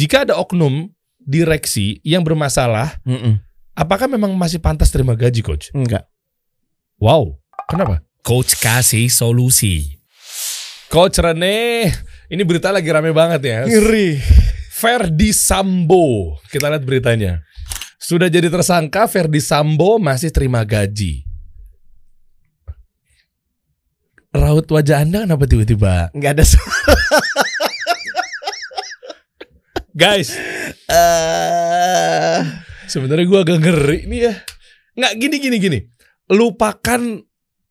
jika 0.00 0.24
ada 0.24 0.40
oknum 0.40 0.88
direksi 1.20 2.00
yang 2.00 2.24
bermasalah, 2.24 2.96
Mm-mm. 3.04 3.36
apakah 3.76 4.08
memang 4.08 4.32
masih 4.32 4.56
pantas 4.56 4.88
terima 4.88 5.12
gaji, 5.12 5.44
coach? 5.44 5.68
Enggak. 5.76 6.08
Wow, 6.96 7.36
kenapa? 7.68 8.00
Coach 8.24 8.56
kasih 8.56 9.12
solusi. 9.12 10.00
Coach 10.88 11.20
Rene, 11.20 11.92
ini 12.32 12.42
berita 12.48 12.72
lagi 12.72 12.88
rame 12.88 13.12
banget 13.12 13.40
ya. 13.44 13.58
Ngeri. 13.68 14.16
Ferdi 14.72 15.36
Sambo, 15.36 16.40
kita 16.48 16.72
lihat 16.72 16.88
beritanya. 16.88 17.44
Sudah 18.00 18.32
jadi 18.32 18.48
tersangka, 18.48 19.04
Ferdi 19.04 19.44
Sambo 19.44 20.00
masih 20.00 20.32
terima 20.32 20.64
gaji. 20.64 21.28
Raut 24.32 24.64
wajah 24.64 25.04
Anda 25.04 25.28
kenapa 25.28 25.44
tiba-tiba? 25.44 26.08
Enggak 26.16 26.40
ada 26.40 26.44
suara. 26.48 26.96
Guys, 30.00 30.32
Eh, 30.90 32.38
sebenarnya 32.88 33.26
gua 33.28 33.44
agak 33.44 33.60
ngeri 33.60 34.08
nih 34.08 34.20
ya. 34.26 34.34
Nggak 34.96 35.12
gini 35.20 35.36
gini 35.38 35.56
gini. 35.60 35.78
Lupakan 36.26 37.20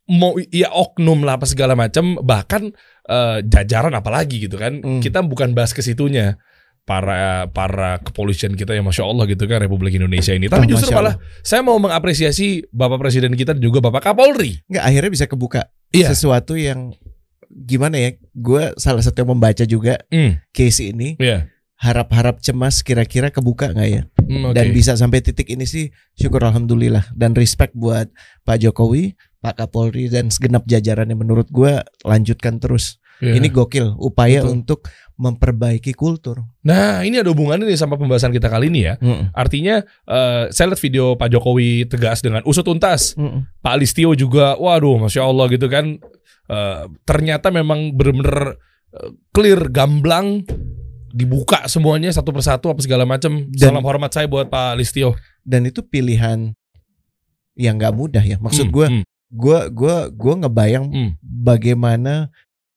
mau 0.10 0.38
ya 0.50 0.70
oknum 0.70 1.26
lah 1.26 1.42
apa 1.42 1.50
segala 1.50 1.73
macam, 1.73 2.22
bahkan 2.22 2.70
eh, 3.10 3.38
jajaran 3.44 3.92
apalagi 3.92 4.46
gitu 4.46 4.62
kan. 4.62 4.78
Hmm. 4.78 5.02
Kita 5.02 5.26
bukan 5.26 5.58
bahas 5.58 5.73
ke 5.73 5.82
situnya. 5.82 6.38
Para 6.86 7.46
para 7.50 8.02
kepolisian 8.02 8.58
kita 8.58 8.73
yang 8.73 8.82
masya 8.82 9.06
Allah 9.06 9.30
gitu 9.30 9.46
kan 9.46 9.62
Republik 9.62 9.94
Indonesia 9.94 10.34
ini. 10.34 10.50
Tapi 10.50 10.66
Oh, 10.66 10.73
justru 10.73 10.90
malah 10.90 11.18
saya 11.42 11.62
mau 11.62 11.78
mengapresiasi 11.78 12.66
Bapak 12.70 12.98
Presiden 12.98 13.38
kita 13.38 13.54
dan 13.54 13.62
juga 13.62 13.78
Bapak 13.78 14.09
Kapolri. 14.09 14.58
Enggak 14.66 14.84
akhirnya 14.86 15.12
bisa 15.14 15.26
kebuka 15.30 15.70
Iya. 15.94 16.09
sesuatu 16.09 16.58
yang 16.58 16.94
gimana 17.46 17.98
ya? 18.02 18.18
Gue 18.34 18.73
salah 18.78 19.06
satu 19.06 19.22
yang 19.22 19.38
membaca 19.38 19.62
juga 19.66 20.02
Hmm, 20.09 20.42
case 20.50 20.90
ini. 20.90 21.14
Iya. 21.22 21.46
Harap-harap 21.80 22.44
cemas 22.44 22.84
kira-kira 22.84 23.32
kebuka 23.32 23.72
nggak 23.72 23.90
ya? 23.90 24.04
Hmm, 24.20 24.52
oke. 24.52 24.56
Dan 24.56 24.76
bisa 24.76 25.00
sampai 25.00 25.24
titik 25.24 25.48
ini 25.48 25.64
sih 25.64 25.96
syukur 26.12 26.44
alhamdulillah 26.44 27.08
dan 27.16 27.31
respect 27.31 27.72
buat 27.72 28.12
Pak 28.44 28.59
Jokowi, 28.59 29.16
Pak 29.40 29.64
Kapolri 29.64 30.12
dan 30.12 30.28
segenap 30.28 30.68
jajarannya 30.68 31.16
menurut 31.16 31.48
gue 31.48 31.80
lanjutkan 32.03 32.59
terus. 32.59 33.00
Iya. 33.20 33.36
Ini 33.36 33.48
gokil 33.52 34.00
upaya 34.00 34.44
Betul. 34.44 34.64
untuk 34.64 34.80
memperbaiki 35.20 35.92
kultur. 35.92 36.40
Nah 36.64 37.03
ini 37.03 37.20
ada 37.20 37.28
hubungannya 37.28 37.68
nih 37.68 37.76
sama 37.76 38.00
pembahasan 38.00 38.31
kita 38.31 38.48
kali 38.48 38.72
ini 38.72 38.88
ya. 38.88 38.96
Mm-mm. 39.00 39.36
Artinya 39.36 39.84
eh, 40.08 40.44
saya 40.56 40.72
lihat 40.72 40.80
video 40.80 41.20
Pak 41.20 41.28
Jokowi 41.28 41.84
tegas 41.92 42.23
dengan 42.23 42.44
usut 42.48 42.64
tuntas. 42.64 43.20
Mm-mm. 43.20 43.44
Pak 43.59 43.75
Listio 43.75 44.16
juga, 44.16 44.56
waduh, 44.56 45.03
masya 45.03 45.28
Allah 45.28 45.52
gitu 45.52 45.68
kan. 45.68 46.00
Eh, 46.48 46.84
ternyata 47.03 47.52
memang 47.52 47.92
bener-bener 47.92 48.56
eh, 48.96 49.12
clear, 49.36 49.68
gamblang, 49.68 50.48
dibuka 51.12 51.66
semuanya 51.66 52.10
satu 52.10 52.30
persatu 52.30 52.70
apa 52.70 52.82
segala 52.82 53.04
macam. 53.04 53.48
Salam 53.54 53.82
hormat 53.82 54.12
saya 54.12 54.26
buat 54.26 54.48
Pak 54.48 54.78
Listio. 54.78 55.16
Dan 55.42 55.66
itu 55.66 55.82
pilihan 55.82 56.54
yang 57.56 57.76
nggak 57.76 57.96
mudah 57.96 58.22
ya. 58.22 58.38
Maksud 58.40 58.70
Hmm, 58.70 58.76
gue, 58.76 58.88
hmm, 58.88 59.04
gue, 59.30 59.60
gue, 59.74 59.96
gue 60.14 60.34
ngebayang 60.42 60.86
hmm. 60.88 61.12
bagaimana 61.22 62.30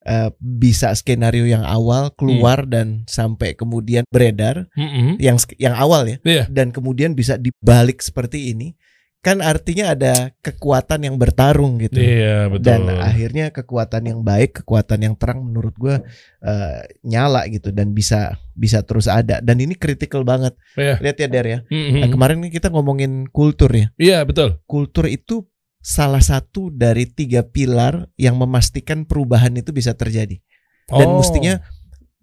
eh, 0.03 0.35
bisa 0.37 0.91
skenario 0.99 1.47
yang 1.47 1.63
awal 1.63 2.11
Hmm. 2.11 2.17
keluar 2.19 2.67
dan 2.67 3.07
sampai 3.07 3.55
kemudian 3.55 4.03
beredar 4.11 4.67
Hmm, 4.75 4.91
hmm. 4.91 5.15
yang 5.23 5.39
yang 5.63 5.79
awal 5.79 6.03
ya 6.05 6.19
Iya. 6.27 6.45
dan 6.51 6.75
kemudian 6.75 7.15
bisa 7.15 7.39
dibalik 7.39 8.03
seperti 8.03 8.51
ini 8.51 8.75
kan 9.23 9.39
artinya 9.39 9.95
ada 9.95 10.34
kekuatan 10.42 11.06
yang 11.06 11.15
bertarung 11.15 11.78
gitu 11.78 11.95
Iya 11.95 12.51
betul. 12.51 12.67
dan 12.67 12.91
akhirnya 12.91 13.55
kekuatan 13.55 14.03
yang 14.03 14.20
baik 14.20 14.61
kekuatan 14.61 14.98
yang 14.98 15.14
terang 15.14 15.47
menurut 15.47 15.70
gua 15.79 16.03
eh, 16.42 16.83
nyala 17.01 17.47
gitu 17.47 17.70
dan 17.70 17.95
bisa 17.95 18.34
bisa 18.53 18.83
terus 18.83 19.06
ada 19.06 19.39
dan 19.39 19.56
ini 19.56 19.79
kritikal 19.79 20.27
banget 20.27 20.59
Iya. 20.75 20.98
lihat 20.98 21.17
ya 21.17 21.29
Der 21.31 21.47
ya 21.47 21.59
Hmm, 21.70 21.79
hmm. 21.87 22.01
Nah, 22.03 22.09
kemarin 22.11 22.39
kita 22.51 22.69
ngomongin 22.69 23.31
kultur 23.31 23.70
ya 23.70 23.95
Iya 23.95 24.27
betul. 24.27 24.59
kultur 24.67 25.06
itu 25.06 25.47
salah 25.79 26.20
satu 26.20 26.75
dari 26.75 27.07
tiga 27.07 27.47
pilar 27.47 28.11
yang 28.18 28.35
memastikan 28.35 29.07
perubahan 29.07 29.55
itu 29.55 29.70
bisa 29.70 29.95
terjadi 29.95 30.42
dan 30.91 31.08
Oh. 31.08 31.23
mestinya 31.23 31.63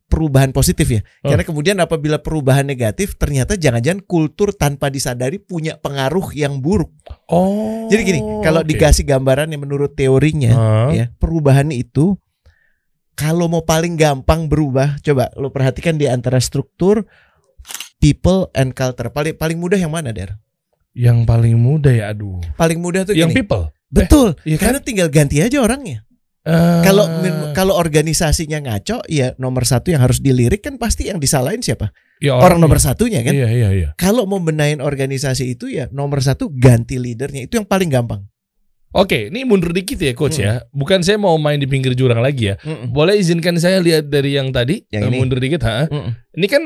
perubahan 0.09 0.49
positif 0.49 0.89
ya. 0.89 1.01
Oh. 1.21 1.29
Karena 1.29 1.45
kemudian 1.45 1.77
apabila 1.77 2.17
perubahan 2.19 2.65
negatif 2.65 3.15
ternyata 3.15 3.55
jangan-jangan 3.55 4.01
kultur 4.03 4.51
tanpa 4.51 4.89
disadari 4.89 5.37
punya 5.37 5.77
pengaruh 5.77 6.33
yang 6.33 6.59
buruk. 6.59 6.89
Oh. 7.29 7.85
Jadi 7.87 8.01
gini, 8.03 8.19
kalau 8.41 8.65
oke. 8.65 8.69
dikasih 8.73 9.05
gambaran 9.05 9.53
yang 9.53 9.61
menurut 9.61 9.93
teorinya 9.93 10.51
Ah. 10.51 10.89
ya, 10.91 11.13
perubahan 11.15 11.69
itu 11.69 12.17
kalau 13.13 13.45
mau 13.45 13.61
paling 13.61 13.93
gampang 13.95 14.49
berubah, 14.49 14.97
coba 14.99 15.29
lo 15.37 15.53
perhatikan 15.53 15.95
di 15.95 16.09
antara 16.09 16.39
struktur 16.39 17.05
people 17.99 18.47
and 18.55 18.73
culture. 18.73 19.11
Paling 19.11 19.35
paling 19.35 19.59
mudah 19.59 19.77
yang 19.77 19.91
mana, 19.91 20.09
Der? 20.15 20.39
Yang 20.95 21.27
paling 21.29 21.55
mudah 21.59 21.93
ya, 21.93 22.11
aduh. 22.11 22.41
Paling 22.57 22.79
mudah 22.81 23.05
tuh 23.05 23.13
Yang 23.13 23.31
gini. 23.31 23.37
people. 23.43 23.63
Betul. 23.91 24.37
Iya 24.47 24.57
kan? 24.57 24.73
Karena 24.73 24.79
tinggal 24.81 25.07
ganti 25.11 25.37
aja 25.43 25.59
orangnya. 25.61 26.05
Eh, 26.49 26.81
Kalau 26.81 27.05
kalau 27.53 27.73
organisasinya 27.75 28.57
ngaco, 28.59 29.05
ya 29.05 29.37
nomor 29.37 29.63
satu 29.63 29.93
yang 29.93 30.01
harus 30.01 30.17
dilirik 30.17 30.61
kan 30.61 30.75
pasti 30.75 31.07
yang 31.07 31.17
disalahin 31.17 31.61
siapa? 31.61 31.93
ya 32.19 32.35
Orang 32.35 32.59
orangnya. 32.59 32.63
nomor 32.67 32.79
satunya 32.81 33.19
kan. 33.21 33.31
Iya 33.31 33.47
iya 33.47 33.69
iya. 33.71 33.89
Kalau 33.95 34.25
mau 34.25 34.41
benahin 34.41 34.81
organisasi 34.81 35.53
itu 35.53 35.69
ya 35.69 35.87
nomor 35.89 36.19
satu 36.19 36.49
ganti 36.49 36.97
leadernya 36.97 37.45
itu 37.45 37.55
yang 37.55 37.63
paling 37.63 37.87
gampang. 37.87 38.25
Oke, 38.89 39.29
ini 39.29 39.45
mundur 39.45 39.69
dikit 39.69 40.01
ya 40.01 40.17
coach 40.17 40.41
Hmm. 40.41 40.43
ya. 40.43 40.53
Bukan 40.73 41.05
saya 41.05 41.15
mau 41.15 41.37
main 41.37 41.55
di 41.55 41.69
pinggir 41.69 41.93
jurang 41.93 42.19
lagi 42.19 42.49
ya. 42.49 42.57
Boleh 42.89 43.15
izinkan 43.15 43.53
saya 43.55 43.77
lihat 43.77 44.09
dari 44.09 44.33
yang 44.33 44.49
tadi? 44.49 44.81
Yang 44.89 45.03
Eh, 45.05 45.09
ini. 45.13 45.17
Mundur 45.21 45.37
dikit, 45.37 45.61
ha? 45.61 45.85
Mm-mm. 45.85 46.11
Ini 46.33 46.47
kan 46.49 46.63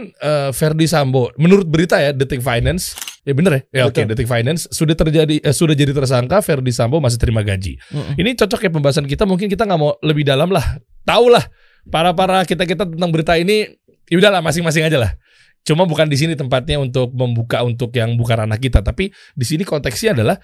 Ferdi 0.50 0.88
Sambo. 0.88 1.36
Menurut 1.36 1.68
berita 1.68 2.00
ya, 2.00 2.16
Detik 2.16 2.40
Finance. 2.40 2.96
Ya 3.24 3.32
bener 3.32 3.52
ya? 3.56 3.62
Ya 3.72 3.84
oke, 3.88 4.04
Betul. 4.04 4.12
Detik 4.12 4.28
Finance 4.28 4.68
sudah 4.68 4.96
terjadi 5.00 5.40
eh, 5.40 5.56
sudah 5.56 5.72
jadi 5.72 5.96
tersangka 5.96 6.44
Ferdi 6.44 6.76
Sambo 6.76 7.00
masih 7.00 7.16
terima 7.16 7.40
gaji. 7.40 7.80
Mm-mm. 7.80 8.20
Ini 8.20 8.36
cocok 8.36 8.68
ya 8.68 8.72
pembahasan 8.72 9.08
kita. 9.08 9.24
Mungkin 9.24 9.48
kita 9.48 9.64
nggak 9.64 9.80
mau 9.80 9.96
lebih 10.04 10.28
dalam 10.28 10.52
lah. 10.52 10.64
Tahu 11.08 11.32
lah 11.32 11.44
para 11.88 12.12
para 12.12 12.44
kita 12.44 12.68
kita 12.68 12.84
tentang 12.84 13.12
berita 13.16 13.40
ini. 13.40 13.72
Ya 14.12 14.20
udahlah 14.20 14.44
masing-masing 14.44 14.84
aja 14.84 15.00
lah. 15.00 15.12
Cuma 15.64 15.88
bukan 15.88 16.12
di 16.12 16.20
sini 16.20 16.36
tempatnya 16.36 16.76
untuk 16.84 17.16
membuka 17.16 17.64
untuk 17.64 17.96
yang 17.96 18.20
bukan 18.20 18.44
ranah 18.44 18.60
kita. 18.60 18.84
Tapi 18.84 19.16
di 19.16 19.46
sini 19.48 19.64
konteksnya 19.64 20.12
adalah 20.12 20.36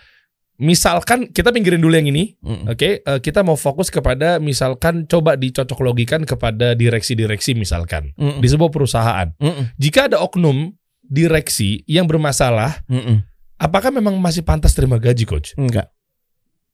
misalkan 0.55 1.27
kita 1.35 1.51
pinggirin 1.51 1.83
dulu 1.83 1.99
yang 1.99 2.07
ini. 2.07 2.39
Mm-mm. 2.39 2.71
Oke, 2.71 3.03
eh, 3.03 3.19
kita 3.19 3.43
mau 3.43 3.59
fokus 3.59 3.91
kepada 3.91 4.39
misalkan 4.39 5.03
coba 5.03 5.35
dicocok 5.35 5.83
logikan 5.83 6.23
kepada 6.23 6.79
direksi-direksi 6.79 7.59
misalkan 7.59 8.15
Mm-mm. 8.15 8.39
di 8.39 8.47
sebuah 8.47 8.71
perusahaan. 8.71 9.35
Mm-mm. 9.35 9.75
Jika 9.75 10.07
ada 10.07 10.23
oknum 10.23 10.78
direksi 11.09 11.81
yang 11.83 12.05
bermasalah, 12.05 12.85
Mm-mm. 12.85 13.25
apakah 13.57 13.89
memang 13.89 14.15
masih 14.15 14.45
pantas 14.45 14.71
terima 14.71 14.95
gaji, 14.95 15.25
coach? 15.25 15.57
Enggak, 15.57 15.89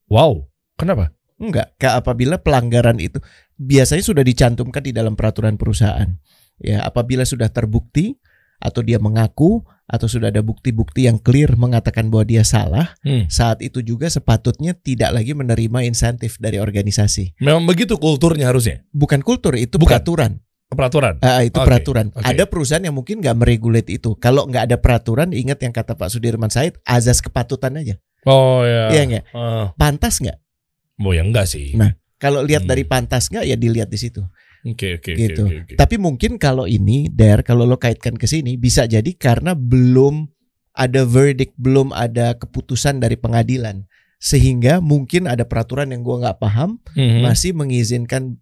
Wow, 0.06 0.52
kenapa? 0.76 1.10
enggak. 1.36 1.74
Ka- 1.76 1.98
Apabila 1.98 2.38
pelanggaran 2.38 3.00
itu 3.00 3.18
biasanya 3.56 4.04
sudah 4.04 4.22
dicantumkan 4.22 4.80
di 4.80 4.92
dalam 4.92 5.16
peraturan 5.16 5.56
perusahaan. 5.56 6.16
Ya, 6.56 6.80
apabila 6.80 7.28
sudah 7.28 7.52
terbukti 7.52 8.16
atau 8.56 8.80
dia 8.80 8.96
mengaku 9.02 9.60
atau 9.86 10.08
sudah 10.08 10.32
ada 10.32 10.40
bukti-bukti 10.40 11.06
yang 11.06 11.20
clear 11.20 11.60
mengatakan 11.60 12.08
bahwa 12.08 12.24
dia 12.24 12.48
salah, 12.48 12.96
Hmm. 13.04 13.28
saat 13.28 13.60
itu 13.60 13.84
juga 13.84 14.08
sepatutnya 14.08 14.72
tidak 14.74 15.12
lagi 15.12 15.36
menerima 15.36 15.84
insentif 15.84 16.40
dari 16.40 16.58
organisasi. 16.58 17.36
Memang 17.44 17.68
begitu 17.68 18.00
kulturnya 18.00 18.48
harusnya. 18.48 18.82
Bukan 18.96 19.20
kultur, 19.22 19.60
itu 19.60 19.76
Bukan. 19.76 19.92
peraturan. 20.00 20.32
Peraturan. 20.66 21.22
Ah, 21.22 21.46
itu 21.46 21.56
Oke, 21.62 21.68
peraturan. 21.70 22.10
oke. 22.10 22.26
Ada 22.26 22.50
perusahaan 22.50 22.82
yang 22.82 22.98
mungkin 22.98 23.22
nggak 23.22 23.38
meregulate 23.38 23.90
itu. 23.94 24.18
Kalau 24.18 24.50
nggak 24.50 24.74
ada 24.74 24.78
peraturan, 24.82 25.30
ingat 25.30 25.62
yang 25.62 25.70
kata 25.72 25.94
Pak 25.94 26.10
Sudirman 26.10 26.50
Said, 26.50 26.82
azas 26.84 27.22
kepatutan 27.22 27.78
aja. 27.78 27.96
Oh 28.26 28.66
ya. 28.66 28.90
Iya 28.90 29.02
nggak? 29.06 29.24
Ah. 29.32 29.72
Pantas 29.78 30.18
nggak? 30.18 30.42
Oh 31.00 31.14
ya 31.14 31.22
enggak 31.22 31.46
sih. 31.46 31.78
Nah, 31.78 31.94
Kalau 32.16 32.42
lihat 32.42 32.64
Hmm. 32.64 32.72
dari 32.72 32.88
pantas 32.88 33.28
nggak, 33.28 33.44
ya 33.44 33.60
dilihat 33.60 33.92
di 33.92 34.00
situ. 34.00 34.24
Oke 34.66 34.98
oke 34.98 35.14
oke 35.14 35.20
gitu. 35.20 35.44
oke, 35.46 35.56
oke. 35.62 35.74
Tapi 35.76 35.96
mungkin 36.00 36.40
kalau 36.40 36.64
ini, 36.66 37.12
Der, 37.12 37.44
kalau 37.44 37.68
lo 37.68 37.76
kaitkan 37.76 38.16
ke 38.16 38.26
sini, 38.26 38.56
bisa 38.56 38.88
jadi 38.88 39.12
karena 39.14 39.52
belum 39.54 40.32
ada 40.74 41.04
verdict, 41.04 41.54
belum 41.60 41.92
ada 41.92 42.34
keputusan 42.34 42.98
dari 42.98 43.20
pengadilan, 43.20 43.84
sehingga 44.18 44.80
mungkin 44.80 45.28
ada 45.28 45.44
peraturan 45.44 45.92
yang 45.92 46.02
gua 46.02 46.24
nggak 46.24 46.40
paham, 46.40 46.80
Mhm. 46.96 47.20
masih 47.22 47.52
mengizinkan 47.52 48.40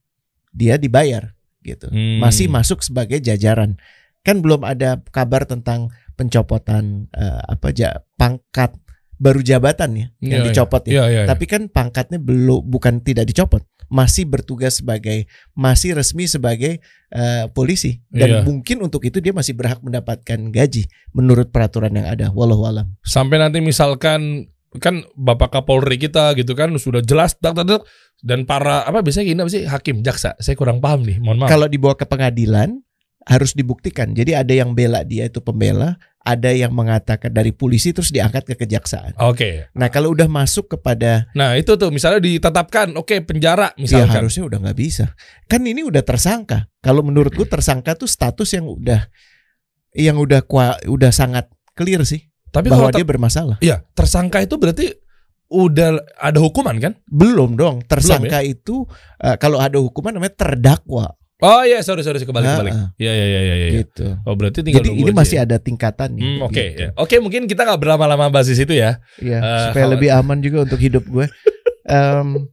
dia 0.53 0.77
dibayar, 0.77 1.33
gitu. 1.63 1.87
Hmm. 1.89 2.19
masih 2.19 2.51
masuk 2.51 2.83
sebagai 2.83 3.17
jajaran. 3.17 3.79
Kan 4.23 4.39
belum 4.39 4.63
ada 4.63 5.03
kabar 5.11 5.43
tentang 5.43 5.91
pencopotan 6.15 7.11
eh, 7.11 7.41
apa 7.43 7.71
ja, 7.71 8.03
pangkat 8.15 8.71
baru 9.19 9.39
jabatan 9.39 9.91
ya 9.95 10.05
yang 10.19 10.41
Iya, 10.43 10.43
iya. 10.43 10.47
dicopot 10.51 10.83
ya. 10.83 10.91
Iya 10.91 11.03
iya. 11.07 11.21
Tapi 11.27 11.45
kan 11.47 11.67
pangkatnya 11.71 12.19
belum 12.19 12.63
bukan 12.67 12.99
tidak 13.03 13.27
dicopot, 13.29 13.63
masih 13.87 14.27
bertugas 14.27 14.79
sebagai 14.83 15.27
masih 15.53 15.95
resmi 15.95 16.27
sebagai 16.27 16.79
eh, 17.13 17.45
polisi 17.51 18.01
dan 18.09 18.29
Iya. 18.29 18.39
mungkin 18.43 18.81
untuk 18.81 19.03
itu 19.05 19.21
dia 19.21 19.31
masih 19.31 19.53
berhak 19.53 19.79
mendapatkan 19.79 20.39
gaji 20.51 20.87
menurut 21.13 21.51
peraturan 21.51 21.93
yang 21.93 22.07
ada. 22.09 22.31
Walau 22.31 22.63
alam. 22.65 22.95
sampai 23.05 23.37
nanti 23.39 23.59
misalkan 23.59 24.49
kan 24.81 25.05
Bapak 25.13 25.53
Kapolri 25.59 26.01
kita 26.01 26.33
gitu 26.37 26.57
kan 26.57 26.73
sudah 26.77 27.01
jelas 27.05 27.37
tak 27.37 27.57
tak, 27.57 27.65
tak, 27.65 27.81
dan 28.23 28.47
para 28.47 28.85
apa 28.87 29.03
biasanya 29.03 29.25
gini 29.29 29.39
apa 29.41 29.51
sih 29.51 29.63
hakim 29.67 30.01
jaksa 30.01 30.33
saya 30.39 30.55
kurang 30.57 30.81
paham 30.81 31.05
nih 31.05 31.17
mohon 31.21 31.43
maaf 31.43 31.49
Kalau 31.51 31.67
dibawa 31.67 31.93
ke 31.93 32.05
pengadilan 32.07 32.81
harus 33.23 33.55
dibuktikan. 33.55 34.11
Jadi 34.11 34.35
ada 34.35 34.51
yang 34.51 34.75
bela 34.75 35.01
dia 35.07 35.27
itu 35.27 35.39
pembela, 35.39 35.95
ada 36.23 36.51
yang 36.51 36.75
mengatakan 36.75 37.31
dari 37.31 37.55
polisi 37.55 37.95
terus 37.95 38.11
diangkat 38.11 38.43
ke 38.43 38.55
kejaksaan. 38.59 39.15
Oke. 39.23 39.71
Nah 39.75 39.87
kalau 39.87 40.11
udah 40.11 40.27
masuk 40.27 40.75
kepada 40.75 41.27
Nah 41.35 41.55
itu 41.55 41.75
tuh 41.79 41.91
misalnya 41.91 42.19
ditetapkan, 42.19 42.95
oke 42.99 43.15
penjara 43.23 43.71
ya 43.75 43.79
misalkan. 43.79 44.23
harusnya 44.23 44.43
udah 44.47 44.59
nggak 44.67 44.77
bisa. 44.79 45.15
Kan 45.47 45.63
ini 45.63 45.83
udah 45.87 46.03
tersangka. 46.03 46.67
Kalau 46.83 47.03
menurutku 47.03 47.47
tersangka 47.47 47.95
tuh 47.95 48.07
status 48.11 48.51
yang 48.55 48.67
udah 48.67 49.07
yang 49.93 50.17
udah 50.19 50.41
kua, 50.43 50.79
udah 50.89 51.13
sangat 51.13 51.47
clear 51.77 52.03
sih 52.03 52.32
Tapi 52.53 52.69
bahwa 52.69 52.87
kalau 52.87 52.93
dia 52.93 53.07
bermasalah. 53.07 53.57
Iya, 53.59 53.81
tersangka 53.91 54.37
itu 54.39 54.55
berarti 54.55 54.93
udah 55.49 55.89
ada 56.15 56.37
hukuman 56.37 56.77
kan? 56.77 56.93
Belum 57.05 57.57
dong. 57.57 57.81
Tersangka 57.83 58.39
itu 58.41 58.85
eh, 59.17 59.35
kalau 59.35 59.57
ada 59.57 59.81
hukuman 59.81 60.13
namanya 60.13 60.37
terdakwa. 60.37 61.17
Oh 61.41 61.59
iya, 61.65 61.83
sorry 61.83 62.05
sorry 62.05 62.21
kebalik 62.21 62.45
kebalik. 62.47 62.71
Iya 62.95 63.11
iya 63.11 63.25
iya 63.27 63.41
iya. 63.41 63.55
iya. 63.57 63.69
Gitu. 63.83 64.05
Oh 64.23 64.37
berarti 64.37 64.63
tinggal 64.63 64.79
Jadi 64.79 64.95
ini 64.95 65.11
masih 65.11 65.41
ya. 65.41 65.43
ada 65.43 65.57
tingkatannya. 65.59 66.23
Hmm, 66.23 66.39
Oke, 66.45 66.63
gitu. 66.71 66.79
ya. 66.79 66.89
oke 66.95 67.15
mungkin 67.19 67.51
kita 67.51 67.67
nggak 67.67 67.81
berlama-lama 67.81 68.31
bahas 68.31 68.47
di 68.47 68.55
situ 68.55 68.71
ya. 68.71 69.01
Iya, 69.19 69.37
Eh, 69.37 69.59
supaya 69.67 69.83
kalau- 69.83 69.93
lebih 69.97 70.09
aman 70.13 70.39
juga 70.39 70.63
untuk 70.63 70.79
hidup 70.79 71.03
gue. 71.03 71.25
Em, 71.83 72.47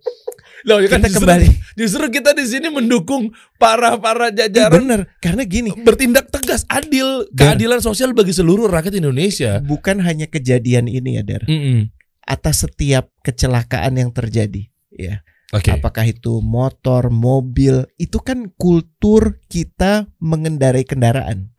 Loh, 0.69 0.79
ya 0.79 0.89
kan 0.89 1.01
kita 1.01 1.09
justru, 1.09 1.25
kembali. 1.25 1.47
justru 1.73 2.05
kita 2.11 2.31
di 2.33 2.45
sini 2.45 2.69
mendukung 2.69 3.33
para 3.57 3.97
para 3.97 4.29
jajaran 4.29 4.77
bener, 4.83 5.01
karena 5.19 5.43
gini, 5.45 5.73
bertindak 5.73 6.29
tegas, 6.29 6.69
adil, 6.69 7.25
keadilan 7.33 7.81
sosial 7.81 8.13
bagi 8.13 8.33
seluruh 8.33 8.69
rakyat 8.69 9.01
Indonesia. 9.01 9.61
bukan 9.61 10.01
hanya 10.05 10.29
kejadian 10.29 10.87
ini 10.87 11.17
ya, 11.17 11.23
Der. 11.25 11.43
Mm-mm. 11.49 11.89
Atas 12.23 12.63
setiap 12.63 13.09
kecelakaan 13.21 13.97
yang 13.97 14.13
terjadi, 14.13 14.69
ya. 14.93 15.25
Oke. 15.51 15.75
Apakah 15.75 16.07
itu 16.07 16.39
motor, 16.39 17.11
mobil, 17.11 17.83
itu 17.99 18.23
kan 18.23 18.55
kultur 18.55 19.43
kita 19.51 20.07
mengendarai 20.23 20.87
kendaraan. 20.87 21.51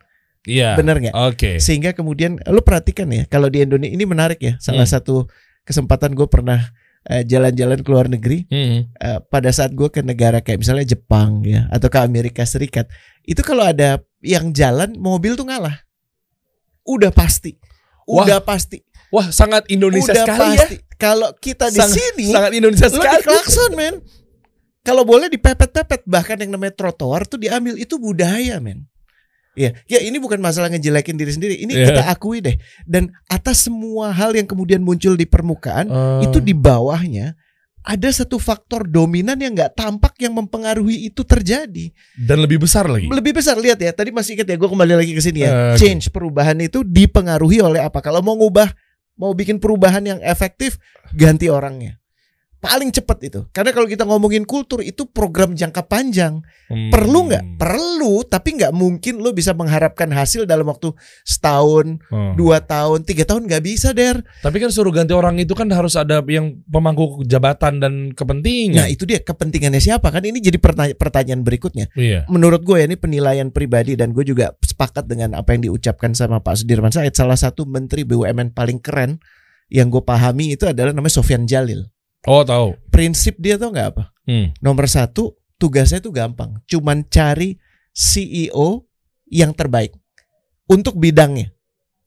Iya. 0.48 0.74
Bener 0.80 0.96
nggak? 0.98 1.14
Oke. 1.14 1.60
Sehingga 1.60 1.92
kemudian 1.92 2.40
lu 2.48 2.64
perhatikan 2.64 3.06
ya, 3.12 3.28
kalau 3.28 3.52
di 3.52 3.62
Indonesia 3.62 3.92
ini 3.92 4.04
menarik 4.08 4.40
ya. 4.40 4.56
Salah 4.58 4.88
Hmm. 4.88 4.94
satu 4.96 5.16
kesempatan 5.62 6.16
gue 6.16 6.26
pernah 6.26 6.58
eh, 6.58 6.72
jalan-jalan 7.04 7.82
ke 7.82 7.88
luar 7.88 8.06
negeri. 8.06 8.46
Mm-mm. 8.46 8.80
eh, 8.92 9.18
pada 9.26 9.50
saat 9.50 9.70
gue 9.70 9.88
ke 9.88 10.00
negara 10.00 10.38
kayak 10.38 10.62
misalnya 10.62 10.86
Jepang 10.88 11.42
ya 11.42 11.66
atau 11.68 11.86
ke 11.86 11.98
Amerika 11.98 12.42
Serikat 12.42 12.86
itu 13.22 13.40
kalau 13.40 13.62
ada 13.62 13.98
yang 14.20 14.50
jalan 14.50 14.94
mobil 14.94 15.34
tuh 15.34 15.46
ngalah 15.46 15.82
udah 16.82 17.10
pasti 17.10 17.58
Wah, 18.02 18.22
udah 18.22 18.38
pasti 18.40 18.82
Wah, 19.10 19.28
sangat 19.28 19.66
Indonesia 19.68 20.10
udah 20.10 20.26
sekali 20.26 20.56
pasti 20.58 20.76
kalau 20.96 21.28
kita 21.36 21.66
di 21.68 21.78
Sangat- 21.78 21.98
sini 21.98 22.24
ya. 22.30 22.34
Sangat 22.34 22.50
Indonesia 22.54 22.86
lo 22.86 22.94
sekali. 22.98 23.14
diklakson 23.18 23.70
men 23.74 23.94
kalau 24.82 25.02
boleh 25.02 25.26
dipepet-pepet 25.28 26.02
bahkan 26.06 26.38
yang 26.38 26.50
namanya 26.50 26.74
trotoar 26.74 27.26
tuh 27.26 27.38
diambil 27.38 27.74
itu 27.74 27.98
budaya 27.98 28.58
men 28.58 28.86
Ya, 29.52 29.76
ya 29.84 30.00
ini 30.00 30.16
bukan 30.16 30.40
masalah 30.40 30.72
ngejelekin 30.72 31.16
diri 31.16 31.28
sendiri. 31.28 31.54
Ini 31.60 31.72
Iya. 31.72 31.86
kita 31.92 32.02
akui 32.08 32.40
deh. 32.40 32.56
Dan 32.88 33.12
atas 33.28 33.68
semua 33.68 34.08
hal 34.08 34.32
yang 34.32 34.48
kemudian 34.48 34.80
muncul 34.80 35.12
di 35.12 35.28
permukaan, 35.28 35.92
Eh, 35.92 36.24
itu 36.24 36.40
di 36.40 36.56
bawahnya 36.56 37.36
ada 37.82 38.08
satu 38.08 38.38
faktor 38.38 38.86
dominan 38.86 39.34
yang 39.36 39.52
nggak 39.52 39.74
tampak 39.74 40.14
yang 40.22 40.32
mempengaruhi 40.32 41.06
itu 41.06 41.20
terjadi. 41.26 41.90
dan 42.16 42.38
lebih 42.40 42.62
besar 42.62 42.86
lagi. 42.86 43.10
Lebih 43.10 43.36
besar 43.36 43.58
lihat 43.58 43.76
ya. 43.76 43.90
Tadi 43.90 44.14
masih 44.14 44.38
ingat 44.38 44.48
ya, 44.48 44.56
gue 44.56 44.70
kembali 44.70 44.94
lagi 44.98 45.12
ke 45.12 45.22
sini 45.22 45.42
ya. 45.42 45.74
Oke. 45.74 45.82
Change 45.82 46.08
perubahan 46.14 46.56
itu 46.62 46.86
dipengaruhi 46.86 47.58
oleh 47.58 47.82
apa? 47.82 47.98
Kalau 47.98 48.22
mau 48.22 48.38
ngubah, 48.38 48.70
mau 49.18 49.34
bikin 49.34 49.58
perubahan 49.58 50.02
yang 50.06 50.20
efektif, 50.22 50.78
ganti 51.12 51.50
orangnya. 51.50 52.01
Paling 52.62 52.94
cepat 52.94 53.18
itu. 53.26 53.40
Karena 53.50 53.74
kalau 53.74 53.84
kita 53.84 54.06
ngomongin 54.06 54.46
kultur 54.46 54.78
itu 54.80 55.02
program 55.04 55.52
jangka 55.52 55.82
panjang. 55.82 56.46
Hmm. 56.70 56.94
Perlu 56.94 57.26
nggak? 57.26 57.58
Perlu, 57.58 58.22
tapi 58.22 58.54
nggak 58.54 58.70
mungkin 58.70 59.18
lo 59.18 59.34
bisa 59.34 59.50
mengharapkan 59.50 60.06
hasil 60.08 60.46
dalam 60.46 60.70
waktu 60.70 60.94
setahun, 61.26 61.98
Oh. 62.08 62.38
dua 62.38 62.62
tahun, 62.62 63.02
tiga 63.02 63.26
tahun 63.26 63.50
nggak 63.50 63.62
bisa 63.62 63.90
der. 63.90 64.22
Tapi 64.40 64.62
kan 64.62 64.70
suruh 64.70 64.94
ganti 64.94 65.10
orang 65.10 65.36
itu 65.36 65.52
kan 65.52 65.66
harus 65.68 65.98
ada 65.98 66.22
yang 66.22 66.62
pemangku 66.64 67.26
jabatan 67.26 67.82
dan 67.82 67.92
Nah 68.06 68.14
kepentingan. 68.14 68.86
itu 68.86 69.02
dia 69.04 69.18
kepentingannya 69.18 69.82
siapa 69.82 70.08
kan? 70.08 70.22
Ini 70.22 70.38
jadi 70.38 70.62
pertanya- 70.62 70.94
pertanyaan 70.94 71.42
berikutnya. 71.42 71.90
iya. 71.94 72.24
menurut 72.30 72.62
gue 72.62 72.78
ya 72.78 72.86
ini 72.86 72.94
penilaian 72.94 73.50
pribadi 73.50 73.98
dan 73.98 74.12
gue 74.12 74.22
juga 74.22 74.54
sepakat 74.58 75.04
dengan 75.04 75.34
apa 75.34 75.52
yang 75.52 75.66
diucapkan 75.66 76.14
sama 76.14 76.38
Pak 76.38 76.62
Sudirman 76.62 76.88
Said 76.88 77.12
salah 77.12 77.34
satu 77.34 77.66
menteri 77.66 78.06
BUMN 78.06 78.54
paling 78.54 78.78
keren 78.78 79.18
yang 79.68 79.88
gue 79.88 80.00
pahami 80.00 80.54
itu 80.54 80.64
adalah 80.64 80.92
namanya 80.92 81.18
Sofyan 81.18 81.44
Jalil 81.44 81.91
Oh, 82.24 82.42
tahu. 82.42 82.78
prinsip 82.88 83.34
dia 83.36 83.54
tuh 83.54 83.68
nggak 83.68 83.88
apa 83.90 84.04
Hmm. 84.22 84.54
nomor 84.58 84.86
satu 84.86 85.34
tugasnya 85.56 85.98
itu 85.98 86.10
gampang 86.10 86.62
cuman 86.64 87.02
cari 87.04 87.58
CEO 87.92 88.86
yang 89.26 89.50
terbaik 89.50 89.90
untuk 90.64 90.94
bidangnya 90.94 91.50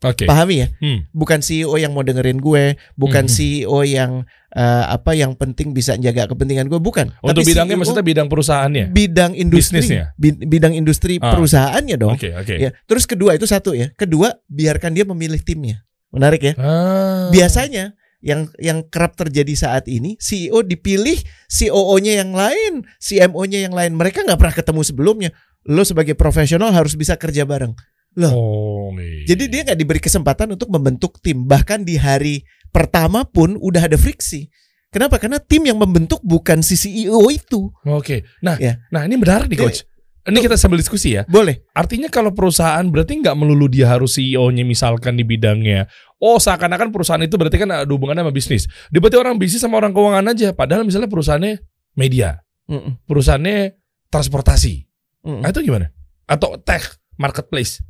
Oke. 0.01 0.23
pahami 0.23 0.55
ya 0.57 0.67
Hmm. 0.75 1.03
bukan 1.09 1.39
CEO 1.39 1.75
yang 1.75 1.91
mau 1.91 2.01
dengerin 2.01 2.37
gue 2.37 2.63
bukan 2.93 3.25
Mhm. 3.25 3.31
CEO 3.31 3.79
yang 3.81 4.11
eh, 4.51 4.85
apa 4.87 5.11
yang 5.11 5.35
penting 5.35 5.71
bisa 5.71 5.95
jaga 5.95 6.25
kepentingan 6.25 6.67
gue 6.67 6.79
bukan 6.79 7.11
Untuk 7.19 7.43
Tapi 7.43 7.49
bidangnya 7.49 7.73
CEO 7.73 7.81
maksudnya 7.81 8.05
bidang 8.05 8.27
perusahaannya. 8.27 8.85
bidang 8.89 9.31
industri 9.33 9.83
Bisnisnya? 9.83 10.15
bid- 10.15 10.47
bidang 10.47 10.71
industri 10.71 11.17
Ah. 11.17 11.27
perusahaannya 11.29 11.95
dong 11.97 12.15
Oke, 12.15 12.31
oke. 12.31 12.55
Ya, 12.55 12.71
terus 12.83 13.03
kedua 13.03 13.35
itu 13.35 13.43
satu 13.43 13.71
ya. 13.71 13.91
Kedua, 13.93 14.31
biarkan 14.47 14.91
dia 14.91 15.03
memilih 15.03 15.39
timnya. 15.39 15.83
Menarik 16.07 16.39
ya. 16.41 16.53
Ah. 16.55 17.27
Biasanya 17.27 17.99
yang 18.25 18.49
yang 18.57 18.81
kerap 18.89 19.13
terjadi 19.13 19.53
saat 19.53 19.85
ini, 19.85 20.17
CEO 20.17 20.65
dipilih, 20.65 21.21
COO-nya 21.45 22.25
yang 22.25 22.33
lain, 22.33 22.81
CMO-nya 22.97 23.69
yang 23.69 23.73
lain. 23.77 23.93
Mereka 23.93 24.25
nggak 24.25 24.39
pernah 24.41 24.55
ketemu 24.57 24.81
sebelumnya. 24.81 25.29
Lo 25.69 25.85
sebagai 25.85 26.17
profesional 26.17 26.73
harus 26.73 26.97
bisa 26.97 27.13
kerja 27.21 27.45
bareng. 27.45 27.77
Oh, 28.25 28.89
iya. 28.97 29.27
Jadi 29.35 29.43
dia 29.51 29.61
nggak 29.67 29.77
diberi 29.77 30.01
kesempatan 30.01 30.57
untuk 30.57 30.71
membentuk 30.73 31.21
tim. 31.21 31.45
Bahkan 31.45 31.85
di 31.85 31.99
hari 32.01 32.41
pertama 32.73 33.27
pun 33.27 33.59
udah 33.59 33.85
ada 33.85 33.97
friksi. 33.99 34.49
Kenapa? 34.89 35.19
Karena 35.19 35.43
tim 35.43 35.67
yang 35.67 35.75
membentuk 35.75 36.23
bukan 36.23 36.63
si 36.63 36.79
CEO 36.79 37.27
itu. 37.27 37.67
Oke. 37.83 38.23
Nah, 38.39 38.55
Ya. 38.55 38.79
nah 38.87 39.03
ini 39.03 39.19
menarik 39.19 39.51
nih 39.51 39.59
Ini- 39.59 39.65
coach. 39.67 39.79
Ini 40.25 40.41
kita 40.41 40.57
sambil 40.57 40.81
diskusi 40.81 41.13
ya. 41.13 41.21
Boleh. 41.29 41.61
Artinya 41.77 42.09
kalau 42.09 42.33
perusahaan 42.33 42.81
berarti 42.89 43.21
nggak 43.21 43.37
melulu 43.37 43.69
dia 43.69 43.85
harus 43.93 44.17
CEO-nya 44.17 44.65
misalkan 44.65 45.13
di 45.13 45.21
bidangnya. 45.21 45.85
Oh 46.17 46.39
seakan-akan 46.39 46.89
perusahaan 46.89 47.19
itu 47.19 47.35
berarti 47.35 47.59
kan 47.59 47.69
ada 47.69 47.91
hubungannya 47.91 48.23
sama 48.23 48.31
bisnis. 48.31 48.65
Dia 48.87 49.03
berarti 49.03 49.19
orang 49.19 49.35
bisnis 49.35 49.59
sama 49.59 49.75
orang 49.77 49.91
keuangan 49.91 50.25
aja. 50.25 50.55
Padahal 50.55 50.87
misalnya 50.87 51.07
perusahaannya 51.07 51.59
media, 51.93 52.39
Mm-mm, 52.65 53.03
perusahaannya 53.03 53.75
transportasi. 54.07 54.87
Nah 55.25 55.49
itu 55.49 55.59
gimana? 55.61 55.91
Atau 56.23 56.55
tech, 56.57 56.97
marketplace. 57.15 57.83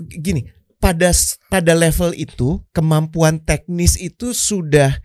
gini 0.00 0.50
pada 0.76 1.14
pada 1.46 1.72
level 1.72 2.10
itu 2.12 2.58
kemampuan 2.70 3.38
teknis 3.38 3.94
itu 3.94 4.32
sudah 4.32 4.98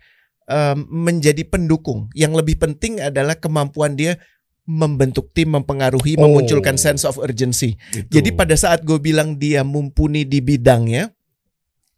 em, 0.44 0.78
menjadi 0.88 1.46
pendukung 1.46 2.10
yang 2.12 2.34
lebih 2.34 2.58
penting 2.58 2.98
adalah 2.98 3.36
kemampuan 3.36 3.94
dia 3.94 4.18
membentuk 4.66 5.30
tim 5.30 5.54
mempengaruhi 5.54 6.18
Oh. 6.18 6.26
memunculkan 6.26 6.74
sense 6.74 7.06
of 7.06 7.14
urgency 7.16 7.78
Gitu. 7.94 8.10
jadi 8.10 8.34
pada 8.34 8.58
saat 8.58 8.82
gue 8.82 8.98
bilang 8.98 9.38
dia 9.38 9.62
mumpuni 9.62 10.26
di 10.26 10.42
bidangnya 10.42 11.14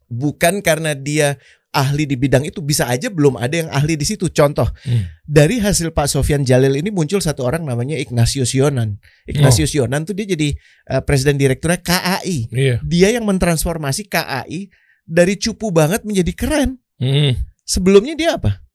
bukan 0.09 0.59
karena 0.59 0.91
dia 0.93 1.37
ahli 1.69 2.09
di 2.09 2.17
bidang 2.17 2.41
itu 2.43 2.65
bisa 2.65 2.89
aja 2.89 3.13
belum 3.13 3.37
ada 3.37 3.53
yang 3.53 3.69
ahli 3.69 3.93
di 3.93 4.01
situ 4.01 4.25
contoh 4.33 4.65
Hmm. 4.81 5.05
dari 5.21 5.61
hasil 5.61 5.93
Pak 5.93 6.09
Sofyan 6.09 6.41
Jalil 6.41 6.73
ini 6.75 6.89
muncul 6.89 7.21
satu 7.21 7.45
orang 7.45 7.61
namanya 7.61 7.93
Ignatius 7.93 8.57
Yonan 8.57 8.97
Ignatius 9.29 9.77
Yonan 9.77 10.01
tuh 10.01 10.17
dia 10.17 10.25
jadi 10.25 10.57
eh, 10.89 11.01
presiden 11.05 11.37
direkturnya 11.37 11.77
KAI 11.77 12.49
Iya. 12.49 12.75
dia 12.81 13.13
yang 13.13 13.29
mentransformasi 13.29 14.09
KAI 14.09 14.65
dari 15.05 15.37
cupu 15.37 15.69
banget 15.69 16.05
menjadi 16.05 16.33
keren. 16.33 16.69
Hmm. 16.97 17.33
Sebelumnya 17.65 18.13
dia 18.13 18.37
apa? 18.37 18.65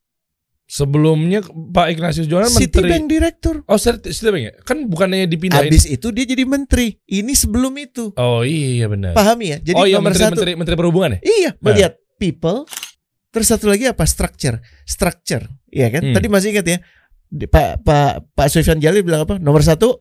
Sebelumnya 0.65 1.45
Pak 1.45 1.93
Ignatius 1.93 2.25
Jonan 2.25 2.49
menteri. 2.49 2.65
Citibank 2.73 3.05
Director. 3.05 3.55
Oh, 3.69 3.77
Citi- 3.77 4.11
Citibank 4.11 4.43
ya? 4.49 4.53
Kan 4.65 4.89
bukannya 4.89 5.29
dipindahin. 5.29 5.69
Habis 5.69 5.85
itu 5.85 6.09
dia 6.09 6.25
jadi 6.25 6.49
menteri. 6.49 6.97
Ini 7.05 7.33
sebelum 7.37 7.77
itu. 7.77 8.17
Oh 8.17 8.41
iya 8.41 8.89
benar. 8.89 9.13
Pahami 9.13 9.53
ya? 9.53 9.59
Jadi 9.61 9.77
oh 9.77 9.85
iya 9.85 10.01
nomor 10.01 10.11
menteri, 10.11 10.25
satu. 10.25 10.33
menteri 10.41 10.51
menteri 10.57 10.75
perhubungan 10.81 11.11
ya? 11.17 11.21
Iya, 11.21 11.51
melihat 11.61 11.93
people. 12.17 12.65
Terus 13.29 13.47
satu 13.51 13.69
lagi 13.69 13.85
apa? 13.85 14.09
Structure. 14.09 14.57
Structure. 14.89 15.45
Iya 15.69 15.93
kan? 15.93 16.03
Hmm. 16.11 16.15
Tadi 16.17 16.27
masih 16.33 16.49
ingat 16.57 16.67
ya? 16.67 16.79
Pak 17.51 17.83
Pak 17.85 18.11
Pak 18.33 18.47
Sofyan 18.49 18.81
Jalil 18.81 19.05
bilang 19.05 19.29
apa? 19.29 19.37
Nomor 19.37 19.61
satu, 19.61 20.01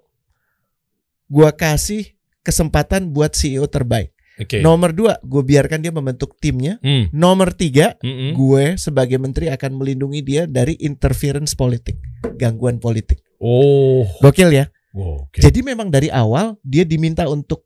gua 1.28 1.52
kasih 1.52 2.14
kesempatan 2.40 3.12
buat 3.12 3.34
CEO 3.34 3.68
terbaik. 3.68 4.14
Oke. 4.40 4.66
Nomor 4.66 4.98
dua, 4.98 5.22
gue 5.22 5.44
biarkan 5.46 5.86
dia 5.86 5.94
membentuk 5.94 6.34
timnya. 6.42 6.82
Hmm. 6.82 7.10
Nomor 7.14 7.54
tiga, 7.54 7.94
Mm-mm. 8.02 8.34
gue 8.34 8.80
sebagai 8.82 9.22
menteri 9.22 9.54
akan 9.54 9.78
melindungi 9.78 10.26
dia 10.26 10.44
dari 10.50 10.74
interference 10.82 11.54
politik, 11.54 12.02
gangguan 12.38 12.82
politik. 12.82 13.22
Oh. 13.38 14.10
Gokil 14.24 14.50
ya. 14.50 14.66
Oke. 14.94 15.42
Jadi 15.42 15.62
memang 15.62 15.94
dari 15.94 16.10
awal 16.10 16.58
dia 16.66 16.86
diminta 16.86 17.30
untuk 17.30 17.66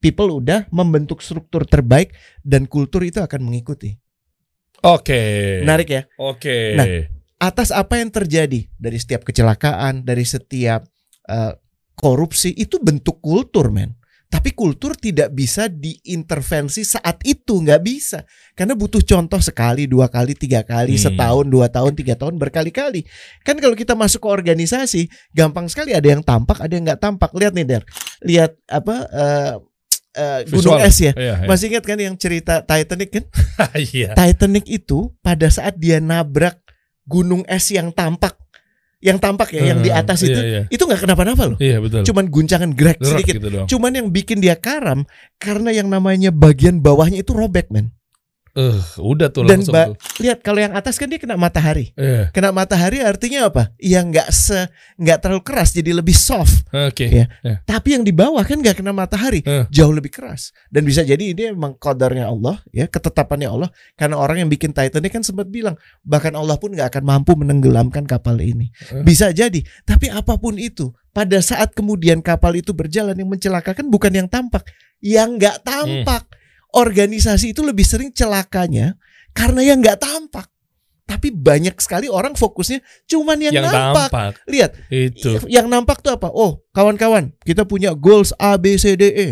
people 0.00 0.40
udah 0.40 0.68
membentuk 0.72 1.20
struktur 1.20 1.68
terbaik 1.68 2.16
dan 2.40 2.64
kultur 2.64 3.04
itu 3.04 3.20
akan 3.20 3.44
mengikuti. 3.44 3.92
Oke. 4.80 5.60
Menarik 5.60 5.88
ya. 5.92 6.02
Oke. 6.16 6.72
Nah, 6.76 6.86
Atas 7.40 7.72
apa 7.72 7.96
yang 7.96 8.12
terjadi 8.12 8.68
dari 8.76 9.00
setiap 9.00 9.24
kecelakaan, 9.24 10.04
dari 10.04 10.28
setiap 10.28 10.84
eh, 11.24 11.56
korupsi 11.96 12.52
itu 12.52 12.76
bentuk 12.84 13.16
kultur, 13.24 13.72
men. 13.72 13.96
Tapi 14.30 14.54
kultur 14.54 14.94
tidak 14.94 15.34
bisa 15.34 15.66
diintervensi 15.66 16.86
saat 16.86 17.18
itu, 17.26 17.58
nggak 17.66 17.82
bisa. 17.82 18.22
Karena 18.54 18.78
butuh 18.78 19.02
contoh 19.02 19.42
sekali, 19.42 19.90
dua 19.90 20.06
kali, 20.06 20.38
tiga 20.38 20.62
kali, 20.62 20.94
Hmm. 20.94 21.02
setahun, 21.10 21.50
dua 21.50 21.66
tahun, 21.66 21.98
tiga 21.98 22.14
tahun, 22.14 22.38
berkali-kali. 22.38 23.02
Kan 23.42 23.58
kalau 23.58 23.74
kita 23.74 23.98
masuk 23.98 24.22
ke 24.22 24.28
organisasi, 24.30 25.10
gampang 25.34 25.66
sekali 25.66 25.98
ada 25.98 26.06
yang 26.06 26.22
tampak, 26.22 26.62
ada 26.62 26.70
yang 26.70 26.86
nggak 26.86 27.02
tampak. 27.02 27.30
Lihat 27.34 27.52
nih, 27.58 27.66
Der. 27.66 27.82
Lihat 28.22 28.54
apa 28.70 28.94
eh, 29.10 29.52
eh, 30.14 30.40
gunung 30.46 30.78
Visual. 30.78 30.86
es 30.86 30.96
ya. 31.02 31.12
Iya, 31.18 31.34
iya. 31.42 31.48
Masih 31.50 31.66
ingat 31.74 31.84
kan 31.84 31.98
yang 31.98 32.14
cerita 32.14 32.54
Titanic 32.62 33.10
kan? 33.10 33.24
Iya. 33.92 34.14
Titanic 34.14 34.66
itu 34.70 35.10
pada 35.20 35.50
saat 35.50 35.74
dia 35.74 35.98
nabrak 35.98 36.54
gunung 37.02 37.42
es 37.50 37.66
yang 37.74 37.90
tampak, 37.90 38.38
yang 39.00 39.16
tampak 39.16 39.48
ya, 39.56 39.72
yang 39.72 39.80
di 39.80 39.88
Eh, 39.88 39.96
atas 39.96 40.20
iya, 40.20 40.28
itu, 40.28 40.40
iya. 40.44 40.62
itu 40.68 40.82
nggak 40.84 41.00
kenapa-napa 41.08 41.42
loh. 41.48 41.58
Iya 41.58 41.80
betul. 41.80 42.04
Cuman 42.04 42.28
guncangan 42.28 42.70
gerak 42.76 43.00
Gerak 43.00 43.10
sedikit. 43.16 43.34
gitu. 43.40 43.48
Cuman 43.76 43.96
yang 43.96 44.08
bikin 44.12 44.44
dia 44.44 44.56
karam 44.60 45.08
karena 45.40 45.72
yang 45.72 45.88
namanya 45.88 46.28
bagian 46.28 46.84
bawahnya 46.84 47.24
itu 47.24 47.32
robek, 47.32 47.72
men. 47.72 47.96
Eh, 48.50 48.78
udah 48.98 49.30
tuh 49.30 49.46
Dan 49.46 49.62
langsung 49.62 49.74
tuh. 49.74 49.94
Lihat 50.26 50.42
kalau 50.42 50.58
yang 50.58 50.74
atas 50.74 50.98
kan 50.98 51.06
dia 51.06 51.22
kena 51.22 51.38
matahari. 51.38 51.94
Iya. 51.94 52.34
Kena 52.34 52.50
matahari 52.50 52.98
artinya 52.98 53.46
apa? 53.46 53.70
Ya 53.78 54.02
nggak 54.02 54.28
se 54.34 54.66
nggak 54.98 55.18
terlalu 55.22 55.42
keras, 55.46 55.70
jadi 55.70 55.94
lebih 55.94 56.18
soft. 56.18 56.66
Oke. 56.74 57.06
Iya. 57.06 57.26
Ya. 57.46 57.62
Tapi 57.62 57.94
yang 57.94 58.02
di 58.02 58.10
bawah 58.10 58.42
kan 58.42 58.58
nggak 58.58 58.82
kena 58.82 58.90
matahari, 58.90 59.46
Eh. 59.46 59.70
jauh 59.70 59.94
lebih 59.94 60.10
keras. 60.10 60.50
Dan 60.66 60.82
bisa 60.82 61.06
jadi 61.06 61.22
ini 61.30 61.54
emang 61.54 61.78
kodarnya 61.78 62.26
Allah, 62.26 62.58
ya 62.74 62.90
ketetapannya 62.90 63.46
Allah. 63.46 63.70
Karena 63.94 64.18
orang 64.18 64.42
yang 64.42 64.50
bikin 64.50 64.74
Titanic 64.74 65.14
kan 65.14 65.22
sempat 65.22 65.46
bilang, 65.46 65.78
bahkan 66.02 66.34
Allah 66.34 66.58
pun 66.58 66.74
nggak 66.74 66.90
akan 66.90 67.04
mampu 67.06 67.38
menenggelamkan 67.38 68.02
kapal 68.02 68.34
ini. 68.42 68.74
Eh. 68.90 69.06
Bisa 69.06 69.30
jadi. 69.30 69.62
Tapi 69.86 70.10
apa 70.10 70.34
pun 70.42 70.58
itu, 70.58 70.90
pada 71.14 71.38
saat 71.38 71.70
kemudian 71.70 72.18
kapal 72.18 72.58
itu 72.58 72.74
berjalan 72.74 73.14
yang 73.14 73.30
mencelakakan 73.30 73.86
bukan 73.86 74.10
yang 74.10 74.26
tampak, 74.26 74.66
yang 74.98 75.38
nggak 75.38 75.62
tampak. 75.62 76.26
Organisasi 76.70 77.50
itu 77.50 77.62
lebih 77.62 77.82
sering 77.82 78.10
celakanya 78.10 78.94
karena 79.30 79.62
yang 79.62 79.78
nggak 79.78 79.98
tampak. 79.98 80.46
Tapi 81.04 81.34
banyak 81.34 81.74
sekali 81.82 82.06
orang 82.06 82.38
fokusnya 82.38 82.78
cuman 83.10 83.34
yang, 83.42 83.50
Yang 83.50 83.66
nampak. 83.66 84.08
tampak 84.14 84.32
Lihat, 84.46 84.70
itu. 84.94 85.42
yang 85.50 85.66
nampak 85.66 85.98
tuh 85.98 86.14
apa? 86.14 86.30
Oh, 86.30 86.62
kawan-kawan, 86.70 87.34
kita 87.42 87.66
punya 87.66 87.90
goals 87.98 88.30
A 88.38 88.54
B 88.54 88.78
C 88.78 88.94
D 88.94 89.10
E. 89.10 89.28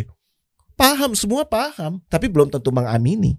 Paham, 0.74 1.14
semua 1.14 1.46
paham, 1.46 2.02
tapi 2.10 2.26
belum 2.26 2.50
tentu 2.50 2.74
mengamini. 2.74 3.38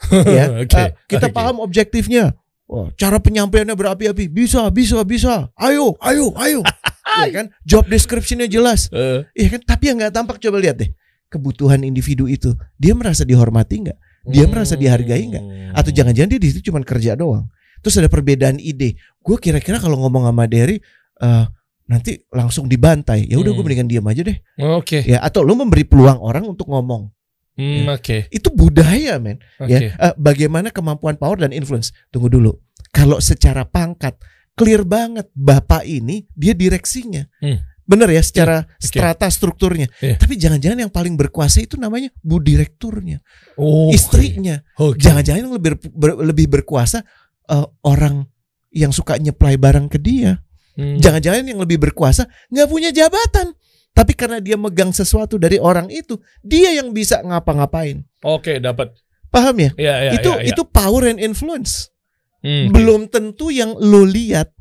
ya, 0.10 0.62
Oke, 0.62 0.74
eh, 0.78 0.90
kita 1.10 1.30
oke. 1.30 1.34
paham 1.34 1.58
objektifnya. 1.62 2.34
Oh, 2.70 2.86
cara 2.94 3.18
penyampaiannya 3.18 3.74
berapi-api. 3.74 4.30
Bisa, 4.30 4.70
bisa, 4.70 5.02
bisa. 5.02 5.50
Ayo, 5.58 5.98
ayo, 5.98 6.30
ayo. 6.38 6.62
ya 7.26 7.30
kan? 7.34 7.46
Job 7.66 7.90
description-nya 7.90 8.46
jelas. 8.46 8.86
Eh, 8.94 9.26
Iya 9.34 9.58
kan? 9.58 9.60
Tapi 9.66 9.90
yang 9.90 9.98
nggak 9.98 10.14
tampak 10.14 10.38
coba 10.38 10.62
lihat 10.62 10.78
deh. 10.78 10.90
Kebutuhan 11.30 11.86
individu 11.86 12.26
itu, 12.26 12.52
dia 12.74 12.90
merasa 12.90 13.22
dihormati 13.22 13.86
nggak? 13.86 13.98
Dia 14.26 14.44
merasa 14.50 14.74
dihargai 14.74 15.30
nggak? 15.30 15.44
Hmm. 15.46 15.78
Atau 15.78 15.94
jangan-jangan 15.94 16.26
dia 16.26 16.40
di 16.42 16.48
situ 16.50 16.68
cuma 16.68 16.82
kerja 16.82 17.14
doang. 17.14 17.46
Terus 17.80 17.96
ada 17.96 18.10
perbedaan 18.10 18.58
ide. 18.58 18.98
Gue 19.22 19.38
kira-kira 19.38 19.78
kalau 19.78 19.96
ngomong 20.02 20.26
sama 20.26 20.44
Derry 20.44 20.82
eh, 21.22 21.44
nanti 21.86 22.20
langsung 22.28 22.66
dibantai. 22.66 23.30
Ya 23.30 23.38
udah 23.38 23.50
gue 23.50 23.56
Hmm. 23.56 23.64
mendingan 23.64 23.88
diam 23.88 24.06
aja 24.06 24.20
deh. 24.26 24.36
Oke. 24.58 25.06
Ya 25.06 25.22
atau 25.22 25.40
lu 25.40 25.54
memberi 25.54 25.86
peluang 25.86 26.18
orang 26.18 26.44
untuk 26.44 26.66
ngomong. 26.66 27.08
Hmm, 27.54 27.92
Oke. 27.92 28.24
Itu 28.28 28.48
budaya, 28.50 29.20
men. 29.20 29.36
Oke. 29.56 29.68
Ya, 29.68 29.78
eh, 29.92 30.14
bagaimana 30.16 30.68
kemampuan 30.68 31.14
power 31.14 31.36
dan 31.38 31.52
influence? 31.52 31.92
Tunggu 32.08 32.32
dulu. 32.32 32.56
Kalau 32.90 33.20
secara 33.20 33.64
pangkat 33.64 34.16
clear 34.56 34.80
banget 34.82 35.28
bapak 35.32 35.84
ini 35.84 36.24
dia 36.32 36.52
direksinya. 36.52 37.24
Hmm. 37.40 37.60
Bener 37.90 38.06
ya 38.14 38.22
secara 38.22 38.70
strata 38.78 39.26
strukturnya. 39.26 39.90
Iya. 39.98 40.14
Tapi 40.14 40.38
jangan-jangan 40.38 40.86
yang 40.86 40.92
paling 40.94 41.18
berkuasa 41.18 41.58
itu 41.58 41.74
namanya 41.74 42.14
bu 42.22 42.38
direkturnya, 42.38 43.18
Oh, 43.58 43.90
istrinya. 43.90 44.62
Oke. 44.78 45.02
Jangan-jangan 45.02 45.50
yang 45.50 45.54
lebih 45.58 45.74
ber- 45.90 46.22
lebih 46.22 46.46
berkuasa 46.46 47.02
eh, 47.50 47.66
orang 47.82 48.30
yang 48.70 48.94
suka 48.94 49.18
nyeplai 49.18 49.58
barang 49.58 49.90
ke 49.90 49.98
dia. 49.98 50.38
Hmm. 50.78 51.02
Jangan-jangan 51.02 51.42
yang 51.50 51.58
lebih 51.58 51.82
berkuasa 51.82 52.30
nggak 52.46 52.68
punya 52.70 52.94
jabatan. 52.94 53.58
Tapi 53.90 54.14
karena 54.14 54.38
dia 54.38 54.54
megang 54.54 54.94
sesuatu 54.94 55.34
dari 55.34 55.58
orang 55.58 55.90
itu, 55.90 56.14
dia 56.46 56.70
yang 56.70 56.94
bisa 56.94 57.18
ngapa-ngapain. 57.26 58.06
Oke, 58.22 58.62
dapat. 58.62 58.94
Paham 59.34 59.58
ya? 59.58 59.70
Iya, 59.74 59.94
iya, 60.06 60.10
itu 60.14 60.30
iya, 60.30 60.46
iya. 60.46 60.50
itu 60.54 60.62
power 60.62 61.10
and 61.10 61.18
influence. 61.18 61.90
Hmm, 62.38 62.70
Belum 62.70 63.10
tentu 63.10 63.50
yang 63.50 63.74
lo 63.74 64.06
lihat 64.06 64.54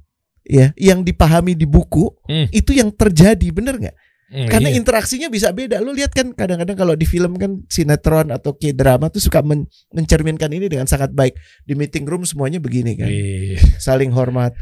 ya, 0.50 0.74
yang 0.76 1.06
dipahami 1.06 1.54
di 1.54 1.70
buku 1.70 2.10
Hmm. 2.26 2.50
itu 2.50 2.74
yang 2.74 2.90
terjadi, 2.90 3.48
bener 3.54 3.78
nggak? 3.78 3.96
hmm, 4.30 4.48
Karena 4.50 4.70
iya. 4.70 4.78
interaksinya 4.78 5.30
bisa 5.30 5.54
beda. 5.54 5.78
Lo 5.82 5.94
lihat 5.94 6.10
kan 6.10 6.34
kadang-kadang 6.34 6.74
kalau 6.74 6.94
di 6.94 7.06
film 7.06 7.38
kan 7.38 7.62
sinetron 7.66 8.30
atau 8.30 8.54
k-drama 8.54 9.10
tuh 9.10 9.22
suka 9.22 9.42
men- 9.42 9.66
mencerminkan 9.90 10.50
ini 10.50 10.70
dengan 10.70 10.86
sangat 10.86 11.14
baik. 11.14 11.38
Di 11.64 11.74
meeting 11.74 12.06
room 12.06 12.26
semuanya 12.26 12.58
begini 12.58 12.98
kan. 12.98 13.10
Iya. 13.10 13.62
saling 13.78 14.10
hormat 14.10 14.54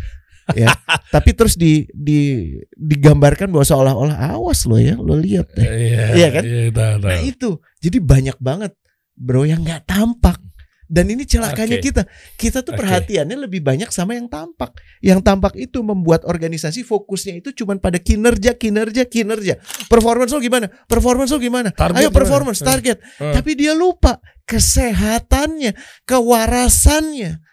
ya 0.55 0.71
tapi 1.15 1.35
terus 1.35 1.59
di 1.59 1.83
di 1.91 2.51
digambarkan 2.71 3.51
bahwa 3.51 3.67
seolah-olah 3.67 4.31
awas 4.31 4.63
lo 4.63 4.79
ya 4.79 4.95
lo 4.95 5.19
lihat 5.19 5.51
deh 5.51 5.67
Iya, 5.67 6.03
Iya 6.15 6.27
kan? 6.31 6.43
Iya, 6.47 6.95
nah 7.03 7.19
itu 7.19 7.59
jadi 7.83 7.99
banyak 7.99 8.39
banget 8.39 8.71
bro 9.11 9.43
yang 9.43 9.67
nggak 9.67 9.83
tampak 9.83 10.39
dan 10.87 11.05
ini 11.11 11.27
celakanya 11.27 11.77
Oke. 11.77 11.85
kita 11.91 12.01
kita 12.39 12.59
tuh 12.63 12.71
Oke. 12.73 12.79
perhatiannya 12.81 13.37
lebih 13.37 13.59
banyak 13.59 13.91
sama 13.91 14.15
yang 14.15 14.31
tampak 14.31 14.71
yang 15.03 15.19
tampak 15.19 15.53
itu 15.59 15.83
membuat 15.83 16.23
organisasi 16.23 16.83
fokusnya 16.83 17.43
itu 17.43 17.51
cuma 17.51 17.75
pada 17.75 17.99
kinerja 17.99 18.55
kinerja 18.55 19.03
kinerja 19.03 19.59
performance 19.91 20.31
lo 20.31 20.39
gimana 20.39 20.71
performance 20.87 21.29
lo 21.29 21.39
gimana 21.39 21.69
Target 21.75 21.99
ayo 21.99 22.09
gimana? 22.09 22.17
performance 22.17 22.59
Eh. 22.59 22.65
target 22.65 22.97
Eh. 23.19 23.33
tapi 23.35 23.51
dia 23.53 23.75
lupa 23.75 24.17
kesehatannya, 24.47 25.75
kewarasannya. 26.07 27.43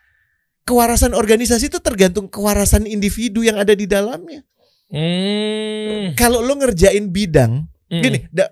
Kewarasan 0.65 1.13
organisasi 1.13 1.69
itu 1.69 1.77
tergantung 1.83 2.31
kewarasan 2.31 2.89
individu 2.89 3.45
yang 3.45 3.61
ada 3.61 3.77
di 3.77 3.85
dalamnya. 3.85 4.41
Hmm. 4.89 6.15
Kalau 6.17 6.41
lo 6.41 6.57
ngerjain 6.57 7.11
bidang, 7.11 7.69
Hmm. 7.91 8.01
gini, 8.01 8.25
da- 8.33 8.49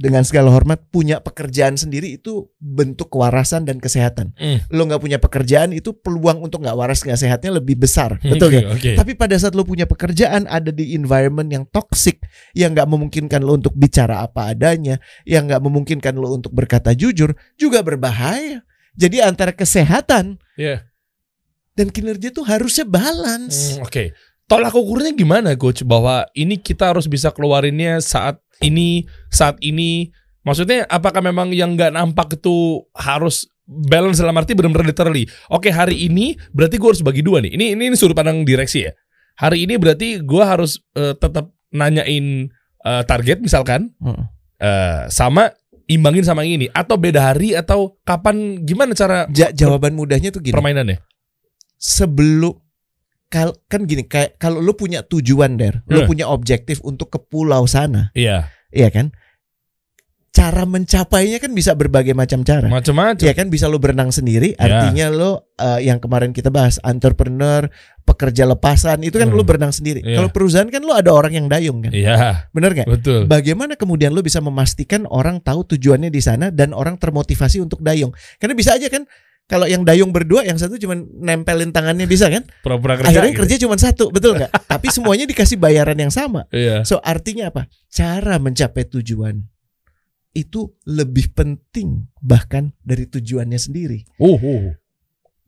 dengan 0.00 0.24
segala 0.24 0.48
hormat 0.48 0.88
punya 0.88 1.20
pekerjaan 1.20 1.76
sendiri 1.76 2.16
itu 2.16 2.48
bentuk 2.56 3.12
kewarasan 3.12 3.68
dan 3.68 3.76
kesehatan. 3.76 4.32
Hmm. 4.40 4.64
Lo 4.72 4.88
nggak 4.88 4.96
punya 4.96 5.20
pekerjaan 5.20 5.76
itu 5.76 5.92
peluang 5.92 6.40
untuk 6.40 6.64
nggak 6.64 6.72
waras 6.72 7.04
nggak 7.04 7.20
sehatnya 7.20 7.60
lebih 7.60 7.76
besar, 7.76 8.16
betul 8.24 8.48
Oke, 8.48 8.56
ya? 8.56 8.62
Oke. 8.72 8.90
Tapi 8.96 9.12
pada 9.12 9.36
saat 9.36 9.52
lo 9.52 9.68
punya 9.68 9.84
pekerjaan 9.84 10.48
ada 10.48 10.72
di 10.72 10.96
environment 10.96 11.52
yang 11.52 11.68
toxic, 11.68 12.24
yang 12.56 12.72
nggak 12.72 12.88
memungkinkan 12.88 13.44
lo 13.44 13.60
untuk 13.60 13.76
bicara 13.76 14.24
apa 14.24 14.56
adanya, 14.56 14.96
yang 15.28 15.44
nggak 15.44 15.60
memungkinkan 15.60 16.16
lo 16.16 16.32
untuk 16.32 16.56
berkata 16.56 16.96
jujur, 16.96 17.36
juga 17.60 17.84
berbahaya. 17.84 18.64
Jadi 18.96 19.20
antara 19.20 19.52
kesehatan 19.52 20.40
Iya. 20.56 20.88
dan 21.76 21.92
kinerja 21.92 22.32
tuh 22.32 22.48
harusnya 22.48 22.88
balance. 22.88 23.76
Hmm, 23.76 23.84
Oke. 23.84 24.16
Tolak 24.50 24.74
ukurnya 24.74 25.14
gimana 25.14 25.54
coach 25.54 25.86
bahwa 25.86 26.26
ini 26.34 26.58
kita 26.58 26.90
harus 26.90 27.06
bisa 27.06 27.30
keluarinnya 27.30 28.02
saat 28.02 28.42
ini 28.58 29.06
saat 29.30 29.56
ini 29.62 30.10
maksudnya 30.42 30.84
apakah 30.90 31.22
memang 31.22 31.54
yang 31.54 31.78
nggak 31.78 31.94
nampak 31.94 32.34
itu 32.34 32.82
harus 32.98 33.46
balance 33.64 34.18
dalam 34.18 34.34
arti 34.34 34.58
benar-benar 34.58 34.90
literally. 34.90 35.30
Oke, 35.46 35.70
hari 35.70 36.10
ini 36.10 36.34
berarti 36.50 36.82
gue 36.82 36.88
harus 36.90 37.06
bagi 37.06 37.22
dua 37.22 37.38
nih. 37.38 37.54
Ini 37.54 37.78
ini, 37.78 37.82
ini 37.88 37.94
sudut 37.94 38.18
pandang 38.18 38.42
direksi 38.42 38.90
ya. 38.90 38.92
Hari 39.38 39.62
ini 39.70 39.78
berarti 39.78 40.18
gue 40.18 40.42
harus 40.42 40.82
eh, 40.98 41.14
tetap 41.14 41.54
nanyain 41.70 42.50
eh, 42.82 43.02
target 43.06 43.38
misalkan 43.38 43.94
eh, 44.58 45.06
sama 45.06 45.54
imbangin 45.86 46.26
sama 46.26 46.42
yang 46.42 46.58
ini 46.58 46.66
atau 46.74 46.98
beda 46.98 47.22
hari 47.30 47.54
atau 47.54 47.94
kapan 48.02 48.66
gimana 48.66 48.98
cara 48.98 49.30
Ja- 49.30 49.54
jawaban 49.54 49.94
mudahnya 49.94 50.34
tuh 50.34 50.42
gini. 50.42 50.50
permainannya? 50.54 50.98
Sebelum 51.78 52.58
kal 53.30 53.54
kan 53.64 53.86
gini 53.86 54.04
kayak 54.04 54.36
kalau 54.36 54.58
lu 54.58 54.74
punya 54.74 55.00
tujuan 55.00 55.54
der, 55.54 55.86
lu 55.86 56.02
Eh. 56.02 56.06
punya 56.06 56.26
objektif 56.26 56.82
untuk 56.82 57.08
ke 57.08 57.18
pulau 57.22 57.62
sana, 57.64 58.10
Iya, 58.12 58.50
iya 58.68 58.90
kan? 58.90 59.14
Cara 60.30 60.62
mencapainya 60.62 61.38
kan 61.38 61.50
bisa 61.50 61.74
berbagai 61.74 62.14
macam 62.14 62.46
cara. 62.46 62.70
macam-macam. 62.70 63.18
Ya 63.18 63.34
kan 63.34 63.50
bisa 63.50 63.66
lo 63.66 63.82
berenang 63.82 64.10
sendiri, 64.10 64.54
Ya. 64.54 64.62
artinya 64.62 65.06
lo 65.10 65.30
eh, 65.58 65.82
yang 65.84 65.98
kemarin 65.98 66.30
kita 66.30 66.48
bahas 66.48 66.78
entrepreneur, 66.80 67.66
pekerja 68.00 68.46
lepasan 68.46 69.02
itu 69.02 69.14
kan 69.14 69.26
Hmm. 69.26 69.34
lo 69.34 69.42
berenang 69.42 69.70
sendiri. 69.70 70.00
Iya. 70.00 70.22
Kalau 70.22 70.30
perusahaan 70.30 70.70
kan 70.70 70.82
lo 70.82 70.94
ada 70.94 71.10
orang 71.10 71.34
yang 71.34 71.46
dayung 71.46 71.82
kan, 71.82 71.90
Iya, 71.90 72.46
bener 72.50 72.74
nggak? 72.74 72.86
betul. 72.88 73.20
Bagaimana 73.26 73.74
kemudian 73.74 74.10
lo 74.10 74.22
bisa 74.22 74.38
memastikan 74.38 75.02
orang 75.06 75.38
tahu 75.38 75.66
tujuannya 75.66 76.08
di 76.08 76.22
sana 76.22 76.50
dan 76.50 76.72
orang 76.72 76.94
termotivasi 76.94 77.58
untuk 77.58 77.82
dayung? 77.82 78.14
Karena 78.38 78.54
bisa 78.54 78.78
aja 78.78 78.86
kan 78.86 79.06
kalau 79.50 79.66
yang 79.66 79.82
dayung 79.82 80.14
berdua, 80.14 80.46
yang 80.46 80.54
satu 80.54 80.78
cuma 80.78 80.94
nempelin 80.94 81.74
tangannya 81.74 82.06
bisa 82.06 82.30
kan? 82.30 82.46
Pura-pura 82.62 82.94
kerja. 82.94 83.10
Akhirnya 83.10 83.34
gitu. 83.34 83.40
kerja 83.42 83.54
cuma 83.66 83.74
satu, 83.74 84.14
betul 84.14 84.38
nggak? 84.38 84.54
Tapi 84.70 84.86
semuanya 84.94 85.26
dikasih 85.26 85.58
bayaran 85.58 85.98
yang 85.98 86.14
sama. 86.14 86.46
Iya. 86.54 86.86
So 86.86 87.02
artinya 87.02 87.50
apa? 87.50 87.66
Cara 87.90 88.38
mencapai 88.38 88.86
tujuan 88.86 89.42
itu 90.30 90.70
lebih 90.86 91.34
penting 91.34 92.06
bahkan 92.22 92.70
dari 92.78 93.10
tujuannya 93.10 93.58
sendiri. 93.58 94.06
Uh, 94.22 94.38
uh. 94.38 94.62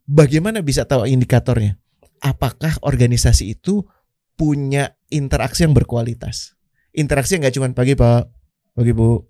Bagaimana 0.03 0.67
bisa 0.67 0.83
tahu 0.83 1.07
indikatornya? 1.07 1.79
Apakah 2.19 2.83
organisasi 2.83 3.55
itu 3.55 3.87
punya 4.35 4.99
interaksi 5.15 5.63
yang 5.63 5.79
berkualitas? 5.79 6.59
Interaksi 6.91 7.39
yang 7.39 7.47
nggak 7.47 7.55
cuma 7.55 7.71
pagi 7.71 7.95
pak, 7.95 8.27
pagi 8.75 8.91
bu, 8.91 9.23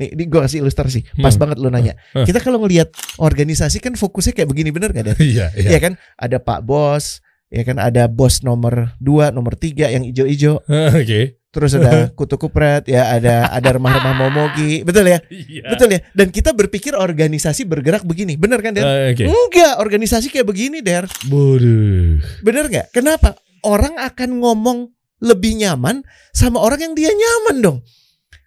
Nih, 0.00 0.16
ini 0.16 0.24
gue 0.24 0.40
kasih 0.40 0.64
ilustrasi. 0.64 1.04
Pas 1.20 1.36
Hmm. 1.36 1.40
banget 1.44 1.56
lu 1.60 1.68
nanya. 1.68 1.92
Hmm. 2.16 2.24
Kita 2.24 2.40
kalau 2.40 2.56
ngelihat 2.64 2.88
organisasi 3.20 3.78
kan 3.78 3.92
fokusnya 3.92 4.32
kayak 4.32 4.48
begini 4.48 4.72
bener 4.72 4.90
gak, 4.90 5.12
Dan? 5.12 5.16
Iya, 5.20 5.52
iya. 5.52 5.68
Iya 5.70 5.78
kan? 5.78 5.92
Ada 6.16 6.40
Pak 6.40 6.64
Bos, 6.64 7.20
ya 7.46 7.60
kan 7.62 7.76
ada 7.76 8.08
bos 8.08 8.40
nomor 8.40 8.96
2, 8.96 9.28
nomor 9.28 9.60
3 9.60 9.92
yang 9.92 10.00
ijo-ijo, 10.02 10.64
Oke. 10.96 11.36
terus 11.50 11.74
ada 11.74 11.90
kutu 12.16 12.38
kupret, 12.38 12.86
ya 12.86 13.10
ada 13.10 13.50
ada 13.50 13.68
remah-remah 13.68 14.14
momogi. 14.16 14.80
Betul 14.80 15.10
ya? 15.10 15.20
Iya. 15.28 15.68
Betul 15.68 15.88
ya? 15.92 16.00
Dan 16.16 16.32
kita 16.32 16.54
berpikir 16.54 16.96
organisasi 16.96 17.66
bergerak 17.66 18.08
begini. 18.08 18.40
Bener 18.40 18.64
kan, 18.64 18.72
Der? 18.72 18.86
Eh, 18.86 19.12
Oke. 19.12 19.28
Enggak, 19.28 19.84
organisasi 19.84 20.32
kayak 20.32 20.48
begini, 20.48 20.80
Der. 20.80 21.04
Bodoh. 21.28 22.24
Bener 22.40 22.64
nggak? 22.66 22.94
Kenapa? 22.94 23.36
Orang 23.60 24.00
akan 24.00 24.40
ngomong 24.40 24.78
lebih 25.20 25.60
nyaman 25.60 26.00
sama 26.32 26.56
orang 26.56 26.80
yang 26.80 26.94
dia 26.96 27.12
nyaman 27.12 27.60
dong. 27.60 27.78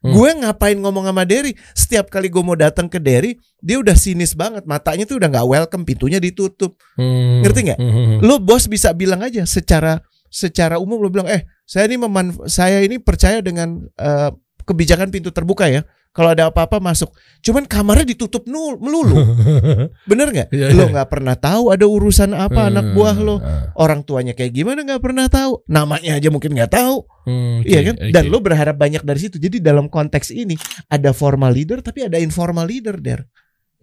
Hmm. 0.03 0.11
Gue 0.11 0.29
ngapain 0.35 0.75
ngomong 0.75 1.07
sama 1.07 1.23
Derry? 1.23 1.55
Setiap 1.71 2.11
kali 2.11 2.27
gue 2.27 2.43
mau 2.43 2.59
datang 2.59 2.91
ke 2.91 2.99
Derry, 2.99 3.39
dia 3.63 3.79
udah 3.79 3.95
sinis 3.95 4.35
banget. 4.35 4.67
Matanya 4.67 5.07
tuh 5.07 5.15
udah 5.15 5.31
nggak 5.31 5.47
welcome, 5.47 5.87
pintunya 5.87 6.19
ditutup. 6.19 6.75
Hmm. 6.99 7.39
Ngerti 7.39 7.71
nggak? 7.71 7.79
Hmm. 7.79 8.19
Lo 8.19 8.43
bos 8.43 8.67
bisa 8.67 8.91
bilang 8.91 9.23
aja 9.23 9.47
secara 9.47 10.03
secara 10.27 10.75
umum 10.75 10.99
lo 10.99 11.07
bilang, 11.07 11.31
eh 11.31 11.47
saya 11.63 11.87
ini 11.87 11.95
meman 11.95 12.35
saya 12.51 12.83
ini 12.83 12.99
percaya 12.99 13.39
dengan 13.39 13.79
eh, 13.95 14.29
kebijakan 14.67 15.07
pintu 15.07 15.31
terbuka 15.31 15.71
ya. 15.71 15.87
Kalau 16.13 16.29
ada 16.29 16.53
apa-apa 16.53 16.77
masuk. 16.77 17.09
Cuman 17.41 17.65
kamarnya 17.65 18.05
ditutup 18.13 18.45
nul 18.45 18.77
melulu. 18.77 19.17
Bener 20.09 20.29
nggak? 20.29 20.53
Iya, 20.53 20.69
Lo 20.77 20.85
iya. 20.85 20.93
nggak 20.93 21.09
pernah 21.09 21.33
tahu 21.33 21.73
ada 21.73 21.89
urusan 21.89 22.37
apa 22.37 22.69
anak 22.69 22.93
buah 22.93 23.17
lo. 23.17 23.41
Hmm. 23.41 23.73
Orang 23.73 24.05
tuanya 24.05 24.37
kayak 24.37 24.53
gimana 24.53 24.85
nggak 24.85 25.01
pernah 25.01 25.25
tahu. 25.25 25.65
Namanya 25.65 26.21
aja 26.21 26.29
mungkin 26.29 26.53
nggak 26.53 26.69
tahu. 26.69 27.01
Hmm, 27.25 27.65
oke, 27.65 27.67
Iya 27.67 27.79
kan? 27.81 27.95
Dan 28.13 28.23
oke. 28.29 28.31
lo 28.31 28.37
berharap 28.45 28.77
banyak 28.77 29.01
dari 29.01 29.19
situ. 29.25 29.41
Jadi 29.41 29.57
dalam 29.57 29.89
konteks 29.89 30.29
ini 30.29 30.53
ada 30.85 31.17
formal 31.17 31.49
leader 31.49 31.81
tapi 31.81 32.05
ada 32.05 32.21
informal 32.21 32.69
leader 32.69 33.01
der. 33.01 33.25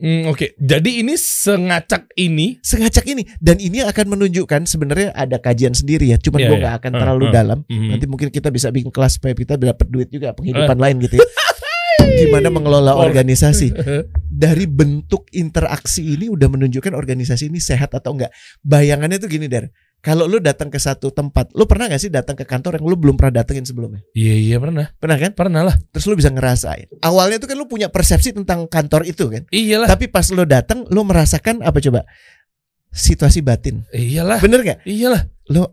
Hmm, 0.00 0.32
Oke, 0.32 0.56
jadi 0.56 1.04
ini 1.04 1.12
sengacak 1.20 2.08
ini. 2.16 2.56
Sengacak 2.64 3.04
ini 3.04 3.20
dan 3.36 3.60
ini 3.60 3.84
akan 3.84 4.16
menunjukkan 4.16 4.64
sebenarnya 4.64 5.12
ada 5.12 5.36
kajian 5.36 5.76
sendiri 5.76 6.08
ya. 6.08 6.16
Cuman 6.16 6.40
Iya, 6.40 6.48
gue 6.48 6.56
iya. 6.56 6.62
nggak 6.64 6.76
akan 6.80 6.92
Uh, 6.96 7.00
terlalu 7.04 7.24
uh. 7.28 7.32
dalam. 7.36 7.58
Hmm. 7.68 7.88
Nanti 7.92 8.06
mungkin 8.08 8.32
kita 8.32 8.48
bisa 8.48 8.72
bikin 8.72 8.88
kelas 8.88 9.20
supaya 9.20 9.36
kita 9.36 9.60
dapat 9.60 9.84
duit 9.92 10.08
juga 10.08 10.32
penghidupan 10.32 10.78
lain 10.80 11.04
gitu 11.04 11.20
ya. 11.20 11.26
Gimana 12.00 12.48
mengelola 12.48 12.92
Or- 12.94 13.08
organisasi 13.08 13.72
dari 14.44 14.64
bentuk 14.64 15.28
interaksi 15.30 16.04
ini 16.04 16.28
udah 16.28 16.48
menunjukkan 16.48 16.92
organisasi 16.92 17.48
ini 17.48 17.58
sehat 17.58 17.92
atau 17.92 18.12
enggak. 18.12 18.32
Bayangannya 18.60 19.16
tuh 19.16 19.28
gini 19.28 19.46
der. 19.46 19.68
Kalau 20.00 20.24
lu 20.24 20.40
datang 20.40 20.72
ke 20.72 20.80
satu 20.80 21.12
tempat, 21.12 21.52
lu 21.52 21.68
pernah 21.68 21.84
gak 21.84 22.00
sih 22.00 22.08
datang 22.08 22.32
ke 22.32 22.48
kantor 22.48 22.80
yang 22.80 22.88
lu 22.88 22.96
belum 22.96 23.20
pernah 23.20 23.44
datengin 23.44 23.68
sebelumnya? 23.68 24.00
Iya 24.16 24.32
iya 24.32 24.56
pernah, 24.56 24.88
Pernah 24.96 25.16
kan? 25.20 25.30
pernah 25.36 25.60
lah. 25.60 25.76
terus 25.92 26.08
lu 26.08 26.16
bisa 26.16 26.32
ngerasain. 26.32 26.88
Awalnya 27.04 27.36
tuh 27.36 27.52
kan 27.52 27.56
lu 27.60 27.68
punya 27.68 27.92
persepsi 27.92 28.32
tentang 28.32 28.64
kantor 28.64 29.04
itu 29.04 29.28
kan. 29.28 29.44
Iyalah, 29.52 29.92
Tapi 29.92 30.08
pas 30.08 30.24
lu 30.32 30.48
datang 30.48 30.88
lu 30.88 31.04
merasakan 31.04 31.60
apa 31.60 31.84
coba? 31.84 32.08
Situasi 32.88 33.44
batin. 33.44 33.84
iyalah, 33.92 34.40
Bener 34.40 34.64
gak? 34.64 34.78
iyalah. 34.88 35.28
Lu 35.52 35.68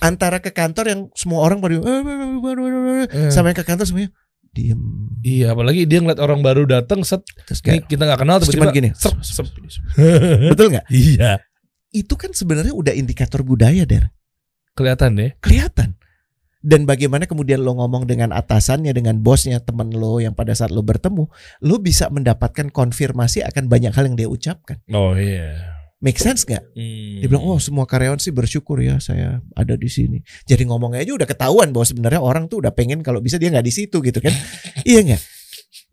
antara 0.00 0.44
ke 0.44 0.52
kantor 0.52 0.84
yang 0.88 1.00
semua 1.16 1.40
orang 1.40 1.60
pada 1.60 1.80
Eh. 1.80 3.28
sama 3.28 3.52
yang 3.52 3.58
ke 3.58 3.64
kantor 3.64 3.84
semuanya 3.84 4.12
diem. 4.52 4.80
Iya, 5.24 5.56
apalagi 5.56 5.88
dia 5.88 5.98
ngeliat 6.04 6.20
orang 6.20 6.44
baru 6.44 6.68
datang 6.68 7.02
set, 7.02 7.24
Terus 7.48 7.60
kayak 7.64 7.88
kita 7.88 8.04
nggak 8.04 8.20
kenal 8.20 8.36
terus 8.38 8.52
tiba-tiba. 8.52 8.76
gini. 8.76 8.90
Sep, 8.92 9.16
sep. 9.24 9.48
Betul 10.52 10.76
nggak? 10.76 10.86
iya, 10.94 11.40
Itu 11.92 12.16
kan 12.20 12.36
sebenarnya 12.36 12.72
udah 12.76 12.92
indikator 12.92 13.40
budaya, 13.44 13.84
Der. 13.88 14.12
kelihatan 14.76 15.16
deh. 15.16 15.30
Kelihatan. 15.40 15.96
Dan 16.62 16.86
bagaimana 16.86 17.26
kemudian 17.26 17.58
lo 17.58 17.74
ngomong 17.74 18.06
dengan 18.06 18.30
atasannya, 18.30 18.94
dengan 18.94 19.18
bosnya, 19.18 19.58
temen 19.58 19.90
lo 19.90 20.22
yang 20.22 20.30
pada 20.30 20.54
saat 20.54 20.70
lo 20.70 20.86
bertemu, 20.86 21.26
lo 21.58 21.76
bisa 21.82 22.06
mendapatkan 22.06 22.70
konfirmasi 22.70 23.42
akan 23.42 23.66
banyak 23.66 23.90
hal 23.90 24.06
yang 24.06 24.14
dia 24.14 24.30
ucapkan. 24.30 24.78
Oh 24.94 25.18
iya. 25.18 25.71
Make 26.02 26.18
sense 26.18 26.42
nggak? 26.42 26.74
Hmm. 26.74 27.22
Dia 27.22 27.26
bilang, 27.30 27.46
oh 27.46 27.62
semua 27.62 27.86
karyawan 27.86 28.18
sih 28.18 28.34
bersyukur 28.34 28.82
ya 28.82 28.98
saya 28.98 29.38
ada 29.54 29.78
di 29.78 29.86
sini. 29.86 30.18
Jadi 30.50 30.66
ngomongnya 30.66 31.06
aja 31.06 31.14
udah 31.14 31.28
ketahuan 31.30 31.70
bahwa 31.70 31.86
sebenarnya 31.86 32.18
orang 32.18 32.50
tuh 32.50 32.58
udah 32.58 32.74
pengen 32.74 33.06
kalau 33.06 33.22
bisa 33.22 33.38
dia 33.38 33.54
nggak 33.54 33.62
di 33.62 33.70
situ 33.70 34.02
gitu 34.02 34.18
kan? 34.18 34.34
iya 34.90 34.98
nggak? 35.06 35.22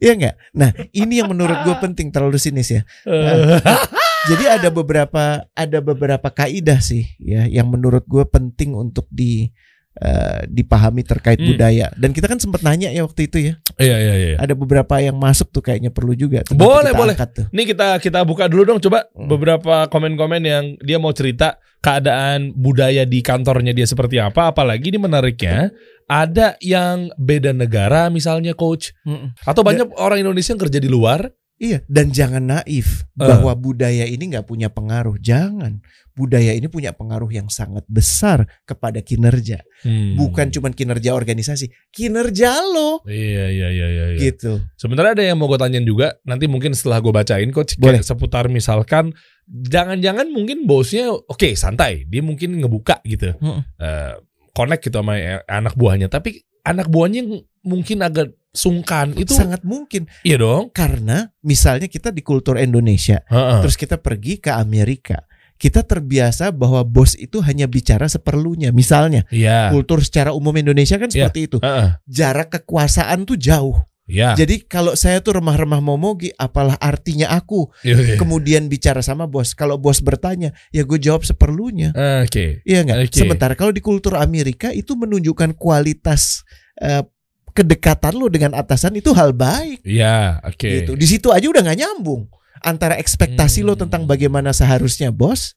Iya 0.02 0.14
nggak? 0.18 0.36
Nah 0.58 0.70
ini 0.98 1.22
yang 1.22 1.30
menurut 1.30 1.62
gue 1.62 1.76
penting 1.86 2.10
terlalu 2.10 2.42
sinis 2.42 2.74
ya. 2.74 2.82
Eh, 3.06 3.62
Jadi 4.34 4.44
ada 4.50 4.68
beberapa 4.74 5.46
ada 5.54 5.80
beberapa 5.80 6.28
kaidah 6.28 6.84
sih 6.84 7.08
ya 7.22 7.48
yang 7.48 7.70
menurut 7.72 8.04
gue 8.04 8.26
penting 8.28 8.76
untuk 8.76 9.08
di 9.14 9.48
eh, 9.96 10.46
dipahami 10.46 11.02
terkait 11.02 11.38
Hmm. 11.38 11.50
budaya. 11.50 11.90
Dan 11.96 12.14
kita 12.14 12.28
kan 12.28 12.38
sempat 12.38 12.62
nanya 12.62 12.90
ya 12.90 13.02
waktu 13.02 13.26
itu 13.26 13.38
ya. 13.42 13.54
Iya 13.76 13.98
iya 13.98 14.14
iya. 14.16 14.36
Ada 14.38 14.54
beberapa 14.54 14.98
yang 14.98 15.16
masuk 15.16 15.50
tuh 15.50 15.60
kayaknya 15.60 15.90
perlu 15.90 16.14
juga. 16.14 16.46
Tuh, 16.46 16.54
Boleh, 16.54 16.94
boleh. 16.94 17.16
tuh. 17.16 17.50
Ini 17.50 17.64
kita 17.66 17.98
kita 17.98 18.22
buka 18.24 18.46
dulu 18.46 18.64
dong 18.66 18.80
coba 18.80 19.10
Hmm. 19.12 19.28
beberapa 19.28 19.88
komen-komen 19.88 20.42
yang 20.42 20.64
dia 20.80 20.98
mau 20.98 21.12
cerita 21.12 21.58
keadaan 21.80 22.52
budaya 22.54 23.08
di 23.08 23.20
kantornya 23.20 23.72
dia 23.72 23.88
seperti 23.88 24.20
apa 24.20 24.52
apalagi 24.52 24.92
ini 24.92 25.00
menariknya 25.00 25.72
ada 26.06 26.60
yang 26.60 27.08
beda 27.16 27.56
negara 27.56 28.12
misalnya 28.12 28.52
coach 28.52 28.92
Mm-mm. 29.08 29.32
atau 29.42 29.64
banyak 29.64 29.88
orang 29.96 30.20
Indonesia 30.20 30.52
yang 30.52 30.60
kerja 30.60 30.76
di 30.76 30.92
luar 30.92 31.32
Iya, 31.60 31.84
dan 31.92 32.16
jangan 32.16 32.40
naif 32.42 33.04
Eh. 33.04 33.28
bahwa 33.28 33.52
budaya 33.52 34.08
ini 34.08 34.32
nggak 34.32 34.48
punya 34.48 34.72
pengaruh. 34.72 35.20
Jangan. 35.20 35.84
Budaya 36.16 36.56
ini 36.56 36.72
punya 36.72 36.96
pengaruh 36.96 37.28
yang 37.28 37.52
sangat 37.52 37.84
besar 37.88 38.48
kepada 38.64 39.00
kinerja. 39.00 39.60
Hmm. 39.84 40.16
Bukan 40.16 40.52
cuma 40.52 40.72
kinerja 40.72 41.12
organisasi, 41.12 41.68
kinerja 41.92 42.60
lo 42.64 43.04
Iya 43.04 43.52
iya 43.52 43.68
iya 43.72 43.88
iya. 43.88 44.06
iya. 44.16 44.20
gitu. 44.20 44.64
Sebenarnya 44.76 45.20
ada 45.20 45.24
yang 45.28 45.36
mau 45.36 45.48
gue 45.48 45.60
tanyain 45.60 45.84
juga 45.84 46.16
nanti 46.24 46.48
mungkin 46.48 46.72
setelah 46.72 47.00
gue 47.00 47.12
bacain 47.12 47.52
coach 47.52 47.76
Boleh. 47.76 48.04
seputar 48.04 48.48
misalkan 48.48 49.12
jangan-jangan 49.48 50.32
mungkin 50.32 50.64
bosnya 50.64 51.10
oke 51.12 51.56
santai 51.56 52.06
dia 52.06 52.22
mungkin 52.22 52.56
ngebuka 52.62 53.02
gitu 53.04 53.34
Mm-mm. 53.36 53.64
Eh, 53.82 54.14
connect 54.54 54.86
gitu 54.86 55.00
sama 55.02 55.18
anak 55.48 55.74
buahnya 55.74 56.08
tapi 56.08 56.44
anak 56.64 56.88
buahnya 56.92 57.26
mungkin 57.64 58.02
agak 58.02 58.34
sungkan 58.50 59.14
itu 59.14 59.30
Sangat 59.38 59.62
mungkin 59.62 60.10
iya 60.26 60.42
dong 60.42 60.74
karena 60.74 61.30
misalnya 61.46 61.86
kita 61.86 62.10
di 62.10 62.26
kultur 62.26 62.58
Indonesia, 62.58 63.22
Heeh. 63.30 63.62
terus 63.62 63.78
kita 63.78 64.02
pergi 64.02 64.42
ke 64.42 64.50
Amerika. 64.50 65.26
Kita 65.60 65.84
terbiasa 65.84 66.56
bahwa 66.56 66.88
bos 66.88 67.20
itu 67.20 67.44
hanya 67.44 67.68
bicara 67.68 68.08
seperlunya. 68.08 68.72
Misalnya, 68.72 69.28
Iya. 69.28 69.76
kultur 69.76 70.00
secara 70.00 70.32
umum 70.32 70.56
Indonesia 70.56 70.96
kan 70.96 71.12
Iya. 71.12 71.28
seperti 71.28 71.52
itu. 71.52 71.58
Heeh. 71.60 72.00
Jarak 72.08 72.56
kekuasaan 72.56 73.28
tuh 73.28 73.36
jauh. 73.36 73.76
Iya. 74.10 74.34
Jadi 74.34 74.66
kalau 74.66 74.98
saya 74.98 75.22
tuh 75.22 75.38
remah-remah 75.38 75.78
momogi, 75.80 76.34
apalah 76.34 76.74
artinya 76.82 77.30
aku? 77.30 77.70
Iya, 77.86 77.96
iya. 78.02 78.16
kemudian 78.18 78.66
bicara 78.66 79.06
sama 79.06 79.30
bos. 79.30 79.54
Kalau 79.54 79.78
bos 79.78 80.02
bertanya, 80.02 80.50
ya 80.74 80.82
gue 80.82 80.98
jawab 80.98 81.22
seperlunya. 81.22 81.94
Oke. 82.26 82.66
Iya 82.66 82.82
nggak? 82.90 82.98
Oke. 83.06 83.20
Sementara 83.22 83.54
kalau 83.54 83.70
di 83.70 83.86
kultur 83.86 84.18
Amerika 84.18 84.74
itu 84.74 84.98
menunjukkan 84.98 85.54
kualitas 85.54 86.42
eh, 86.82 87.06
kedekatan 87.54 88.18
lo 88.18 88.28
dengan 88.34 88.58
atasan 88.58 88.98
itu 88.98 89.14
hal 89.14 89.30
baik. 89.38 89.86
Iya, 89.86 90.42
oke. 90.42 90.70
Gitu. 90.84 90.92
Di 90.98 91.06
situ 91.06 91.30
aja 91.30 91.46
udah 91.46 91.62
nggak 91.62 91.78
nyambung 91.78 92.26
antara 92.60 93.00
ekspektasi 93.00 93.64
lo 93.64 93.78
Hmm. 93.78 93.88
tentang 93.88 94.04
bagaimana 94.04 94.52
seharusnya 94.52 95.14
bos 95.16 95.56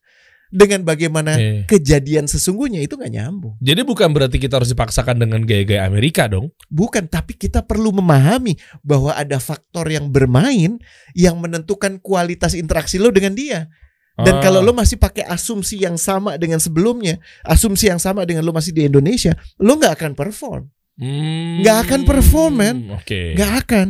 dengan 0.53 0.85
bagaimana 0.85 1.33
Oke. 1.33 1.65
kejadian 1.65 2.29
sesungguhnya 2.29 2.85
itu 2.85 2.93
nggak 2.93 3.09
nyambung. 3.09 3.57
Jadi 3.57 3.81
bukan 3.81 4.13
berarti 4.13 4.37
kita 4.37 4.61
harus 4.61 4.69
dipaksakan 4.69 5.17
dengan 5.17 5.41
gaya-gaya 5.41 5.89
Amerika 5.89 6.29
dong. 6.29 6.53
Bukan, 6.69 7.09
tapi 7.09 7.33
kita 7.33 7.65
perlu 7.65 7.89
memahami 7.89 8.53
bahwa 8.85 9.17
ada 9.17 9.41
faktor 9.41 9.89
yang 9.89 10.13
bermain 10.13 10.77
yang 11.17 11.41
menentukan 11.41 11.97
kualitas 11.97 12.53
interaksi 12.53 13.01
lo 13.01 13.09
dengan 13.09 13.33
dia. 13.33 13.65
Dan 14.13 14.37
Ah. 14.37 14.41
kalau 14.45 14.61
lo 14.61 14.77
masih 14.77 15.01
pakai 15.01 15.25
asumsi 15.25 15.81
yang 15.81 15.97
sama 15.97 16.37
dengan 16.37 16.61
sebelumnya, 16.61 17.17
asumsi 17.41 17.89
yang 17.89 17.97
sama 17.97 18.21
dengan 18.29 18.45
lo 18.45 18.53
masih 18.53 18.69
di 18.69 18.85
Indonesia, 18.85 19.33
lo 19.57 19.73
nggak 19.73 19.97
akan 19.97 20.11
perform, 20.13 20.69
Hmm. 21.01 21.65
nggak 21.65 21.77
akan 21.89 22.01
perform, 22.05 22.53
men. 22.53 22.77
Oke. 22.93 23.33
nggak 23.33 23.51
akan, 23.65 23.87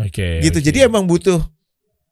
Oke. 0.00 0.40
gitu. 0.40 0.64
oke. 0.64 0.64
Jadi 0.64 0.78
emang 0.80 1.04
butuh 1.04 1.44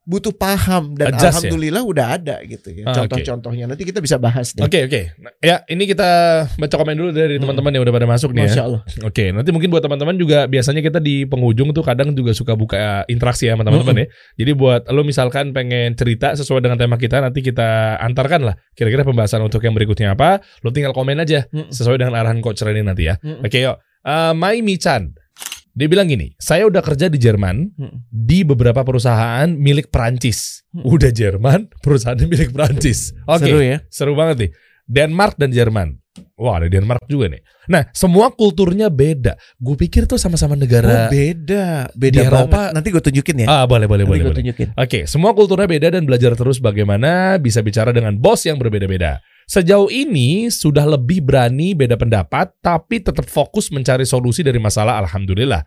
butuh 0.05 0.29
paham 0.31 0.93
dan 0.93 1.11
Adjust 1.11 1.25
ya? 1.25 1.49
alhamdulillah 1.49 1.81
udah 1.81 2.05
ada 2.13 2.35
gitu 2.45 2.69
ya. 2.69 2.85
Ah. 2.85 2.93
Contoh-contohnya 2.93 3.65
nanti 3.65 3.83
kita 3.83 3.97
bisa 3.99 4.21
bahas 4.21 4.53
deh. 4.53 4.61
Oke 4.61 4.85
oke. 4.85 5.01
Nah, 5.17 5.33
ya 5.41 5.65
ini 5.65 5.83
kita 5.83 6.05
baca 6.47 6.75
komen 6.77 6.93
dulu 6.93 7.09
dari 7.09 7.35
Hmm. 7.35 7.49
teman-teman 7.49 7.73
yang 7.73 7.83
udah 7.83 7.93
pada 7.93 8.05
masuk 8.05 8.29
nih 8.31 8.45
Masya 8.45 8.55
ya. 8.55 8.63
Allah. 8.63 8.81
Oke, 9.01 9.33
nanti 9.33 9.49
mungkin 9.49 9.67
buat 9.67 9.81
teman-teman 9.81 10.13
juga 10.15 10.45
biasanya 10.45 10.79
kita 10.79 11.01
di 11.01 11.25
penghujung 11.25 11.73
tuh 11.73 11.81
kadang 11.81 12.13
juga 12.13 12.31
suka 12.31 12.53
buka 12.53 12.77
interaksi 13.05 13.49
ya 13.49 13.57
sama 13.57 13.65
teman-teman 13.65 14.05
ya. 14.05 14.07
Jadi 14.37 14.51
buat 14.53 14.85
lo 14.87 15.01
misalkan 15.01 15.49
pengen 15.51 15.97
cerita 15.97 16.37
sesuai 16.37 16.61
dengan 16.61 16.77
tema 16.77 16.95
kita 16.95 17.17
nanti 17.17 17.41
kita 17.41 17.97
antarkan 17.97 18.45
lah 18.45 18.55
kira-kira 18.71 19.01
pembahasan 19.01 19.41
untuk 19.41 19.59
yang 19.59 19.73
berikutnya 19.73 20.13
apa. 20.13 20.37
Lo 20.61 20.69
tinggal 20.69 20.93
komen 20.93 21.17
aja 21.17 21.49
Mm-mm. 21.49 21.73
sesuai 21.73 21.97
dengan 21.97 22.13
arahan 22.13 22.45
coach 22.45 22.61
Reni 22.61 22.85
nanti 22.85 23.09
ya. 23.09 23.17
Mm-mm. 23.19 23.41
Oke 23.41 23.57
yuk. 23.57 23.81
Eh, 24.05 24.33
Mai 24.37 24.61
Michan. 24.61 25.17
Dia 25.75 25.91
bilang 25.91 26.07
gini, 26.07 26.31
saya 26.39 26.63
udah 26.65 26.79
kerja 26.79 27.11
di 27.11 27.19
Jerman 27.19 27.67
Mm-mm. 27.75 28.07
di 28.07 28.41
beberapa 28.41 28.79
perusahaan 28.81 29.51
milik 29.51 29.91
Perancis. 29.91 30.63
Hmm. 30.71 30.87
Udah 30.87 31.11
Jerman, 31.11 31.67
perusahaannya 31.83 32.25
milik 32.25 32.55
Perancis. 32.55 33.11
Oke, 33.27 33.43
Seru 33.45 33.59
ya. 33.59 33.77
seru 33.91 34.15
banget 34.15 34.35
nih. 34.39 34.51
Denmark 34.85 35.35
dan 35.35 35.51
Jerman. 35.51 35.99
Wah 36.35 36.59
ada 36.59 36.71
Denmark 36.71 37.03
juga 37.07 37.27
nih. 37.27 37.43
Nah 37.67 37.91
semua 37.91 38.31
kulturnya 38.31 38.87
beda. 38.87 39.35
Gue 39.57 39.75
pikir 39.75 40.07
tuh 40.07 40.15
sama-sama 40.15 40.55
Oh, 40.55 40.59
negara. 40.59 41.11
beda, 41.11 41.91
di 41.91 41.99
beda 41.99 42.21
Eropa- 42.23 42.47
banget. 42.47 42.71
Nanti 42.71 42.87
gue 42.87 43.03
tunjukin 43.03 43.35
ya. 43.43 43.47
ah 43.49 43.63
boleh 43.67 43.83
boleh 43.83 44.03
Nanti 44.03 44.11
boleh. 44.15 44.19
gue 44.21 44.31
boleh. 44.31 44.39
tunjukin. 44.39 44.67
Oke, 44.79 44.99
semua 45.05 45.35
kulturnya 45.35 45.67
beda 45.67 45.87
dan 45.91 46.07
belajar 46.07 46.31
terus 46.33 46.59
bagaimana 46.59 47.35
bisa 47.35 47.59
bicara 47.59 47.91
dengan 47.91 48.15
bos 48.15 48.47
yang 48.47 48.55
berbeda-beda. 48.55 49.19
Sejauh 49.45 49.93
ini 49.93 50.49
sudah 50.49 50.85
lebih 50.89 51.21
berani 51.21 51.77
beda 51.77 51.95
pendapat, 51.95 52.53
tapi 52.61 53.01
tetap 53.01 53.29
fokus 53.29 53.69
mencari 53.69 54.03
solusi 54.03 54.41
dari 54.41 54.57
masalah. 54.57 54.97
Alhamdulillah. 55.05 55.61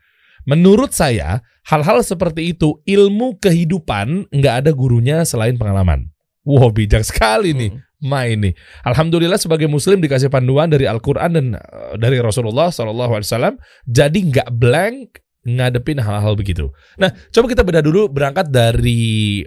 Menurut 0.47 0.95
saya, 0.95 1.43
hal-hal 1.67 2.03
seperti 2.03 2.57
itu 2.57 2.81
ilmu 2.87 3.39
kehidupan 3.39 4.33
nggak 4.33 4.55
ada 4.65 4.71
gurunya 4.75 5.23
selain 5.23 5.61
pengalaman. 5.61 6.11
Wow, 6.49 6.73
bijak 6.73 7.05
sekali 7.05 7.53
nih. 7.53 7.71
Hmm. 7.75 7.85
Ma 7.99 8.31
ini. 8.31 8.55
Alhamdulillah 8.87 9.43
sebagai 9.43 9.67
muslim 9.67 9.99
dikasih 9.99 10.31
panduan 10.31 10.71
dari 10.71 10.87
Al-Qur'an 10.87 11.35
dan 11.35 11.47
eh, 11.59 11.95
dari 11.99 12.23
Rasulullah 12.23 12.71
SAW 12.71 13.59
jadi 13.85 14.19
nggak 14.19 14.49
blank 14.55 15.19
ngadepin 15.43 15.99
hal-hal 15.99 16.39
begitu. 16.39 16.71
Nah, 16.97 17.11
coba 17.35 17.47
kita 17.51 17.63
beda 17.67 17.81
dulu 17.83 18.07
berangkat 18.07 18.49
dari 18.55 19.43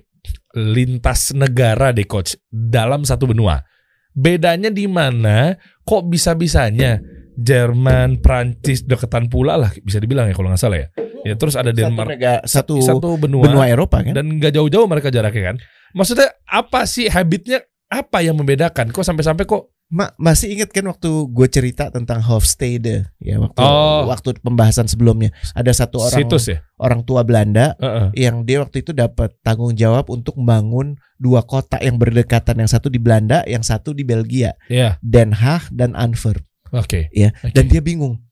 lintas 0.51 1.31
negara 1.31 1.95
deh 1.95 2.05
coach 2.05 2.35
dalam 2.51 3.07
satu 3.07 3.31
benua. 3.31 3.63
Bedanya 4.11 4.69
di 4.69 4.85
mana? 4.85 5.55
Kok 5.81 6.07
bisa-bisanya 6.07 6.99
Jerman, 7.35 8.19
Prancis 8.19 8.83
deketan 8.83 9.31
pula 9.31 9.55
lah 9.57 9.71
bisa 9.81 9.97
dibilang 9.97 10.27
ya 10.29 10.35
kalau 10.35 10.51
nggak 10.51 10.61
salah 10.61 10.79
ya. 10.83 10.87
Ya 11.21 11.33
terus 11.37 11.53
ada 11.53 11.69
Satu, 11.69 11.79
Denmark 11.79 12.09
nega- 12.09 12.43
satu, 12.45 12.75
satu 12.81 13.09
benua, 13.15 13.45
benua 13.45 13.65
Eropa 13.69 14.01
kan? 14.01 14.13
dan 14.13 14.25
nggak 14.41 14.51
jauh-jauh 14.51 14.85
mereka 14.89 15.13
jaraknya 15.13 15.53
kan. 15.53 15.57
Maksudnya 15.93 16.29
apa 16.45 16.85
sih 16.85 17.07
habitnya? 17.07 17.61
Apa 17.91 18.23
yang 18.23 18.39
membedakan? 18.39 18.87
Kok 18.95 19.03
sampai-sampai 19.03 19.43
kok 19.43 19.67
Ma- 19.91 20.15
masih 20.15 20.55
ingat 20.55 20.71
kan 20.71 20.87
waktu 20.87 21.03
gue 21.27 21.47
cerita 21.47 21.91
tentang 21.91 22.23
Hofstede 22.23 23.11
ya 23.19 23.37
waktu 23.37 23.59
Oh. 23.59 24.07
waktu 24.07 24.39
pembahasan 24.39 24.87
sebelumnya 24.87 25.29
ada 25.51 25.67
satu 25.69 25.99
orang 25.99 26.15
situs 26.17 26.47
ya? 26.47 26.63
orang 26.77 27.03
tua 27.03 27.21
Belanda 27.21 27.75
Heeh. 27.75 28.07
yang 28.23 28.41
dia 28.41 28.63
waktu 28.63 28.81
itu 28.81 28.91
dapat 28.91 29.35
tanggung 29.41 29.75
jawab 29.75 30.07
untuk 30.07 30.35
membangun 30.35 30.95
dua 31.17 31.43
kota 31.43 31.75
yang 31.77 31.99
berdekatan 31.99 32.55
yang 32.57 32.71
satu 32.71 32.87
di 32.87 32.97
Belanda 32.97 33.43
yang 33.43 33.61
satu 33.61 33.91
di 33.91 34.01
Belgia 34.01 34.55
Iya, 34.65 34.95
Den 35.01 35.35
Haag 35.35 35.67
dan 35.69 35.91
Antwerp 35.93 36.39
oke. 36.71 37.11
ya 37.11 37.35
Oke. 37.37 37.51
dan 37.51 37.67
dia 37.67 37.83
bingung 37.83 38.23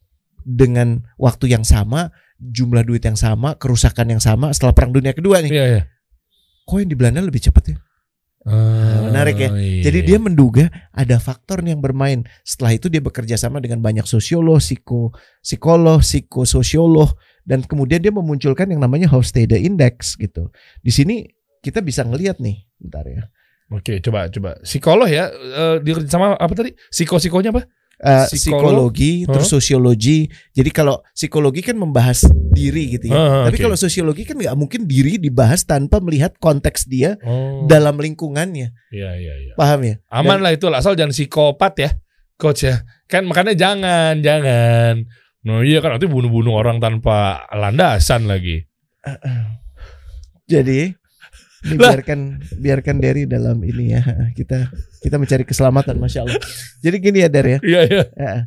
dengan 0.41 1.03
waktu 1.15 1.51
yang 1.51 1.61
sama 1.61 2.15
jumlah 2.39 2.81
duit 2.81 3.03
yang 3.03 3.19
sama 3.19 3.53
kerusakan 3.53 4.07
yang 4.09 4.23
sama 4.23 4.49
setelah 4.49 4.71
perang 4.71 4.89
dunia 4.89 5.11
kedua 5.11 5.43
nih 5.43 5.51
Iya, 5.51 5.65
iya. 5.67 5.81
kok 6.63 6.77
yang 6.77 6.87
di 6.87 6.95
Belanda 6.95 7.19
lebih 7.19 7.43
cepat 7.43 7.63
ya 7.65 7.77
Ah, 8.47 9.03
menarik 9.11 9.35
ya. 9.35 9.49
iya. 9.59 9.83
Jadi 9.91 9.99
dia 10.07 10.17
menduga 10.17 10.71
ada 10.95 11.19
faktor 11.19 11.59
yang 11.59 11.83
bermain. 11.83 12.23
Setelah 12.47 12.79
itu 12.79 12.87
dia 12.87 13.03
bekerja 13.03 13.35
sama 13.35 13.59
dengan 13.59 13.83
banyak 13.83 14.07
sosiolog, 14.07 14.63
psiko, 14.63 15.11
psikolog, 15.43 15.99
psikososiolog 15.99 17.19
dan 17.43 17.67
kemudian 17.67 17.99
dia 17.99 18.15
memunculkan 18.15 18.71
yang 18.71 18.79
namanya 18.79 19.11
Hofstede 19.11 19.59
Index 19.59 20.15
gitu. 20.15 20.47
Di 20.79 20.91
sini 20.93 21.27
kita 21.59 21.83
bisa 21.83 22.07
ngelihat 22.07 22.39
nih, 22.39 22.63
bentar 22.79 23.03
ya. 23.03 23.27
Oke, 23.69 24.01
coba 24.01 24.31
coba. 24.31 24.57
Psikolog 24.63 25.09
ya, 25.11 25.29
eh 25.29 25.77
di 25.83 25.91
sama 26.09 26.33
apa 26.39 26.53
tadi? 26.55 26.73
Psiko-psikonya 26.89 27.53
apa? 27.53 27.67
Psikolog. 27.99 28.95
psikologi, 28.95 29.13
terus 29.27 29.51
sosiologi. 29.51 30.19
Jadi 30.55 30.71
kalau 30.71 31.03
psikologi 31.11 31.59
kan 31.59 31.75
membahas 31.75 32.23
diri 32.49 32.95
gitu 32.95 33.11
ya. 33.11 33.15
Ah, 33.15 33.43
Tapi 33.51 33.59
oke. 33.59 33.63
kalau 33.67 33.75
sosiologi 33.75 34.23
kan 34.23 34.39
nggak 34.39 34.55
mungkin 34.55 34.87
diri 34.87 35.19
dibahas 35.19 35.67
tanpa 35.67 35.99
melihat 35.99 36.31
konteks 36.39 36.87
dia 36.87 37.19
Oh. 37.21 37.67
dalam 37.67 37.99
lingkungannya. 37.99 38.71
Iya, 38.89 39.11
iya, 39.19 39.33
iya. 39.43 39.53
Paham 39.59 39.83
ya? 39.83 39.95
Aman 40.07 40.39
lah 40.39 40.55
itu 40.55 40.71
asal 40.71 40.95
jangan 40.95 41.11
psikopat 41.11 41.73
ya, 41.75 41.89
coach 42.35 42.63
ya. 42.63 42.87
Kan 43.11 43.27
makanya 43.27 43.51
jangan, 43.51 44.23
jangan. 44.23 45.03
No 45.43 45.59
iya 45.59 45.79
kan 45.79 45.95
nanti 45.95 46.07
bunuh-bunuh 46.07 46.55
orang 46.55 46.79
tanpa 46.79 47.47
landasan 47.51 48.31
lagi. 48.31 48.63
Jadi 50.49 50.91
ini 51.61 51.75
biarkan 51.75 52.19
biarkan 52.55 52.95
Derry 52.97 53.23
dalam 53.23 53.59
ini 53.61 53.91
ya 53.91 54.01
kita 54.31 54.71
kita 54.99 55.15
mencari 55.15 55.43
keselamatan 55.43 55.95
masya 55.95 56.23
Allah. 56.23 56.39
Jadi 56.79 56.95
gini 56.97 57.17
ya 57.19 57.29
Der 57.29 57.45
ya, 57.45 57.59
Iya, 57.59 57.81
iya. 57.83 58.03
Eh, 58.13 58.39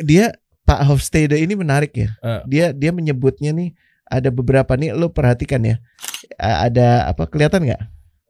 dia 0.00 0.24
Pak 0.62 0.82
Hofstede 0.84 1.36
ini 1.36 1.54
menarik 1.54 1.92
ya. 1.92 2.16
Eh. 2.18 2.40
Dia 2.46 2.66
dia 2.72 2.90
menyebutnya 2.90 3.52
nih 3.52 3.76
ada 4.04 4.30
beberapa 4.30 4.74
nih 4.74 4.90
lo 4.90 5.10
perhatikan 5.10 5.62
ya. 5.62 5.76
Eh, 6.32 6.56
Ada 6.66 7.06
apa 7.06 7.26
kelihatan 7.26 7.64
nggak? 7.64 7.82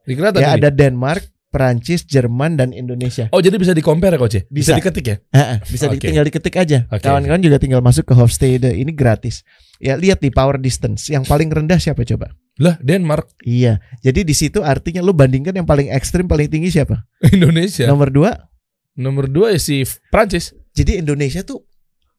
Dikelihatan 0.05 0.39
Ya 0.39 0.53
ini. 0.53 0.57
ada 0.57 0.69
Denmark, 0.69 1.23
Perancis, 1.47 2.03
Jerman 2.03 2.55
dan 2.55 2.71
Indonesia. 2.71 3.27
Oh, 3.29 3.39
jadi 3.39 3.55
bisa 3.55 3.73
di-compare 3.73 4.15
ya, 4.15 4.19
coach? 4.19 4.39
Bisa, 4.45 4.71
Bisa. 4.71 4.77
diketik 4.77 5.05
ya? 5.05 5.15
Eh, 5.29 5.39
eh, 5.39 5.57
bisa 5.65 5.85
di- 5.87 5.97
Oke. 5.97 6.07
tinggal 6.07 6.23
diketik 6.23 6.55
aja. 6.55 6.87
Kawan-kawan 6.87 7.41
juga 7.41 7.57
tinggal 7.57 7.79
masuk 7.79 8.03
ke 8.03 8.13
Hofstede 8.13 8.71
ini 8.71 8.91
gratis. 8.91 9.43
Ya 9.77 9.95
lihat 9.95 10.19
nih 10.19 10.29
power 10.29 10.55
distance 10.57 11.07
yang 11.07 11.21
paling 11.21 11.47
rendah 11.47 11.77
siapa 11.77 12.01
coba? 12.03 12.31
Lah, 12.57 12.75
Denmark, 12.81 13.37
Iya. 13.41 13.77
Jadi 14.01 14.25
di 14.25 14.33
situ 14.33 14.61
artinya 14.61 14.99
lu 14.99 15.13
bandingkan 15.13 15.53
yang 15.53 15.65
paling 15.65 15.93
ekstrim 15.93 16.25
paling 16.25 16.49
tinggi 16.49 16.73
siapa? 16.73 17.05
Indonesia. 17.35 17.85
Nomor 17.85 18.09
dua. 18.09 18.31
Nomor 18.97 19.29
dua 19.29 19.53
ya 19.53 19.61
si 19.61 19.85
Prancis. 20.09 20.57
Jadi 20.73 20.97
Indonesia 20.97 21.41
tuh 21.41 21.61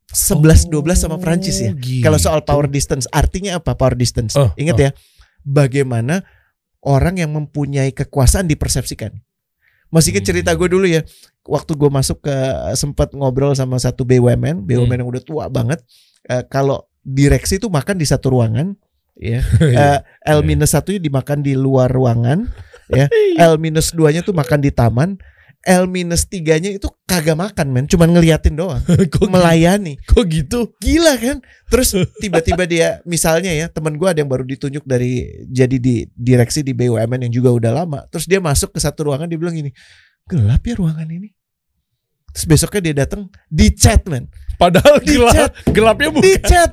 11 0.08 0.70
12 0.70 0.94
sama 0.96 1.18
Prancis 1.18 1.58
ya. 1.58 1.74
gitu. 1.74 2.00
Kalau 2.00 2.16
soal 2.16 2.40
power 2.40 2.64
distance, 2.64 3.04
artinya 3.10 3.58
apa 3.58 3.74
power 3.74 3.92
distance? 3.92 4.32
Oh, 4.34 4.48
Ingat 4.54 4.76
oh. 4.78 4.82
ya, 4.86 4.90
bagaimana 5.42 6.24
orang 6.80 7.18
yang 7.18 7.34
mempunyai 7.34 7.90
kekuasaan 7.90 8.46
dipersepsikan. 8.46 9.12
Masih 9.88 10.12
ingat 10.12 10.24
Hmm. 10.24 10.30
cerita 10.32 10.50
gue 10.52 10.68
dulu 10.68 10.84
ya, 10.84 11.00
waktu 11.44 11.72
gue 11.72 11.88
masuk 11.88 12.20
ke 12.20 12.34
sempat 12.72 13.12
ngobrol 13.12 13.52
sama 13.52 13.76
satu 13.76 14.04
BUMN, 14.04 14.62
BUMN 14.62 14.86
Hmm. 14.86 15.00
yang 15.00 15.08
udah 15.08 15.22
tua 15.22 15.44
banget. 15.48 15.80
eh, 16.24 16.44
kalau 16.44 16.84
direksi 17.00 17.56
itu 17.56 17.72
makan 17.72 17.96
di 17.96 18.04
satu 18.04 18.28
ruangan, 18.28 18.76
ya. 19.18 19.42
Iya. 19.60 20.00
Eh, 20.24 20.32
L 20.32 20.40
minus 20.46 20.72
satunya 20.72 21.02
dimakan 21.02 21.42
di 21.42 21.58
luar 21.58 21.90
ruangan, 21.90 22.46
ya. 22.88 23.10
L 23.52 23.58
minus 23.58 23.90
duanya 23.92 24.22
tuh 24.22 24.32
makan 24.32 24.62
di 24.62 24.70
taman. 24.70 25.18
L 25.66 25.90
minus 25.90 26.30
tiganya 26.30 26.70
itu 26.70 26.86
kagak 27.02 27.34
makan 27.34 27.74
men, 27.74 27.84
cuman 27.90 28.14
ngeliatin 28.14 28.54
doang, 28.54 28.78
kok, 29.12 29.26
melayani. 29.26 29.98
kok 30.06 30.22
gitu? 30.30 30.70
Gila 30.78 31.18
kan? 31.18 31.42
Terus 31.66 31.98
tiba-tiba 32.22 32.62
dia 32.64 33.02
misalnya 33.02 33.50
ya 33.50 33.66
teman 33.66 33.98
gua 33.98 34.14
ada 34.14 34.22
yang 34.22 34.30
baru 34.30 34.46
ditunjuk 34.46 34.86
dari 34.86 35.26
jadi 35.50 35.76
di 35.82 36.06
direksi 36.14 36.62
di 36.62 36.72
BUMN 36.78 37.26
yang 37.26 37.34
juga 37.34 37.50
udah 37.50 37.72
lama. 37.74 38.06
Terus 38.06 38.30
dia 38.30 38.38
masuk 38.38 38.70
ke 38.70 38.78
satu 38.78 39.10
ruangan 39.10 39.26
dia 39.26 39.34
bilang 39.36 39.58
gini, 39.58 39.74
gelap 40.30 40.62
ya 40.62 40.78
ruangan 40.78 41.10
ini. 41.10 41.34
Terus 42.32 42.46
besoknya 42.46 42.80
dia 42.80 42.94
datang 43.04 43.26
di 43.50 43.66
chat 43.74 44.06
men, 44.06 44.30
Padahal 44.58 45.02
Di 45.02 45.18
gelap, 45.18 45.34
chat. 45.34 45.50
gelapnya 45.74 46.08
di 46.10 46.14
bukan. 46.18 46.42
chat. 46.46 46.70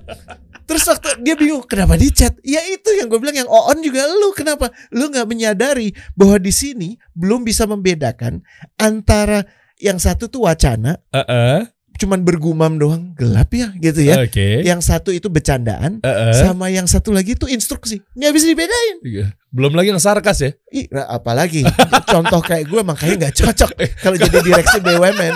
Terus 0.65 0.83
waktu 0.85 1.21
dia 1.21 1.37
bingung 1.37 1.61
kenapa 1.63 1.93
di 1.93 2.09
chat? 2.09 2.33
Ya 2.41 2.61
itu 2.65 2.89
yang 2.97 3.05
gue 3.05 3.21
bilang 3.21 3.37
yang 3.37 3.45
on 3.45 3.77
juga 3.79 4.05
lu 4.09 4.33
kenapa? 4.33 4.73
Lu 4.89 5.07
nggak 5.07 5.29
menyadari 5.29 5.93
bahwa 6.13 6.41
di 6.41 6.49
sini 6.49 6.89
belum 7.13 7.45
bisa 7.45 7.65
membedakan 7.65 8.41
antara 8.75 9.45
yang 9.77 9.99
satu 9.99 10.25
tuh 10.25 10.47
wacana, 10.47 10.97
Heeh. 11.11 11.67
cuman 11.95 12.23
bergumam 12.23 12.75
doang 12.75 13.11
gelap 13.13 13.51
ya 13.53 13.69
gitu 13.77 14.01
ya. 14.01 14.23
Oke. 14.23 14.63
Yang 14.63 14.87
satu 14.87 15.11
itu 15.11 15.29
bercandaan, 15.29 15.99
Heeh. 16.01 16.33
sama 16.33 16.71
yang 16.71 16.87
satu 16.87 17.11
lagi 17.11 17.35
itu 17.37 17.45
instruksi 17.45 18.01
nggak 18.15 18.31
bisa 18.33 18.45
dibedain 18.49 18.97
Iya. 19.03 19.27
Belum 19.55 19.71
lagi 19.71 19.95
yang 19.95 20.03
sarkas 20.03 20.43
ya. 20.43 20.51
Ih, 20.67 20.91
nah, 20.91 21.07
apalagi 21.07 21.63
contoh 22.11 22.43
kayak 22.43 22.67
gue 22.67 22.81
makanya 22.83 23.15
nggak 23.27 23.35
cocok 23.39 23.71
kalau 24.03 24.17
jadi 24.19 24.37
direksi 24.43 24.83
BUMN 24.83 25.31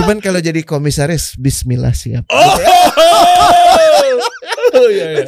cuman 0.00 0.16
kalau 0.22 0.40
jadi 0.40 0.64
komisaris 0.64 1.36
Bismillah 1.36 1.92
siap 1.92 2.24
Oh, 2.32 2.56
oh 4.76 4.88
iya, 4.88 5.06
iya. 5.16 5.24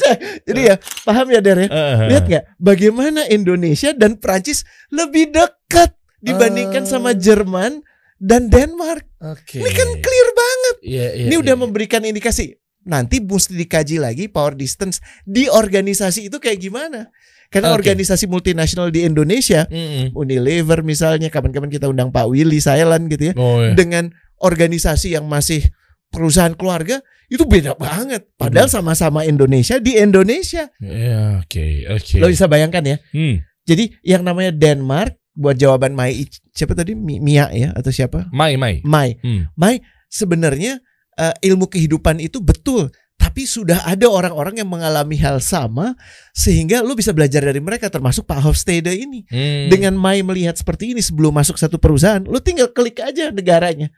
jadi 0.47 0.61
ya 0.61 0.75
paham 1.03 1.27
ya 1.31 1.41
Der 1.41 1.59
ya 1.65 1.69
Heeh. 1.69 2.09
lihat 2.11 2.25
nggak 2.29 2.45
bagaimana 2.59 3.27
Indonesia 3.27 3.91
dan 3.93 4.17
Prancis 4.17 4.63
lebih 4.89 5.31
dekat 5.31 5.95
dibandingkan 6.23 6.87
sama 6.87 7.13
Jerman 7.13 7.83
dan 8.17 8.47
Denmark 8.47 9.03
Oke. 9.19 9.59
ini 9.59 9.71
kan 9.71 9.89
clear 9.99 10.29
banget 10.33 10.77
Iya, 10.83 11.07
iya, 11.15 11.27
ini 11.31 11.35
udah 11.39 11.55
iya. 11.55 11.63
memberikan 11.63 12.03
indikasi 12.03 12.55
nanti 12.83 13.23
mesti 13.23 13.55
dikaji 13.55 14.03
lagi 14.03 14.27
power 14.27 14.59
distance 14.59 14.99
di 15.23 15.47
organisasi 15.47 16.27
itu 16.27 16.43
kayak 16.43 16.59
gimana 16.59 17.11
karena 17.47 17.71
Oke. 17.75 17.85
organisasi 17.85 18.27
multinasional 18.27 18.91
di 18.91 19.07
Indonesia 19.07 19.67
Mm-mm. 19.71 20.15
Unilever 20.19 20.83
misalnya 20.83 21.31
kapan-kapan 21.31 21.71
kita 21.71 21.87
undang 21.87 22.11
Pak 22.11 22.27
Willy 22.27 22.59
Sailan 22.59 23.07
gitu 23.07 23.31
ya 23.31 23.35
Oh 23.39 23.63
iya. 23.63 23.79
dengan 23.79 24.11
organisasi 24.43 25.15
yang 25.15 25.31
masih 25.31 25.63
perusahaan 26.13 26.53
keluarga 26.53 27.01
itu 27.27 27.43
beda 27.43 27.73
banget 27.75 28.29
padahal 28.37 28.69
sama-sama 28.69 29.25
Indonesia 29.25 29.81
di 29.81 29.97
Indonesia 29.97 30.69
Iya, 30.79 31.41
oke, 31.41 31.65
oke. 31.91 32.17
lo 32.21 32.29
bisa 32.29 32.45
bayangkan 32.45 32.85
ya 32.85 32.97
Hmm. 33.11 33.41
jadi 33.65 33.89
yang 34.05 34.23
namanya 34.23 34.53
Denmark 34.53 35.17
buat 35.33 35.57
jawaban 35.57 35.97
Mai 35.97 36.29
siapa 36.53 36.77
tadi 36.77 36.93
Mi- 36.93 37.19
Mia 37.19 37.49
ya 37.49 37.73
atau 37.73 37.89
siapa 37.89 38.29
Mai, 38.29 38.61
Mai. 38.61 38.85
Mai 38.85 39.17
Hmm. 39.19 39.49
Mai 39.55 39.81
sebenarnya 40.07 40.79
eh, 41.13 41.35
ilmu 41.43 41.67
kehidupan 41.67 42.21
itu 42.21 42.39
betul 42.39 42.93
tapi 43.17 43.47
sudah 43.47 43.87
ada 43.87 44.09
orang-orang 44.09 44.59
yang 44.59 44.67
mengalami 44.67 45.15
hal 45.17 45.39
sama 45.39 45.95
sehingga 46.33 46.83
lu 46.83 46.93
bisa 46.93 47.15
belajar 47.15 47.41
dari 47.41 47.63
mereka 47.63 47.87
termasuk 47.87 48.27
Pak 48.27 48.41
Hofstede 48.43 48.93
ini 48.93 49.25
Hmm. 49.25 49.69
dengan 49.71 49.95
Mai 49.95 50.21
melihat 50.21 50.53
seperti 50.53 50.93
ini 50.93 51.01
sebelum 51.01 51.31
masuk 51.31 51.55
satu 51.55 51.77
perusahaan, 51.77 52.21
lu 52.21 52.37
tinggal 52.41 52.69
klik 52.69 52.99
aja 52.99 53.31
negaranya. 53.31 53.89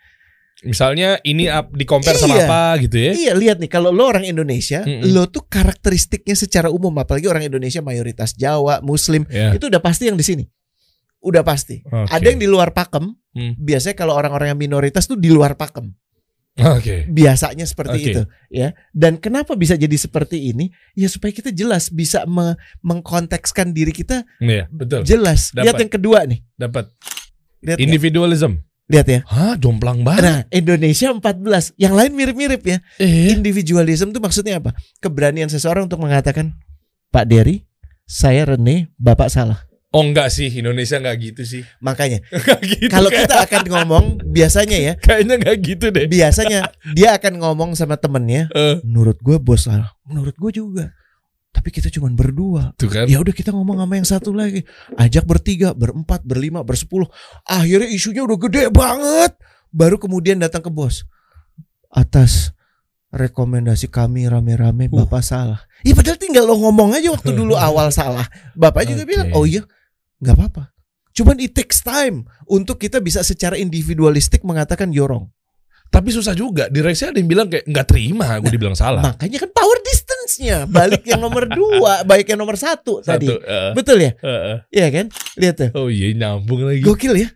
Misalnya 0.64 1.20
ini 1.22 1.44
up, 1.46 1.70
di 1.70 1.84
compare 1.84 2.16
sama 2.16 2.34
Iya. 2.34 2.46
apa 2.48 2.62
gitu 2.80 2.96
ya. 2.96 3.12
Iya, 3.12 3.32
lihat 3.36 3.56
nih 3.60 3.68
kalau 3.68 3.92
lo 3.92 4.08
orang 4.08 4.24
Indonesia, 4.24 4.80
Mm-mm. 4.80 5.12
lo 5.12 5.28
tuh 5.28 5.44
karakteristiknya 5.44 6.32
secara 6.32 6.68
umum 6.68 6.90
apalagi 6.96 7.28
orang 7.28 7.44
Indonesia 7.44 7.78
mayoritas 7.78 8.32
Jawa, 8.32 8.80
Muslim, 8.80 9.28
Ya. 9.28 9.52
itu 9.52 9.68
udah 9.68 9.78
pasti 9.78 10.08
yang 10.08 10.16
di 10.16 10.24
sini. 10.24 10.44
Udah 11.20 11.40
pasti. 11.40 11.80
Oke. 11.84 12.08
Ada 12.10 12.26
yang 12.32 12.40
di 12.40 12.48
luar 12.48 12.72
pakem. 12.72 13.12
Hmm. 13.32 13.52
Biasanya 13.56 13.94
kalau 13.94 14.12
orang-orang 14.12 14.52
yang 14.52 14.60
minoritas 14.60 15.04
tuh 15.04 15.16
di 15.16 15.28
luar 15.28 15.56
pakem. 15.56 15.92
Oke. 16.54 17.10
Biasanya 17.10 17.66
seperti 17.66 17.98
Oke. 17.98 18.10
itu, 18.14 18.22
ya. 18.46 18.70
Dan 18.94 19.18
kenapa 19.18 19.58
bisa 19.58 19.74
jadi 19.74 19.96
seperti 19.98 20.54
ini? 20.54 20.70
Ya 20.94 21.10
supaya 21.10 21.34
kita 21.34 21.50
jelas 21.50 21.90
bisa 21.90 22.22
me- 22.24 22.54
mengkontekskan 22.78 23.74
diri 23.74 23.90
kita 23.90 24.22
Iya, 24.38 24.70
betul. 24.70 25.02
jelas. 25.02 25.50
Lihat 25.50 25.74
Dapat. 25.74 25.80
yang 25.82 25.92
kedua 25.92 26.18
nih. 26.24 26.40
Dapat 26.54 26.84
Lihat, 27.58 27.78
individualism. 27.82 28.62
Lihat 28.84 29.06
ya. 29.08 29.20
Hah, 29.24 29.56
jomplang 29.56 30.04
banget. 30.04 30.22
Nah, 30.22 30.38
Indonesia 30.52 31.08
14. 31.08 31.72
Yang 31.76 31.94
lain 31.96 32.12
mirip-mirip 32.12 32.62
ya. 32.62 32.78
Eh. 33.00 33.32
Individualism 33.32 34.12
itu 34.12 34.20
maksudnya 34.20 34.60
apa? 34.60 34.76
Keberanian 35.00 35.48
seseorang 35.48 35.88
untuk 35.88 36.00
mengatakan, 36.00 36.52
Pak 37.08 37.24
Dery, 37.24 37.64
saya 38.04 38.44
Rene, 38.44 38.92
Bapak 39.00 39.32
salah. 39.32 39.64
Oh 39.88 40.02
enggak 40.02 40.26
sih, 40.26 40.50
Indonesia 40.50 40.98
enggak 40.98 41.22
gitu 41.22 41.42
sih. 41.46 41.62
Makanya, 41.78 42.18
gitu. 42.66 42.90
kalau 42.90 43.06
kayak- 43.08 43.30
kita 43.30 43.36
akan 43.46 43.62
ngomong, 43.70 44.04
biasanya 44.26 44.74
ya, 44.76 44.92
kayaknya 44.98 45.34
enggak 45.38 45.56
gitu 45.62 45.86
deh. 45.94 46.10
biasanya 46.10 46.66
dia 46.98 47.14
akan 47.14 47.38
ngomong 47.38 47.70
sama 47.78 47.94
temennya, 47.94 48.50
Eh, 48.50 48.82
menurut 48.82 49.22
gue 49.22 49.38
bos 49.38 49.70
salah, 49.70 49.94
menurut 50.02 50.34
gue 50.34 50.50
juga. 50.50 50.90
Tapi 51.54 51.70
kita 51.70 51.86
cuma 51.94 52.10
berdua. 52.10 52.74
tuh 52.74 52.90
kan. 52.90 53.06
Ya 53.06 53.22
udah 53.22 53.30
kita 53.30 53.54
ngomong 53.54 53.78
sama 53.78 53.94
yang 53.94 54.08
satu 54.08 54.34
lagi. 54.34 54.66
Ajak 54.98 55.22
bertiga, 55.22 55.70
berempat, 55.70 56.26
berlima, 56.26 56.66
bersepuluh. 56.66 57.06
Akhirnya 57.46 57.86
isunya 57.86 58.26
udah 58.26 58.38
gede 58.42 58.74
banget. 58.74 59.38
Baru 59.70 59.96
kemudian 60.02 60.42
datang 60.42 60.66
ke 60.66 60.70
bos. 60.74 61.06
Atas 61.94 62.50
rekomendasi 63.14 63.86
kami 63.86 64.26
rame-rame 64.26 64.90
Uh. 64.90 65.06
Bapak 65.06 65.22
salah. 65.22 65.62
Iya 65.86 65.94
padahal 65.94 66.18
tinggal 66.18 66.44
lo 66.44 66.58
ngomong 66.58 66.98
aja 66.98 67.14
waktu 67.14 67.30
dulu 67.40 67.54
awal 67.54 67.94
salah. 67.94 68.26
Bapak 68.58 68.90
juga 68.90 69.06
bilang, 69.06 69.30
"Oh 69.38 69.46
iya, 69.46 69.62
nggak 70.18 70.34
apa-apa." 70.34 70.74
Cuman 71.14 71.38
it 71.38 71.54
takes 71.54 71.78
time 71.78 72.26
untuk 72.50 72.82
kita 72.82 72.98
bisa 72.98 73.22
secara 73.22 73.54
individualistik 73.54 74.42
mengatakan 74.42 74.90
yorong. 74.90 75.30
Tapi 75.86 76.10
susah 76.10 76.34
juga. 76.34 76.66
Direksi 76.66 77.06
ada 77.06 77.22
yang 77.22 77.30
bilang 77.30 77.46
kayak 77.46 77.70
nggak 77.70 77.86
terima, 77.86 78.34
gue 78.42 78.50
dibilang 78.50 78.74
salah. 78.74 79.14
Makanya 79.14 79.46
kan 79.46 79.50
power 79.54 79.78
distance-nya 80.34 80.66
balik 80.66 81.06
yang 81.06 81.22
nomor 81.22 81.46
dua, 81.46 82.02
baik 82.10 82.26
yang 82.28 82.40
nomor 82.40 82.58
satu, 82.58 83.00
tadi. 83.00 83.30
Satu. 83.30 83.38
eh, 83.40 83.70
Betul 83.72 83.98
ya? 84.00 84.10
eh, 84.14 84.28
eh. 84.28 84.58
Iya 84.72 84.86
kan? 84.90 85.06
Lihat 85.38 85.54
tuh. 85.56 85.70
Oh 85.74 85.88
iya 85.88 86.10
nyambung 86.12 86.66
lagi. 86.66 86.82
Gokil 86.82 87.14
ya? 87.16 87.28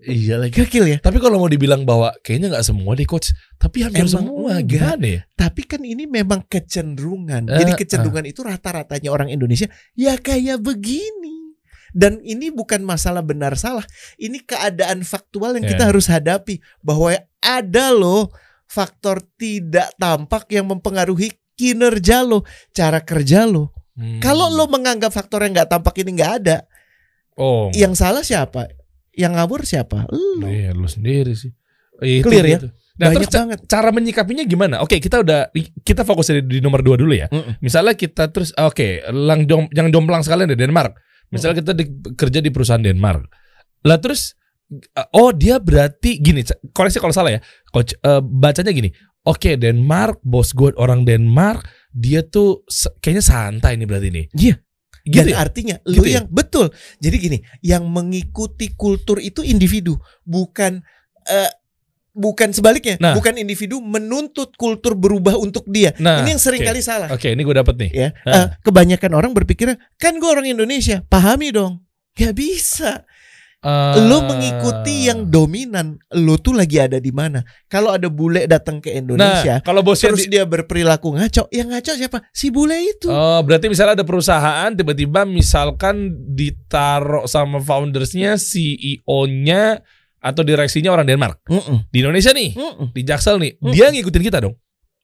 Iya 0.00 0.34
lagi. 0.40 0.56
Gokil 0.56 0.84
ya? 0.88 0.98
Tapi 0.98 1.20
kalau 1.20 1.36
mau 1.36 1.50
dibilang 1.50 1.84
bahwa 1.84 2.16
kayaknya 2.24 2.56
nggak 2.56 2.66
semua 2.66 2.96
deh 2.96 3.04
coach, 3.04 3.36
tapi 3.60 3.84
hampir 3.84 4.08
Emang 4.08 4.12
semua 4.16 4.52
gimana 4.64 5.04
ya? 5.04 5.20
Tapi 5.36 5.62
kan 5.68 5.80
ini 5.84 6.08
memang 6.08 6.40
kecenderungan. 6.46 7.44
Eh, 7.46 7.56
Jadi 7.60 7.72
kecenderungan 7.76 8.24
itu 8.24 8.40
rata-ratanya 8.40 9.12
orang 9.12 9.28
Indonesia 9.28 9.68
ya 9.92 10.16
kayak 10.16 10.60
begini. 10.60 11.52
Dan 11.90 12.22
ini 12.22 12.54
bukan 12.54 12.86
masalah 12.86 13.18
benar 13.18 13.58
salah. 13.58 13.82
Ini 14.14 14.46
keadaan 14.46 15.02
faktual 15.02 15.58
yang 15.58 15.66
kita 15.66 15.84
Ya. 15.84 15.88
harus 15.90 16.06
hadapi 16.06 16.62
bahwa 16.80 17.10
ada 17.42 17.90
loh 17.90 18.30
faktor 18.70 19.18
tidak 19.34 19.90
tampak 19.98 20.46
yang 20.54 20.70
mempengaruhi 20.70 21.34
kinerja 21.60 22.24
lo, 22.24 22.48
cara 22.72 23.04
kerja 23.04 23.44
lo. 23.44 23.76
Hmm. 23.92 24.16
Kalau 24.24 24.48
lo 24.48 24.64
menganggap 24.64 25.12
faktor 25.12 25.44
yang 25.44 25.52
nggak 25.52 25.68
tampak 25.68 25.92
ini 26.00 26.16
nggak 26.16 26.32
ada, 26.40 26.64
oh 27.36 27.68
yang 27.76 27.92
salah 27.92 28.24
siapa? 28.24 28.72
Yang 29.12 29.32
ngawur 29.36 29.60
siapa? 29.68 30.08
Lo. 30.08 30.48
iya 30.48 30.72
lu 30.72 30.88
sendiri 30.88 31.36
sih. 31.36 31.52
Itu 32.00 32.32
Clear 32.32 32.46
ya? 32.48 32.56
gitu. 32.56 32.68
Nah 33.00 33.08
Banyak 33.12 33.16
terus 33.16 33.28
banget. 33.32 33.58
cara 33.68 33.88
menyikapinya 33.92 34.44
gimana? 34.48 34.80
Oke 34.80 34.96
kita 35.00 35.20
udah 35.20 35.52
kita 35.84 36.04
fokus 36.04 36.32
di, 36.32 36.40
di 36.40 36.58
nomor 36.64 36.80
dua 36.80 36.96
dulu 36.96 37.12
ya. 37.12 37.28
Mm-mm. 37.28 37.60
Misalnya 37.60 37.92
kita 37.92 38.32
terus 38.32 38.56
oke, 38.56 39.04
lang 39.12 39.44
jom, 39.44 39.68
yang 39.76 39.92
jomplang 39.92 40.24
sekalian 40.24 40.48
dari 40.48 40.64
Denmark. 40.64 40.96
Misalnya 41.28 41.60
kita 41.60 41.72
di- 41.76 41.92
kerja 42.16 42.40
di 42.40 42.48
perusahaan 42.48 42.80
Denmark. 42.80 43.28
Lah 43.84 44.00
terus 44.00 44.36
oh 45.12 45.32
dia 45.32 45.58
berarti 45.58 46.20
gini, 46.20 46.40
koreksi 46.72 47.00
kalau 47.00 47.12
salah 47.12 47.36
ya. 47.36 47.40
Coach 47.68 47.96
eh, 47.96 48.20
bacanya 48.20 48.72
gini. 48.72 48.88
Oke, 49.20 49.60
Denmark, 49.60 50.24
bos 50.24 50.56
gue 50.56 50.72
orang 50.80 51.04
Denmark, 51.04 51.68
dia 51.92 52.24
tuh 52.24 52.64
kayaknya 53.04 53.24
santai 53.24 53.76
nih 53.76 53.86
berarti 53.88 54.08
nih. 54.08 54.26
Iya. 54.32 54.54
Gitu 55.00 55.16
Dan 55.16 55.26
ya? 55.32 55.36
artinya 55.40 55.76
lu 55.88 56.00
Gitu 56.00 56.08
ya? 56.08 56.14
yang 56.20 56.26
betul. 56.28 56.66
Jadi 57.00 57.16
gini, 57.16 57.38
yang 57.60 57.84
mengikuti 57.88 58.72
kultur 58.72 59.16
itu 59.20 59.40
individu, 59.44 59.96
bukan 60.24 60.80
eh, 61.28 61.50
bukan 62.12 62.52
sebaliknya. 62.52 62.96
Nah. 63.00 63.12
Bukan 63.16 63.36
individu 63.36 63.80
menuntut 63.80 64.56
kultur 64.60 64.96
berubah 64.96 65.36
untuk 65.36 65.64
dia. 65.68 65.92
Nah, 66.00 66.20
ini 66.24 66.36
yang 66.36 66.42
sering 66.42 66.60
oke. 66.64 66.68
kali 66.68 66.80
salah. 66.84 67.08
Oke, 67.12 67.32
ini 67.32 67.40
gue 67.44 67.56
dapet 67.56 67.74
nih. 67.76 67.90
Ya, 67.92 68.08
Ah. 68.24 68.32
Eh, 68.36 68.46
kebanyakan 68.64 69.12
orang 69.16 69.32
berpikir 69.32 69.72
kan 69.96 70.12
gue 70.16 70.28
orang 70.28 70.48
Indonesia, 70.48 71.00
pahami 71.08 71.52
dong. 71.52 71.80
Gak 72.16 72.36
bisa. 72.36 73.04
Eh, 73.60 74.08
Lo 74.08 74.24
mengikuti 74.24 75.04
yang 75.04 75.28
dominan. 75.28 76.00
Lo 76.16 76.40
tuh 76.40 76.56
lagi 76.56 76.80
ada 76.80 76.96
di 76.96 77.12
mana? 77.12 77.44
Kalau 77.66 77.92
ada 77.92 78.08
bule 78.08 78.48
datang 78.48 78.80
ke 78.80 78.88
Indonesia, 78.90 79.60
Nah, 79.60 79.60
kalau 79.60 79.84
bosnya 79.84 80.08
terus 80.10 80.24
di- 80.24 80.32
dia 80.32 80.48
berperilaku 80.48 81.12
ngaco, 81.12 81.44
yang 81.50 81.68
ngaco 81.68 81.92
siapa? 81.92 82.24
Si 82.32 82.48
bule 82.48 82.80
itu. 82.80 83.06
Oh, 83.06 83.44
berarti 83.44 83.68
misalnya 83.68 83.94
ada 83.94 84.06
perusahaan 84.06 84.72
tiba-tiba 84.72 85.28
misalkan 85.28 86.08
ditaruh 86.30 87.28
sama 87.28 87.60
foundersnya, 87.60 88.40
CEO-nya 88.40 89.84
atau 90.16 90.40
direksinya 90.40 90.88
orang 90.90 91.04
Denmark. 91.06 91.44
Mm-mm. 91.44 91.84
Di 91.86 91.98
Indonesia 91.98 92.32
nih, 92.32 92.52
Mm-mm. 92.52 92.92
di 92.92 93.02
Jaksel 93.02 93.36
nih, 93.36 93.52
Hmm. 93.56 93.72
dia 93.72 93.88
ngikutin 93.88 94.22
kita 94.22 94.40
dong. 94.40 94.56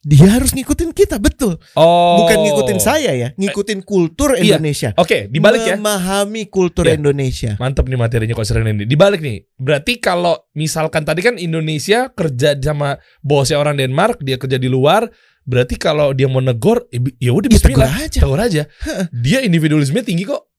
Dia 0.07 0.38
harus 0.38 0.55
ngikutin 0.55 0.95
kita, 0.95 1.19
betul. 1.19 1.59
Oh. 1.75 2.23
Bukan 2.23 2.38
ngikutin 2.47 2.79
saya 2.79 3.11
ya, 3.11 3.29
ngikutin 3.35 3.83
kultur 3.83 4.38
Iya. 4.38 4.55
Indonesia. 4.55 4.95
Oke, 4.95 5.27
dibalik 5.27 5.66
ya. 5.66 5.75
Memahami 5.75 6.47
kultur 6.47 6.87
Iya. 6.87 6.95
Indonesia. 6.95 7.59
Mantap 7.59 7.90
nih 7.90 7.99
materinya 7.99 8.38
kok 8.38 8.47
sering 8.47 8.71
ini. 8.71 8.87
Dibalik 8.87 9.19
nih. 9.19 9.42
Berarti 9.59 9.99
kalau 9.99 10.38
misalkan 10.55 11.03
tadi 11.03 11.27
kan 11.27 11.35
Indonesia 11.37 12.07
kerja 12.14 12.55
sama 12.55 13.03
bosnya 13.19 13.59
orang 13.59 13.75
Denmark, 13.75 14.23
dia 14.23 14.38
kerja 14.38 14.62
di 14.62 14.71
luar, 14.71 15.11
berarti 15.42 15.75
kalau 15.75 16.14
dia 16.14 16.31
mau 16.31 16.38
negor, 16.38 16.87
ya 16.95 17.03
ya 17.19 17.33
udah 17.35 17.51
Ya, 17.51 17.59
tegur 17.59 17.75
bismillah. 17.75 17.92
aja. 17.99 18.21
Tegur 18.23 18.38
aja. 18.38 18.62
Dia 19.11 19.42
individualisme 19.42 20.07
tinggi 20.07 20.23
kok. 20.23 20.55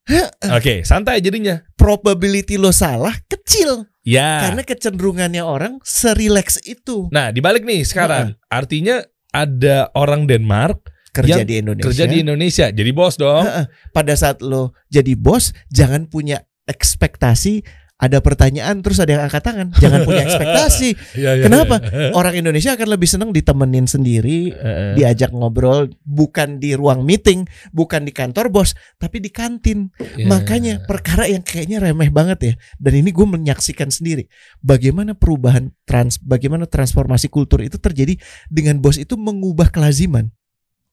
Oke, 0.51 0.83
santai 0.83 1.23
jadinya. 1.23 1.63
Probability 1.75 2.55
lo 2.55 2.71
salah 2.71 3.15
kecil 3.27 3.87
Ya. 4.03 4.43
karena 4.43 4.63
kecenderungannya 4.63 5.43
orang 5.43 5.83
serileks 5.83 6.63
itu 6.63 7.11
Nah, 7.11 7.31
dibalik 7.31 7.63
nih 7.63 7.83
sekarang. 7.83 8.35
Artinya 8.47 9.03
ada 9.31 9.91
orang 9.95 10.25
Denmark 10.25 10.93
kerja 11.17 11.41
Yang 11.41 11.47
di 11.49 11.55
Indonesia. 11.57 11.85
kerja 11.89 12.05
di 12.05 12.17
Indonesia. 12.21 12.65
Jadi 12.69 12.91
bos 12.93 13.15
dong. 13.17 13.45
Heeh. 13.45 13.65
Pada 13.89 14.13
saat 14.13 14.45
lo 14.45 14.77
jadi 14.93 15.17
bos, 15.17 15.51
jangan 15.73 16.05
punya 16.05 16.45
ekspektasi. 16.69 17.65
Ada 17.97 18.21
pertanyaan 18.21 18.85
terus 18.85 19.01
ada 19.01 19.09
yang 19.09 19.23
angkat 19.25 19.41
tangan. 19.41 19.67
Jangan 19.73 20.05
punya 20.05 20.21
ekspektasi. 20.29 20.89
Iya, 21.17 21.41
iya, 21.41 21.43
Kenapa? 21.49 21.81
iya. 21.81 22.13
Orang 22.19 22.37
Indonesia 22.37 22.77
akan 22.77 22.93
lebih 22.93 23.09
senang 23.09 23.33
ditemenin 23.33 23.89
sendiri, 23.89 24.53
Heeh. 24.53 24.93
diajak 24.93 25.33
ngobrol, 25.33 25.89
bukan 26.05 26.61
di 26.61 26.77
ruang 26.77 27.01
meeting, 27.01 27.49
bukan 27.73 28.05
di 28.05 28.13
kantor 28.13 28.53
bos, 28.53 28.77
tapi 29.01 29.17
di 29.17 29.33
kantin. 29.33 29.89
Iya. 29.97 30.29
Makanya 30.29 30.73
perkara 30.85 31.25
yang 31.25 31.41
kayaknya 31.41 31.81
remeh 31.81 32.13
banget 32.13 32.39
ya. 32.43 32.53
Dan 32.77 33.01
ini 33.01 33.09
gue 33.09 33.25
menyaksikan 33.25 33.89
sendiri 33.89 34.29
bagaimana 34.61 35.17
perubahan 35.17 35.73
trans, 35.89 36.21
bagaimana 36.21 36.69
transformasi 36.69 37.33
kultur 37.33 37.65
itu 37.65 37.81
terjadi 37.81 38.13
dengan 38.45 38.77
bos 38.77 39.01
itu 39.01 39.17
mengubah 39.17 39.73
kelaziman. 39.73 40.29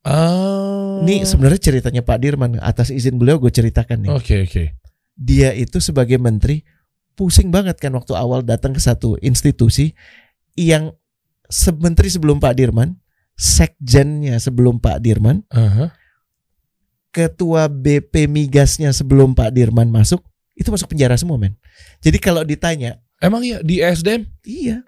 Oh. 0.05 1.01
Ini 1.05 1.25
sebenarnya 1.25 1.61
ceritanya 1.61 2.01
Pak 2.01 2.19
Dirman 2.21 2.61
atas 2.61 2.88
izin 2.88 3.17
beliau 3.21 3.40
gue 3.40 3.53
ceritakan 3.53 4.09
nih. 4.09 4.11
Oke, 4.12 4.37
oke. 4.45 4.64
Dia 5.17 5.53
itu 5.53 5.81
sebagai 5.81 6.17
menteri 6.17 6.64
pusing 7.14 7.48
banget 7.48 7.79
kan 7.79 7.90
waktu 7.90 8.12
awal 8.12 8.40
datang 8.40 8.70
ke 8.70 8.79
satu 8.79 9.14
institusi 9.18 9.94
yang 10.55 10.90
se- 11.46 11.74
menteri 11.74 12.07
sebelum 12.07 12.37
Pak 12.37 12.55
Dirman, 12.55 12.98
sekjennya 13.35 14.37
sebelum 14.37 14.79
Pak 14.79 14.98
Dirman, 14.98 15.42
Aha. 15.48 15.90
ketua 17.09 17.66
BP 17.66 18.27
Migasnya 18.27 18.90
sebelum 18.90 19.33
Pak 19.33 19.50
Dirman 19.50 19.88
masuk 19.88 20.22
itu 20.55 20.68
masuk 20.68 20.87
penjara 20.88 21.14
semua 21.14 21.35
men. 21.35 21.55
Jadi 21.98 22.18
kalau 22.18 22.42
ditanya, 22.42 22.98
Emang 23.18 23.40
ya 23.40 23.59
di 23.59 23.79
SDM? 23.79 24.27
iya 24.42 24.83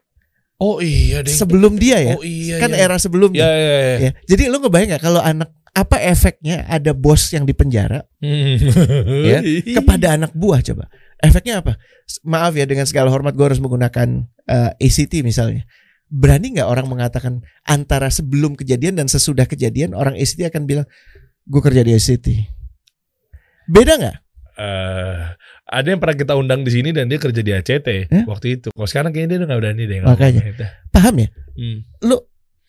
Oh 0.57 0.81
iya 0.81 1.21
deh. 1.21 1.31
sebelum 1.31 1.77
dia 1.77 2.01
ya, 2.01 2.15
Oh 2.15 2.25
iya. 2.25 2.57
kan 2.59 2.71
iya. 2.71 2.81
era 2.81 2.97
sebelumnya. 2.97 3.45
Ya, 3.45 3.51
ya, 3.51 3.77
ya. 3.77 3.97
Ya. 4.01 4.11
Jadi 4.25 4.43
lu 4.47 4.57
ngebayang 4.59 4.89
nggak 4.91 5.05
kalau 5.05 5.21
anak 5.21 5.53
apa 5.71 6.01
efeknya 6.01 6.65
ada 6.65 6.91
bos 6.91 7.29
yang 7.29 7.45
di 7.45 7.53
penjara 7.53 8.01
Hmm. 8.17 8.57
Ya, 9.29 9.45
kepada 9.75 10.17
anak 10.17 10.33
buah 10.33 10.63
coba? 10.63 10.89
Efeknya 11.23 11.65
apa? 11.65 11.81
Maaf 12.23 12.53
ya 12.55 12.69
dengan 12.69 12.85
segala 12.85 13.09
hormat 13.09 13.33
gue 13.33 13.47
harus 13.47 13.61
menggunakan 13.63 14.29
eh, 14.47 14.71
ACT 14.77 15.25
misalnya. 15.25 15.65
Berani 16.07 16.55
nggak 16.55 16.69
orang 16.69 16.87
mengatakan 16.87 17.43
antara 17.67 18.13
sebelum 18.13 18.55
kejadian 18.55 18.95
dan 18.95 19.09
sesudah 19.11 19.49
kejadian 19.49 19.97
orang 19.97 20.15
ACT 20.15 20.45
akan 20.47 20.69
bilang 20.69 20.87
gue 21.47 21.61
kerja 21.65 21.83
di 21.83 21.93
ACT. 21.97 22.27
Beda 23.67 23.97
nggak? 23.99 24.17
eh 24.57 25.37
ada 25.69 25.85
yang 25.93 26.01
pernah 26.01 26.17
kita 26.17 26.33
undang 26.33 26.65
di 26.65 26.73
sini 26.73 26.95
dan 26.97 27.13
dia 27.13 27.21
kerja 27.21 27.43
di 27.45 27.53
ACT 27.53 27.89
Eh? 28.09 28.25
waktu 28.25 28.57
itu. 28.57 28.73
Kalau 28.73 28.89
sekarang 28.89 29.11
kayaknya 29.13 29.29
dia 29.29 29.39
udah 29.43 29.49
gak 29.53 29.61
berani 29.61 29.83
deh. 29.85 29.99
Makanya. 30.01 30.43
itu. 30.49 30.65
Paham 30.95 31.15
ya? 31.21 31.29
Hmm. 31.59 31.79
Lu 32.07 32.17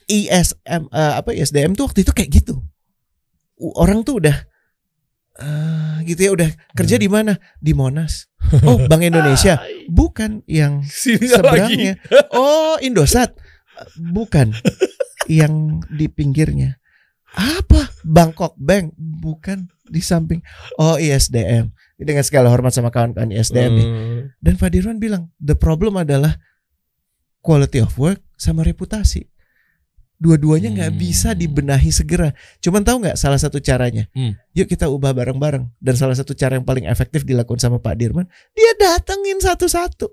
ISM 0.09 0.83
eh, 0.91 1.13
apa 1.15 1.29
ISDM 1.31 1.77
tuh 1.77 1.87
waktu 1.87 2.03
itu 2.03 2.11
kayak 2.11 2.31
gitu. 2.33 2.59
Orang 3.77 4.01
tuh 4.03 4.19
udah 4.19 4.35
eh, 5.37 5.95
gitu 6.05 6.21
ya 6.21 6.31
udah 6.33 6.49
kerja 6.73 6.95
Hmm. 6.97 7.03
di 7.03 7.09
mana? 7.09 7.33
Di 7.57 7.71
Monas. 7.71 8.27
Oh, 8.63 8.79
Bank 8.85 9.03
Indonesia. 9.03 9.59
Bukan 9.91 10.41
yang 10.45 10.81
Sini 10.81 11.27
lagi. 11.27 11.35
seberangnya. 11.35 11.93
Oh, 12.31 12.79
Indosat. 12.79 13.35
Bukan. 13.95 14.55
Yang 15.27 15.53
di 15.91 16.07
pinggirnya. 16.07 16.79
Apa? 17.33 17.91
Bangkok 18.01 18.55
Bank. 18.55 18.95
Bukan 18.97 19.67
di 19.85 19.99
samping. 19.99 20.39
Oh, 20.75 20.95
ISDM. 20.95 21.69
Dengan 21.97 22.23
segala 22.23 22.49
hormat 22.49 22.71
sama 22.71 22.89
kawan-kawan 22.89 23.29
ISDM 23.29 23.73
ya. 23.73 23.85
Hmm. 23.85 24.19
Dan 24.37 24.53
Pak 24.55 24.69
Dirwan 24.69 24.97
bilang, 24.97 25.33
the 25.37 25.57
problem 25.57 25.97
adalah 25.97 26.37
quality 27.41 27.81
of 27.81 27.93
work 27.97 28.21
sama 28.37 28.61
reputasi. 28.61 29.27
Dua-duanya 30.17 30.73
nggak 30.73 30.91
Hmm. 30.91 30.99
bisa 30.99 31.29
dibenahi 31.31 31.89
segera. 31.89 32.33
Cuman 32.57 32.81
tahu 32.81 33.05
nggak 33.05 33.15
salah 33.15 33.37
satu 33.37 33.57
caranya? 33.57 34.09
Hmm. 34.11 34.33
Yuk 34.51 34.65
kita 34.65 34.89
ubah 34.89 35.13
bareng-bareng. 35.13 35.69
Dan 35.77 35.93
salah 35.93 36.13
satu 36.13 36.33
cara 36.33 36.57
yang 36.57 36.65
paling 36.65 36.85
efektif 36.85 37.21
dilakukan 37.21 37.59
sama 37.59 37.77
Pak 37.77 37.95
Dirman, 37.95 38.25
dia 38.51 38.71
datengin 38.75 39.37
satu-satu. 39.37 40.09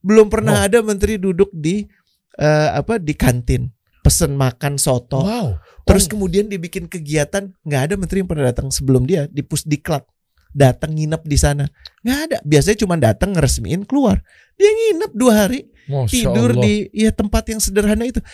Belum 0.00 0.26
pernah 0.26 0.62
Wow. 0.62 0.66
ada 0.66 0.78
menteri 0.80 1.16
duduk 1.16 1.50
di 1.50 1.84
eh, 2.32 2.70
apa 2.72 2.96
di 2.96 3.12
kantin 3.12 3.68
pesen 4.00 4.32
makan 4.32 4.78
soto. 4.78 5.20
Wow. 5.20 5.60
Terus 5.82 6.06
Oh. 6.06 6.10
kemudian 6.10 6.46
dibikin 6.46 6.86
kegiatan, 6.86 7.52
nggak 7.60 7.82
ada 7.84 7.94
menteri 7.94 8.22
yang 8.22 8.30
pernah 8.30 8.48
datang 8.48 8.70
sebelum 8.70 9.04
dia 9.04 9.26
di 9.26 9.42
pusdiklat. 9.42 10.06
Datang 10.50 10.94
nginep 10.94 11.20
di 11.20 11.36
sana. 11.36 11.66
nggak 12.00 12.18
ada. 12.24 12.38
Biasanya 12.40 12.78
cuma 12.78 12.96
datang 12.96 13.34
ngeresmiin 13.34 13.84
keluar. 13.84 14.22
Dia 14.56 14.70
nginep 14.70 15.12
dua 15.12 15.32
hari, 15.44 15.68
Masya 15.84 16.08
tidur 16.08 16.50
Allah. 16.54 16.64
di 16.64 16.74
ya 16.92 17.10
tempat 17.12 17.44
yang 17.46 17.60
sederhana 17.60 18.02
itu. 18.02 18.24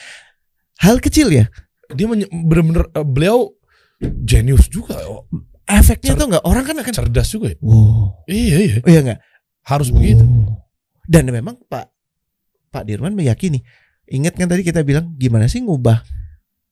Hal 0.80 1.00
kecil 1.00 1.32
ya. 1.32 1.46
dia 1.86 2.06
bener-bener 2.10 2.90
eh, 2.90 3.06
beliau 3.06 3.54
jenius 4.00 4.66
juga. 4.66 4.98
Oh, 5.06 5.24
Efeknya 5.66 6.14
Cer- 6.14 6.20
tuh 6.20 6.26
nggak 6.30 6.44
orang 6.46 6.64
kan 6.66 6.76
akan 6.78 6.94
cerdas 6.94 7.28
juga 7.30 7.54
ya. 7.54 7.58
wow. 7.62 8.22
Iya 8.26 8.56
iya. 8.62 8.76
Oh 8.82 8.90
iya 8.90 9.00
nggak? 9.02 9.20
Harus 9.66 9.90
begitu. 9.90 10.22
Oh. 10.22 10.62
Dan 11.06 11.30
memang 11.30 11.58
Pak 11.66 11.86
Pak 12.70 12.82
Dirman 12.86 13.14
meyakini. 13.14 13.62
Ingat 14.06 14.38
kan 14.38 14.46
tadi 14.46 14.62
kita 14.62 14.86
bilang 14.86 15.14
gimana 15.18 15.50
sih 15.50 15.62
ngubah 15.62 16.02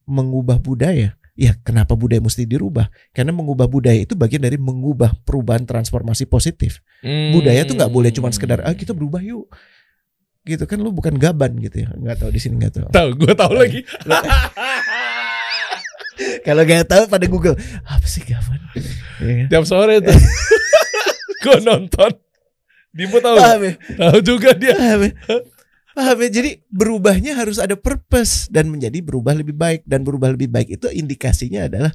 mengubah 0.06 0.58
budaya? 0.62 1.18
Ya 1.34 1.58
kenapa 1.66 1.98
budaya 1.98 2.22
mesti 2.22 2.46
dirubah? 2.46 2.86
Karena 3.10 3.34
mengubah 3.34 3.66
budaya 3.66 3.98
itu 4.06 4.14
bagian 4.14 4.42
dari 4.42 4.54
mengubah 4.54 5.18
perubahan 5.26 5.66
transformasi 5.66 6.30
positif. 6.30 6.78
Budaya 7.34 7.66
tuh 7.66 7.74
nggak 7.74 7.90
boleh 7.90 8.14
cuma 8.14 8.30
sekedar 8.30 8.62
ah 8.62 8.74
kita 8.74 8.94
berubah 8.94 9.18
yuk. 9.18 9.50
Gitu 10.44 10.64
kan 10.68 10.76
lu 10.76 10.92
bukan 10.92 11.16
gaban 11.16 11.56
gitu 11.56 11.84
ya. 11.84 11.88
Nggak 11.96 12.20
tahu 12.20 12.30
di 12.30 12.40
sini 12.40 12.60
nggak 12.60 12.72
tahu. 12.76 12.88
tahu. 12.92 13.08
Gue 13.16 13.32
tahu 13.32 13.52
lagi. 13.56 13.80
Kalau 16.46 16.62
nggak 16.62 16.86
tahu 16.86 17.04
pada 17.08 17.26
Google 17.26 17.56
apa 17.88 18.06
sih 18.06 18.20
gaban? 18.22 18.60
Ya 19.24 19.32
kan? 19.44 19.46
Tiap 19.48 19.64
sore 19.64 20.04
tuh. 20.04 20.14
gue 21.44 21.58
nonton. 21.64 22.12
Dimu 22.94 23.18
tahu. 23.18 23.36
Paham 23.40 23.60
ya? 23.64 23.72
Tahu 23.98 24.18
juga 24.22 24.52
dia. 24.54 24.76
Paham 24.76 25.00
ya? 25.08 25.12
Paham 25.96 26.16
ya? 26.22 26.28
Jadi 26.28 26.50
berubahnya 26.70 27.32
harus 27.34 27.58
ada 27.58 27.74
purpose 27.74 28.46
dan 28.52 28.70
menjadi 28.70 29.00
berubah 29.00 29.34
lebih 29.34 29.56
baik 29.56 29.82
dan 29.88 30.04
berubah 30.06 30.30
lebih 30.36 30.52
baik 30.52 30.78
itu 30.78 30.86
indikasinya 30.92 31.66
adalah 31.66 31.90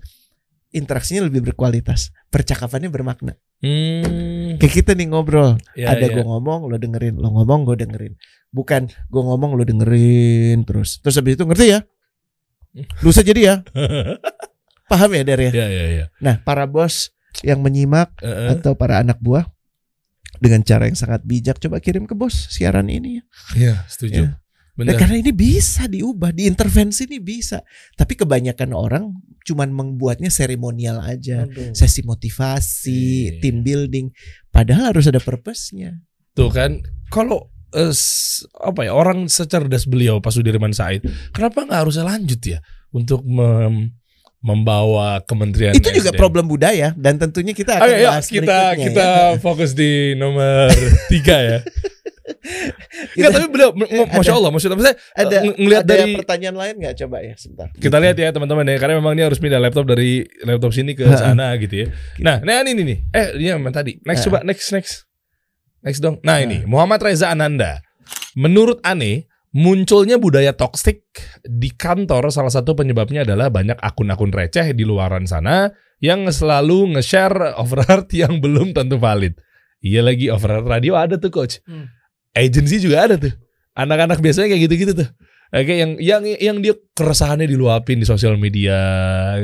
interaksinya 0.73 1.25
lebih 1.25 1.51
berkualitas, 1.51 2.13
percakapannya 2.29 2.89
bermakna. 2.89 3.33
Hmm. 3.59 4.55
Kayak 4.55 4.73
kita 4.73 4.91
nih 4.95 5.11
ngobrol, 5.11 5.59
Ya, 5.75 5.91
ada 5.91 6.07
ya. 6.07 6.15
gue 6.15 6.23
ngomong, 6.23 6.71
lo 6.71 6.79
dengerin, 6.79 7.19
lo 7.19 7.27
ngomong, 7.31 7.67
gue 7.67 7.75
dengerin. 7.75 8.13
Bukan 8.49 8.87
gue 8.87 9.21
ngomong, 9.21 9.59
lo 9.59 9.63
dengerin 9.63 10.63
terus. 10.63 11.03
Terus 11.03 11.15
habis 11.19 11.35
itu 11.35 11.43
ngerti 11.43 11.65
ya? 11.75 11.79
Lusa 13.03 13.19
jadi 13.19 13.41
ya? 13.43 13.55
Paham 14.89 15.11
ya 15.13 15.21
dari 15.21 15.51
ya 15.53 15.67
ya 15.69 15.85
ya. 15.91 16.05
Nah, 16.17 16.41
para 16.41 16.65
bos 16.65 17.11
yang 17.45 17.61
menyimak 17.61 18.09
Eh, 18.19 18.25
eh. 18.25 18.47
atau 18.57 18.73
para 18.73 18.97
anak 18.99 19.21
buah 19.21 19.45
dengan 20.39 20.63
cara 20.63 20.87
yang 20.89 20.97
sangat 20.97 21.21
bijak 21.21 21.59
coba 21.59 21.77
kirim 21.77 22.07
ke 22.07 22.15
bos 22.17 22.49
siaran 22.49 22.89
ini 22.89 23.19
ya. 23.19 23.23
Iya, 23.53 23.73
setuju. 23.85 24.21
Ya. 24.23 24.29
Benar. 24.79 24.95
Nah, 24.95 24.95
karena 24.95 25.19
ini 25.19 25.31
bisa 25.31 25.85
diubah, 25.85 26.31
diintervensi 26.31 27.03
ini 27.03 27.19
bisa. 27.19 27.59
Tapi 27.93 28.15
kebanyakan 28.15 28.71
orang 28.71 29.11
cuman 29.43 29.69
membuatnya 29.69 30.31
seremonial 30.31 31.03
aja, 31.03 31.43
Aduh. 31.43 31.75
sesi 31.75 31.99
motivasi, 32.01 33.03
Iya. 33.27 33.43
team 33.43 33.59
building. 33.59 34.07
Padahal 34.47 34.95
harus 34.95 35.05
ada 35.05 35.19
purpose-nya. 35.19 35.99
Tuh 36.31 36.47
kan, 36.47 36.79
kalau 37.09 37.51
eh, 37.69 37.91
apa 38.57 38.81
ya 38.81 38.95
orang 38.95 39.27
secerdas 39.27 39.83
beliau 39.83 40.17
Pak 40.17 40.31
Sudirman 40.31 40.71
Said, 40.71 41.03
kenapa 41.29 41.61
nggak 41.61 41.79
harusnya 41.79 42.07
lanjut 42.07 42.39
ya 42.41 42.63
untuk 42.89 43.21
mem- 43.21 43.93
membawa 44.39 45.19
kementerian 45.21 45.75
Itu 45.75 45.91
juga 45.91 46.09
SDM? 46.09 46.17
problem 46.17 46.47
budaya 46.47 46.95
dan 46.95 47.19
tentunya 47.19 47.51
kita 47.51 47.75
akan 47.75 47.85
Oke, 47.85 47.97
yuk 47.97 48.07
bahas 48.07 48.25
kita 48.25 48.39
berikutnya 48.47 48.85
kita 48.87 49.03
ya. 49.03 49.37
fokus 49.37 49.71
di 49.75 49.91
nomor 50.15 50.71
tiga 51.11 51.37
ya. 51.37 51.59
Enggak, 53.15 53.31
tapi 53.35 53.47
beliau, 53.51 53.69
Eh, 53.85 54.07
masya 54.09 54.33
Allah, 54.35 54.49
maksudnya, 54.49 54.75
maksudnya 54.79 54.97
ada 55.13 55.37
ng- 55.43 55.57
ngelihat 55.59 55.83
ada 55.83 55.91
dari 55.91 56.11
pertanyaan 56.15 56.57
lain 56.57 56.75
nggak 56.79 56.95
coba 57.05 57.17
ya 57.19 57.33
sebentar. 57.35 57.67
kita 57.75 57.97
lihat 57.99 58.15
ya 58.15 58.29
teman-teman 58.31 58.65
ya, 58.65 58.77
karena 58.79 58.95
memang 58.97 59.13
dia 59.13 59.25
harus 59.27 59.39
pindah 59.39 59.59
laptop 59.59 59.85
dari 59.85 60.23
laptop 60.43 60.71
sini 60.71 60.95
ke 60.95 61.03
sana 61.11 61.55
gitu 61.59 61.75
ya. 61.83 61.87
Nah, 62.19 62.39
nah 62.39 62.63
ini 62.63 62.81
nih, 62.81 62.97
eh 63.11 63.27
ini 63.35 63.47
yang 63.49 63.59
tadi. 63.69 63.99
Next 64.03 64.23
coba, 64.25 64.41
next 64.41 64.71
next, 64.71 64.93
next 65.81 65.99
dong. 65.99 66.17
Nah 66.21 66.39
ini 66.39 66.63
Muhammad 66.63 67.03
Reza 67.03 67.29
Ananda. 67.29 67.83
Menurut 68.33 68.79
Ane, 68.81 69.27
munculnya 69.51 70.21
budaya 70.21 70.53
toksik 70.53 71.03
di 71.41 71.73
kantor 71.73 72.29
salah 72.29 72.53
satu 72.53 72.77
penyebabnya 72.77 73.25
adalah 73.25 73.49
banyak 73.49 73.77
akun-akun 73.77 74.29
receh 74.29 74.71
di 74.71 74.85
luaran 74.85 75.25
sana 75.25 75.73
yang 75.99 76.23
selalu 76.29 76.95
nge-share 76.95 77.51
overheard 77.61 78.07
yang 78.15 78.39
belum 78.39 78.71
tentu 78.71 78.95
valid. 78.95 79.35
Iya 79.79 80.03
lagi 80.03 80.27
overheard 80.27 80.67
radio 80.67 80.95
ada 80.95 81.15
tuh 81.15 81.31
coach. 81.31 81.63
Hmm. 81.63 81.87
Agency 82.35 82.83
juga 82.83 83.07
ada 83.09 83.15
tuh. 83.17 83.33
Anak-anak 83.73 84.19
biasanya 84.19 84.51
kayak 84.51 84.63
gitu-gitu 84.69 84.93
tuh. 85.05 85.09
Oke, 85.49 85.81
yang 85.81 85.97
yang 85.97 86.21
yang 86.37 86.57
dia 86.61 86.77
keresahannya 86.93 87.49
diluapin 87.49 87.97
di 87.97 88.05
sosial 88.05 88.37
media 88.37 88.77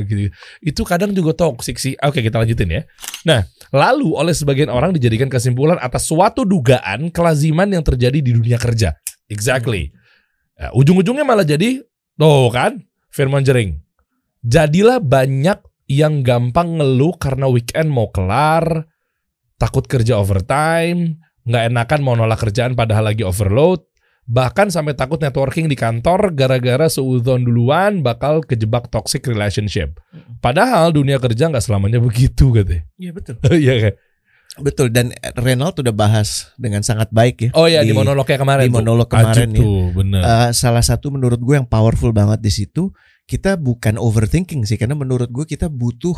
gitu. 0.05 0.29
Itu 0.61 0.85
kadang 0.85 1.17
juga 1.17 1.33
toksik 1.33 1.81
sih. 1.81 1.97
Oke, 1.97 2.21
kita 2.21 2.37
lanjutin 2.37 2.69
ya. 2.69 2.81
Nah, 3.25 3.41
lalu 3.73 4.13
oleh 4.13 4.37
sebagian 4.37 4.69
orang 4.69 4.93
dijadikan 4.93 5.25
kesimpulan 5.33 5.81
atas 5.81 6.05
suatu 6.05 6.45
dugaan 6.45 7.09
kelaziman 7.09 7.65
yang 7.73 7.81
terjadi 7.81 8.21
di 8.21 8.37
dunia 8.37 8.61
kerja. 8.61 8.93
Exactly. 9.33 9.89
Nah, 10.61 10.69
ujung-ujungnya 10.77 11.25
malah 11.25 11.41
jadi 11.41 11.81
tuh 12.13 12.53
kan 12.53 12.85
Firman 13.09 13.41
Jering. 13.41 13.81
Jadilah 14.45 15.01
banyak 15.01 15.57
yang 15.89 16.21
gampang 16.21 16.77
ngeluh 16.77 17.17
karena 17.17 17.49
weekend 17.49 17.89
mau 17.89 18.13
kelar, 18.13 18.85
takut 19.57 19.89
kerja 19.89 20.21
overtime, 20.21 21.17
nggak 21.45 21.63
enakan 21.71 21.99
mau 22.01 22.17
nolak 22.17 22.41
kerjaan 22.41 22.73
padahal 22.73 23.13
lagi 23.13 23.21
overload, 23.21 23.85
bahkan 24.25 24.73
sampai 24.73 24.97
takut 24.97 25.21
networking 25.21 25.69
di 25.69 25.77
kantor 25.77 26.33
gara-gara 26.33 26.89
seudon 26.89 27.45
duluan 27.45 28.01
bakal 28.01 28.41
kejebak 28.41 28.89
toxic 28.89 29.21
relationship. 29.29 30.01
Padahal 30.41 30.89
dunia 30.89 31.21
kerja 31.21 31.47
nggak 31.53 31.61
selamanya 31.61 32.01
begitu 32.01 32.49
katanya. 32.49 32.83
Iya 32.97 33.11
betul. 33.13 33.35
Iya 33.65 33.75
kan? 33.79 33.93
Betul 34.55 34.87
dan 34.87 35.11
Renald 35.35 35.75
udah 35.75 35.91
bahas 35.91 36.55
dengan 36.55 36.79
sangat 36.79 37.11
baik 37.11 37.35
ya. 37.43 37.49
Oh 37.59 37.67
iya 37.67 37.83
di, 37.83 37.91
monolognya 37.91 38.39
kemarin 38.39 38.65
di 38.65 38.71
tuh. 38.71 38.79
monolog 38.79 39.07
kemarin 39.11 39.51
Ajib 39.51 39.59
ya. 39.59 39.59
tuh, 39.59 39.81
bener. 39.91 40.21
Eh, 40.23 40.49
salah 40.55 40.83
satu 40.85 41.11
menurut 41.11 41.43
gue 41.43 41.55
yang 41.59 41.67
powerful 41.67 42.15
banget 42.15 42.39
di 42.39 42.51
situ 42.53 42.89
kita 43.27 43.59
bukan 43.59 43.99
overthinking 43.99 44.63
sih 44.63 44.79
karena 44.79 44.95
menurut 44.95 45.27
gue 45.27 45.43
kita 45.43 45.67
butuh 45.67 46.15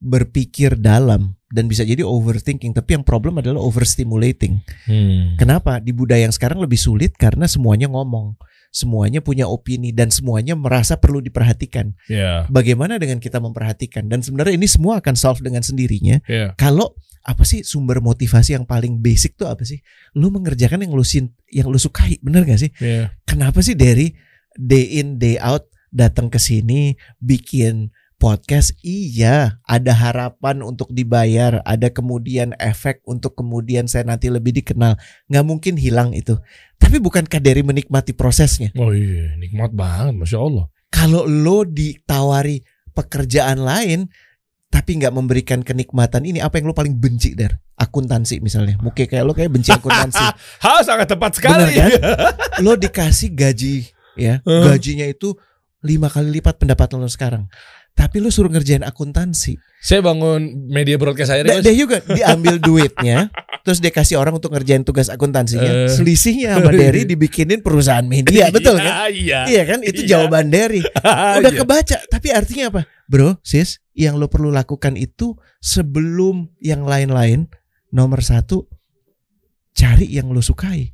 berpikir 0.00 0.80
dalam 0.80 1.36
dan 1.54 1.70
bisa 1.70 1.86
jadi 1.86 2.02
overthinking 2.02 2.74
tapi 2.74 2.98
yang 2.98 3.06
problem 3.06 3.38
adalah 3.38 3.62
overstimulating. 3.62 4.58
Hmm. 4.90 5.38
Kenapa? 5.38 5.78
Di 5.78 5.94
budaya 5.94 6.26
yang 6.26 6.34
sekarang 6.34 6.58
lebih 6.58 6.74
sulit 6.74 7.14
karena 7.14 7.46
semuanya 7.46 7.86
ngomong, 7.86 8.34
semuanya 8.74 9.22
punya 9.22 9.46
opini 9.46 9.94
dan 9.94 10.10
semuanya 10.10 10.58
merasa 10.58 10.98
perlu 10.98 11.22
diperhatikan. 11.22 11.94
Ya, 12.10 12.50
Bagaimana 12.50 12.98
dengan 12.98 13.22
kita 13.22 13.38
memperhatikan 13.38 14.10
dan 14.10 14.18
sebenarnya 14.26 14.58
ini 14.58 14.66
semua 14.66 14.98
akan 14.98 15.14
solve 15.14 15.46
dengan 15.46 15.62
sendirinya 15.62 16.18
ya. 16.26 16.58
kalau 16.58 16.98
apa 17.22 17.46
sih 17.46 17.62
sumber 17.62 18.02
motivasi 18.02 18.58
yang 18.58 18.66
paling 18.66 18.98
basic 18.98 19.38
tuh 19.38 19.46
apa 19.46 19.62
sih? 19.62 19.78
Lu 20.18 20.34
mengerjakan 20.34 20.82
yang 20.82 20.90
lu 20.90 21.06
sin 21.06 21.30
yang 21.54 21.70
lu 21.70 21.78
sukai, 21.78 22.18
bener 22.18 22.42
gak 22.42 22.58
sih? 22.58 22.74
Ya. 22.82 23.14
kenapa 23.22 23.62
sih 23.62 23.78
dari 23.78 24.10
day 24.58 24.98
in 24.98 25.22
day 25.22 25.38
out 25.38 25.70
datang 25.94 26.26
ke 26.26 26.42
sini 26.42 26.98
bikin 27.22 27.94
podcast 28.16 28.72
iya 28.80 29.60
ada 29.68 29.92
harapan 29.92 30.64
untuk 30.64 30.90
dibayar 30.94 31.60
ada 31.68 31.92
kemudian 31.92 32.56
efek 32.56 33.04
untuk 33.04 33.36
kemudian 33.36 33.84
saya 33.90 34.06
nanti 34.06 34.32
lebih 34.32 34.56
dikenal. 34.62 34.96
Nggak 35.28 35.44
mungkin 35.44 35.74
hilang 35.76 36.16
itu. 36.16 36.38
Tapi 36.80 36.98
bukankah 36.98 37.40
dari 37.40 37.60
menikmati 37.60 38.12
prosesnya? 38.12 38.74
Oh 38.76 38.90
iya, 38.90 39.36
nikmat 39.38 39.72
banget, 39.72 40.14
masya 40.16 40.40
Allah. 40.40 40.66
kalau 40.94 41.26
lo 41.26 41.66
ditawari 41.66 42.62
pekerjaan 42.94 43.58
lain 43.66 44.06
tapi 44.70 44.98
nggak 44.98 45.10
memberikan 45.10 45.62
kenikmatan 45.66 46.22
ini 46.22 46.38
apa 46.38 46.58
yang 46.58 46.70
lo 46.70 46.74
paling 46.74 46.98
benci 46.98 47.34
der? 47.34 47.58
Akuntansi 47.74 48.38
misalnya. 48.38 48.78
Mungkin 48.78 49.06
kayak 49.10 49.22
lo 49.26 49.34
kayak 49.34 49.50
benci 49.50 49.74
akuntansi. 49.74 50.22
Hal 50.64 50.82
sangat 50.86 51.10
tepat 51.10 51.38
sekali. 51.38 51.74
Bener 51.74 51.98
lo 52.64 52.78
dikasih 52.78 53.34
gaji 53.34 53.90
ya. 54.18 54.42
Gajinya 54.42 55.06
itu 55.06 55.34
lima 55.84 56.10
kali 56.10 56.40
lipat 56.40 56.58
pendapatan 56.58 56.98
lo 56.98 57.10
sekarang 57.10 57.46
tapi 57.94 58.18
lo 58.18 58.28
suruh 58.28 58.48
ngerjain 58.48 58.82
akuntansi 58.82 59.54
Saya 59.78 60.00
bangun 60.00 60.40
media 60.66 60.96
broadcast 60.96 61.30
saya 61.30 61.44
dia 61.44 61.72
juga 61.72 62.00
diambil 62.00 62.58
duitnya 62.58 63.28
terus 63.60 63.78
dia 63.78 63.88
kasih 63.88 64.16
orang 64.16 64.34
untuk 64.34 64.50
ngerjain 64.50 64.80
tugas 64.80 65.06
akuntansinya 65.06 65.86
Eh. 65.86 65.88
selisihnya 65.88 66.58
sama 66.58 66.72
Derry 66.76 67.04
dibikinin 67.04 67.60
perusahaan 67.60 68.02
media 68.02 68.48
betul 68.48 68.76
kan 68.76 69.08
Iya. 69.08 69.46
Iya 69.46 69.62
kan 69.64 69.80
itu 69.80 70.02
Iya. 70.02 70.08
jawaban 70.10 70.48
Derry 70.48 70.82
udah 71.38 71.44
Iya. 71.44 71.54
kebaca 71.56 71.96
tapi 72.04 72.28
artinya 72.30 72.64
apa 72.68 72.80
bro 73.04 73.38
sis 73.40 73.78
yang 73.92 74.16
lo 74.16 74.26
perlu 74.26 74.48
lakukan 74.48 74.94
itu 74.94 75.32
sebelum 75.58 76.50
yang 76.58 76.82
lain-lain 76.82 77.46
nomor 77.88 78.20
satu 78.20 78.66
cari 79.70 80.08
yang 80.08 80.28
lo 80.28 80.40
sukai 80.40 80.90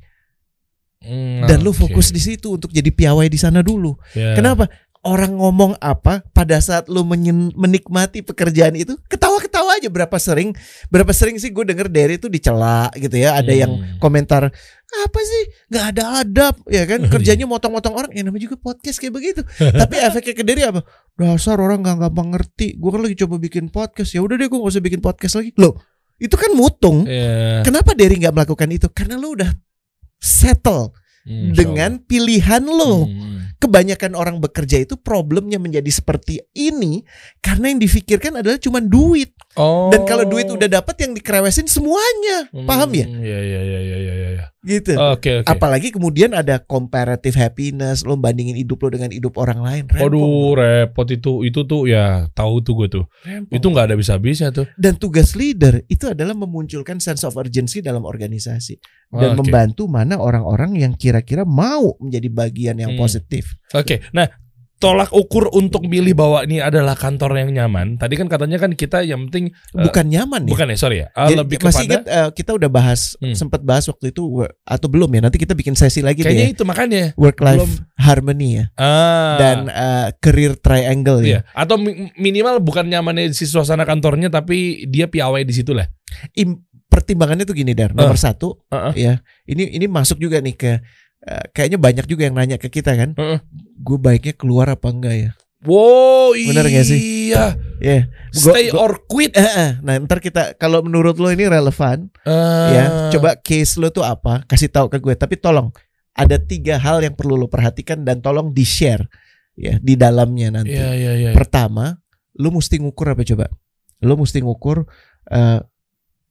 Hmm, 1.01 1.49
dan 1.49 1.65
lo 1.65 1.73
oke. 1.73 1.81
fokus 1.81 2.13
di 2.13 2.21
situ 2.21 2.53
untuk 2.53 2.69
jadi 2.69 2.85
piawai 2.87 3.25
di 3.25 3.33
sana 3.33 3.65
dulu 3.65 3.97
Ya. 4.13 4.37
kenapa 4.37 4.69
orang 5.01 5.33
ngomong 5.33 5.73
apa 5.77 6.21
pada 6.29 6.57
saat 6.57 6.85
lo 6.85 7.01
menyen- 7.01 7.49
menikmati 7.53 8.21
pekerjaan 8.21 8.73
itu 8.73 8.93
ketawa-ketawa 9.05 9.75
aja. 9.75 9.89
Berapa 9.89 10.13
sering 10.15 10.53
berapa 10.87 11.09
sering 11.09 11.35
sih 11.35 11.49
gue 11.49 11.63
denger 11.63 11.89
Derry 11.89 12.15
itu 12.15 12.27
dicela 12.27 12.93
gitu 12.93 13.15
ya. 13.15 13.33
Ada 13.33 13.53
yang 13.55 13.71
Hmm. 13.71 13.97
komentar 13.97 14.53
apa 14.91 15.19
sih? 15.19 15.43
Nggak 15.67 15.85
ada 15.89 16.03
adab. 16.21 16.55
Ya 16.67 16.85
kan? 16.85 16.99
Iya. 17.03 17.09
kerjanya 17.09 17.45
motong-motong 17.45 17.93
orang. 17.93 18.11
Ya 18.11 18.21
namanya 18.21 18.45
juga 18.45 18.57
podcast 18.57 18.97
kayak 18.97 19.13
begitu. 19.13 19.41
Tapi 19.81 19.95
efeknya 19.97 20.33
ke 20.33 20.43
Derry 20.43 20.63
apa? 20.63 20.85
Dasar 21.13 21.57
orang 21.57 21.81
nggak 21.81 21.97
gampang 21.99 22.29
ngerti. 22.31 22.77
Gue 22.77 22.89
kan 22.89 23.01
lagi 23.01 23.17
coba 23.17 23.35
bikin 23.37 23.65
podcast. 23.67 24.13
Ya 24.13 24.21
udah 24.21 24.37
deh 24.37 24.45
gue 24.45 24.57
nggak 24.57 24.69
usah 24.69 24.83
bikin 24.83 25.01
podcast 25.01 25.33
lagi. 25.35 25.49
Loh 25.57 25.81
itu 26.17 26.37
kan 26.37 26.53
mutung. 26.53 27.09
Iya. 27.09 27.65
kenapa 27.65 27.97
Derry 27.97 28.21
nggak 28.21 28.35
melakukan 28.35 28.69
itu? 28.69 28.85
Karena 28.93 29.17
lo 29.17 29.33
udah 29.33 29.49
settle 30.17 30.93
Hmm, 31.21 31.53
dengan 31.53 32.01
pilihan 32.01 32.61
lo 32.61 33.05
Hmm. 33.05 33.40
Kebanyakan 33.61 34.17
orang 34.17 34.41
bekerja 34.41 34.81
itu 34.81 34.97
problemnya 34.97 35.61
menjadi 35.61 35.87
seperti 35.93 36.41
ini 36.57 37.05
karena 37.45 37.69
yang 37.69 37.77
difikirkan 37.77 38.41
adalah 38.41 38.57
cuma 38.57 38.81
duit. 38.81 39.29
Oh. 39.59 39.91
dan 39.91 40.07
kalau 40.07 40.23
duit 40.23 40.47
udah 40.47 40.65
dapat 40.71 40.95
yang 41.03 41.11
dikerewesin 41.11 41.67
semuanya. 41.67 42.47
Paham 42.63 42.89
ya? 42.95 43.03
Hmm, 43.03 43.19
Iya 43.19 43.39
iya 43.43 43.61
iya 43.61 43.79
iya 43.83 43.97
iya 43.99 44.13
iya. 44.41 44.79
gitu 44.81 44.93
Oke 44.97 45.41
oke. 45.41 45.47
apalagi 45.47 45.93
kemudian 45.93 46.33
ada 46.33 46.57
comparative 46.57 47.37
happiness 47.37 48.01
lo 48.01 48.17
bandingin 48.17 48.57
hidup 48.57 48.81
lo 48.81 48.89
dengan 48.89 49.13
hidup 49.13 49.37
orang 49.37 49.61
lain 49.61 49.83
Rempong. 49.85 50.01
Waduh 50.09 50.51
repot 50.57 51.07
itu 51.09 51.45
itu 51.45 51.59
tuh 51.63 51.85
ya 51.85 52.25
tahu 52.33 52.61
tuh 52.61 52.73
gue 52.81 52.87
tuh 52.89 53.05
Rempong. 53.21 53.53
itu 53.53 53.65
nggak 53.69 53.85
ada 53.91 53.95
bisa-bisa 53.95 54.49
tuh 54.49 54.65
dan 54.75 54.97
tugas 54.97 55.37
leader 55.37 55.85
itu 55.85 56.09
adalah 56.09 56.33
memunculkan 56.33 56.97
sense 56.97 57.21
of 57.21 57.37
urgency 57.37 57.79
dalam 57.79 58.01
organisasi 58.01 58.81
dan 59.11 59.35
Oke. 59.35 59.43
membantu 59.43 59.91
mana 59.91 60.15
orang-orang 60.17 60.79
yang 60.79 60.93
kira-kira 60.95 61.43
mau 61.43 61.99
menjadi 61.99 62.27
bagian 62.31 62.75
yang 62.79 62.95
Hmm. 62.95 62.99
positif 62.99 63.55
Oke, 63.71 64.03
nah 64.11 64.27
tolak 64.81 65.13
ukur 65.13 65.53
untuk 65.53 65.85
milih 65.85 66.11
bahwa 66.11 66.41
ini 66.41 66.57
adalah 66.57 66.91
kantor 66.93 67.37
yang 67.37 67.53
nyaman. 67.53 67.95
Tadi 67.95 68.17
kan 68.17 68.25
katanya 68.25 68.57
kan 68.57 68.73
kita 68.73 69.05
yang 69.05 69.29
penting 69.29 69.53
eh, 69.53 69.77
bukan 69.77 70.09
nyaman 70.09 70.41
ya 70.43 70.51
bukan 70.51 70.67
ya 70.67 70.75
sorry 70.75 70.97
ya, 70.99 71.07
Ah, 71.13 71.29
Jadi, 71.29 71.37
lebih 71.37 71.57
masih 71.59 71.69
kepada 71.79 71.85
ingat 71.85 72.03
eh, 72.03 72.29
kita 72.33 72.51
udah 72.51 72.67
bahas 72.67 73.13
Hmm. 73.15 73.37
sempat 73.37 73.61
bahas 73.61 73.85
waktu 73.85 74.09
itu 74.09 74.25
atau 74.59 74.87
belum 74.87 75.09
ya 75.11 75.21
nanti 75.21 75.37
kita 75.37 75.53
bikin 75.53 75.77
sesi 75.77 76.01
lagi 76.01 76.19
kayaknya 76.19 76.49
deh 76.49 76.53
itu 76.53 76.63
makanya. 76.65 77.13
work 77.13 77.37
life 77.39 77.61
belum. 77.61 77.71
harmony 77.95 78.49
ya 78.57 78.65
Ah, 78.73 79.37
dan 79.37 79.57
eh, 79.67 80.07
career 80.17 80.57
triangle 80.57 81.21
ya 81.21 81.27
iya. 81.27 81.39
Atau 81.53 81.77
mi- 81.77 82.09
minimal 82.15 82.57
bukan 82.59 82.83
nyamannya 82.83 83.29
di 83.29 83.45
suasana 83.45 83.85
kantornya 83.85 84.27
tapi 84.27 84.83
dia 84.85 85.05
piawai 85.05 85.45
di 85.45 85.53
situ 85.53 85.71
lah. 85.71 85.85
Im- 86.33 86.65
pertimbangannya 86.87 87.45
tuh 87.45 87.53
gini 87.53 87.71
dar 87.71 87.93
nomor 87.93 88.17
satu 88.17 88.59
Heeh. 88.67 88.93
ya 88.97 89.13
ini 89.45 89.71
ini 89.71 89.87
masuk 89.87 90.17
juga 90.17 90.39
nih 90.39 90.55
ke 90.55 90.71
eh, 91.23 91.45
kayaknya 91.49 91.77
banyak 91.77 92.05
juga 92.05 92.25
yang 92.25 92.35
nanya 92.35 92.55
ke 92.55 92.67
kita 92.67 92.93
kan 92.93 93.13
Heeh. 93.13 93.39
gue 93.77 93.97
baiknya 93.97 94.33
keluar 94.33 94.67
apa 94.67 94.87
enggak 94.87 95.17
ya 95.19 95.31
Wow, 95.61 96.33
Bener 96.33 96.65
nggak 96.65 96.87
sih? 96.89 97.29
Iya. 97.29 97.53
ya 97.77 98.09
Stay 98.33 98.73
Gua- 98.73 98.81
or 98.81 99.05
quit. 99.05 99.37
Eh, 99.37 99.45
eh. 99.45 99.71
nah 99.79 99.93
ntar 99.95 100.17
kita 100.17 100.57
kalau 100.57 100.81
menurut 100.81 101.13
lo 101.15 101.29
ini 101.29 101.45
relevan 101.45 102.09
Ah. 102.25 102.65
ya 102.67 102.83
coba 103.13 103.37
case 103.37 103.77
lo 103.77 103.87
tuh 103.87 104.01
apa 104.01 104.41
kasih 104.43 104.67
tahu 104.67 104.89
ke 104.89 104.97
gue 104.97 105.13
tapi 105.13 105.37
tolong 105.37 105.69
ada 106.11 106.35
tiga 106.35 106.75
hal 106.75 106.99
yang 106.99 107.13
perlu 107.13 107.37
lo 107.37 107.45
perhatikan 107.45 108.01
dan 108.01 108.19
tolong 108.19 108.49
di 108.49 108.65
share 108.65 109.05
ya 109.53 109.77
di 109.77 109.93
dalamnya 109.93 110.49
nanti 110.51 110.73
Iya 110.73 110.89
iya 110.91 111.11
iya. 111.15 111.31
pertama 111.31 111.93
lo 112.35 112.49
mesti 112.49 112.81
ngukur 112.81 113.13
apa 113.13 113.21
coba 113.21 113.45
lo 114.01 114.13
mesti 114.17 114.41
ngukur 114.41 114.81
eh, 115.27 115.59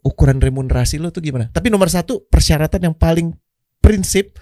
ukuran 0.02 0.42
remunerasi 0.42 0.98
lo 0.98 1.14
tuh 1.14 1.22
gimana 1.22 1.46
tapi 1.48 1.70
nomor 1.70 1.86
satu 1.86 2.26
persyaratan 2.26 2.82
yang 2.82 2.96
paling 2.96 3.30
prinsip 3.78 4.34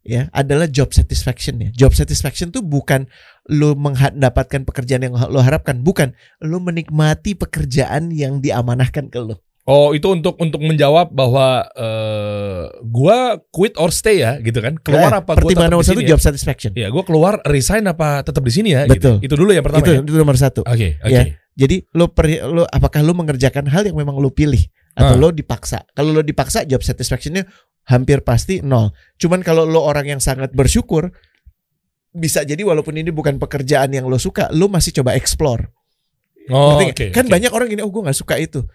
ya 0.00 0.32
adalah 0.32 0.64
job 0.64 0.90
satisfaction 0.96 1.60
ya 1.60 1.68
job 1.76 1.92
satisfaction 1.92 2.48
tuh 2.48 2.64
bukan 2.64 3.04
lo 3.52 3.76
mendapatkan 3.76 4.64
pekerjaan 4.64 5.04
yang 5.04 5.14
lo 5.16 5.40
harapkan 5.44 5.84
bukan 5.84 6.16
lo 6.40 6.56
menikmati 6.60 7.36
pekerjaan 7.36 8.08
yang 8.14 8.40
diamanahkan 8.40 9.12
ke 9.12 9.20
lo 9.20 9.44
Oh, 9.70 9.94
itu 9.94 10.08
untuk 10.10 10.34
untuk 10.40 10.58
menjawab 10.58 11.14
bahwa 11.14 11.62
eh 11.78 12.64
gua 12.90 13.38
quit 13.54 13.78
or 13.78 13.94
stay 13.94 14.18
ya, 14.18 14.40
gitu 14.42 14.58
kan? 14.58 14.74
Keluar 14.80 15.12
Nah, 15.14 15.20
apa 15.22 15.36
pertimbangan 15.36 15.70
tetap 15.70 15.74
nomor 15.78 15.86
satu 15.86 16.00
sini? 16.02 16.10
job 16.10 16.18
satisfaction 16.18 16.70
Ya, 16.74 16.88
gua 16.90 17.06
keluar 17.06 17.38
resign 17.46 17.86
apa 17.86 18.24
tetap 18.26 18.42
di 18.42 18.50
sini 18.50 18.74
ya? 18.74 18.88
Betul. 18.88 19.22
Gitu. 19.22 19.30
Itu 19.30 19.34
dulu 19.38 19.54
yang 19.54 19.62
pertama 19.62 19.84
itu 19.84 19.92
ya. 19.94 20.00
itu 20.02 20.16
nomor 20.16 20.34
satu 20.40 20.66
Oke, 20.66 20.98
oke. 21.04 21.12
Ya. 21.12 21.38
Jadi 21.54 21.86
lo 21.92 22.08
per, 22.10 22.40
lo 22.50 22.64
apakah 22.66 23.04
lo 23.04 23.12
mengerjakan 23.12 23.68
hal 23.68 23.84
yang 23.84 23.94
memang 23.94 24.16
lo 24.16 24.32
pilih 24.32 24.64
atau 25.00 25.16
Ah. 25.16 25.18
lo 25.18 25.28
dipaksa? 25.30 25.88
Kalau 25.90 26.12
lo 26.12 26.20
dipaksa 26.20 26.62
job 26.62 26.80
satisfactionnya 26.80 27.48
hampir 27.86 28.20
pasti 28.20 28.60
nol. 28.60 28.92
Cuman 29.16 29.40
kalau 29.40 29.64
lo 29.64 29.80
orang 29.80 30.06
yang 30.06 30.20
sangat 30.20 30.52
bersyukur 30.52 31.08
bisa 32.10 32.42
jadi 32.42 32.60
walaupun 32.60 32.94
ini 32.94 33.08
bukan 33.08 33.38
pekerjaan 33.38 33.90
yang 33.90 34.04
lo 34.04 34.18
suka, 34.18 34.50
lo 34.50 34.66
masih 34.66 34.92
coba 34.92 35.14
explore. 35.14 35.70
Oh, 36.50 36.74
oke. 36.76 37.14
kan 37.14 37.24
oke. 37.24 37.30
banyak 37.30 37.50
orang 37.50 37.68
gini, 37.68 37.80
oh 37.80 37.88
gue 37.88 38.02
nggak 38.02 38.16
suka 38.16 38.34
itu. 38.36 38.66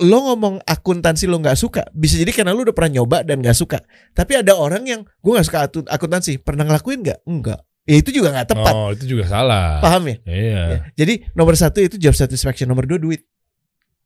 Lo 0.00 0.24
ngomong 0.24 0.64
akuntansi 0.64 1.28
lo 1.28 1.36
nggak 1.36 1.54
suka, 1.54 1.84
bisa 1.92 2.16
jadi 2.16 2.32
karena 2.32 2.50
lo 2.50 2.64
udah 2.64 2.72
pernah 2.72 2.98
nyoba 2.98 3.22
dan 3.22 3.38
nggak 3.38 3.54
suka. 3.54 3.78
Tapi 4.10 4.40
ada 4.40 4.56
orang 4.56 4.82
yang 4.82 5.00
gue 5.04 5.30
nggak 5.30 5.46
suka 5.46 5.60
akun- 5.62 5.86
akuntansi, 5.86 6.40
pernah 6.40 6.64
ngelakuin 6.64 7.04
nggak? 7.04 7.18
Enggak. 7.24 7.60
Ya 7.84 7.96
itu 8.00 8.10
juga 8.10 8.32
nggak 8.32 8.48
tepat. 8.50 8.72
Oh, 8.74 8.90
itu 8.90 9.04
juga 9.06 9.28
salah. 9.28 9.78
Paham 9.78 10.08
ya? 10.08 10.16
Iya. 10.26 10.62
Ya. 10.66 10.78
Jadi 10.96 11.14
nomor 11.32 11.54
satu 11.54 11.78
itu 11.78 12.00
job 12.00 12.16
satisfaction, 12.16 12.66
nomor 12.66 12.82
dua 12.82 12.98
duit. 12.98 13.22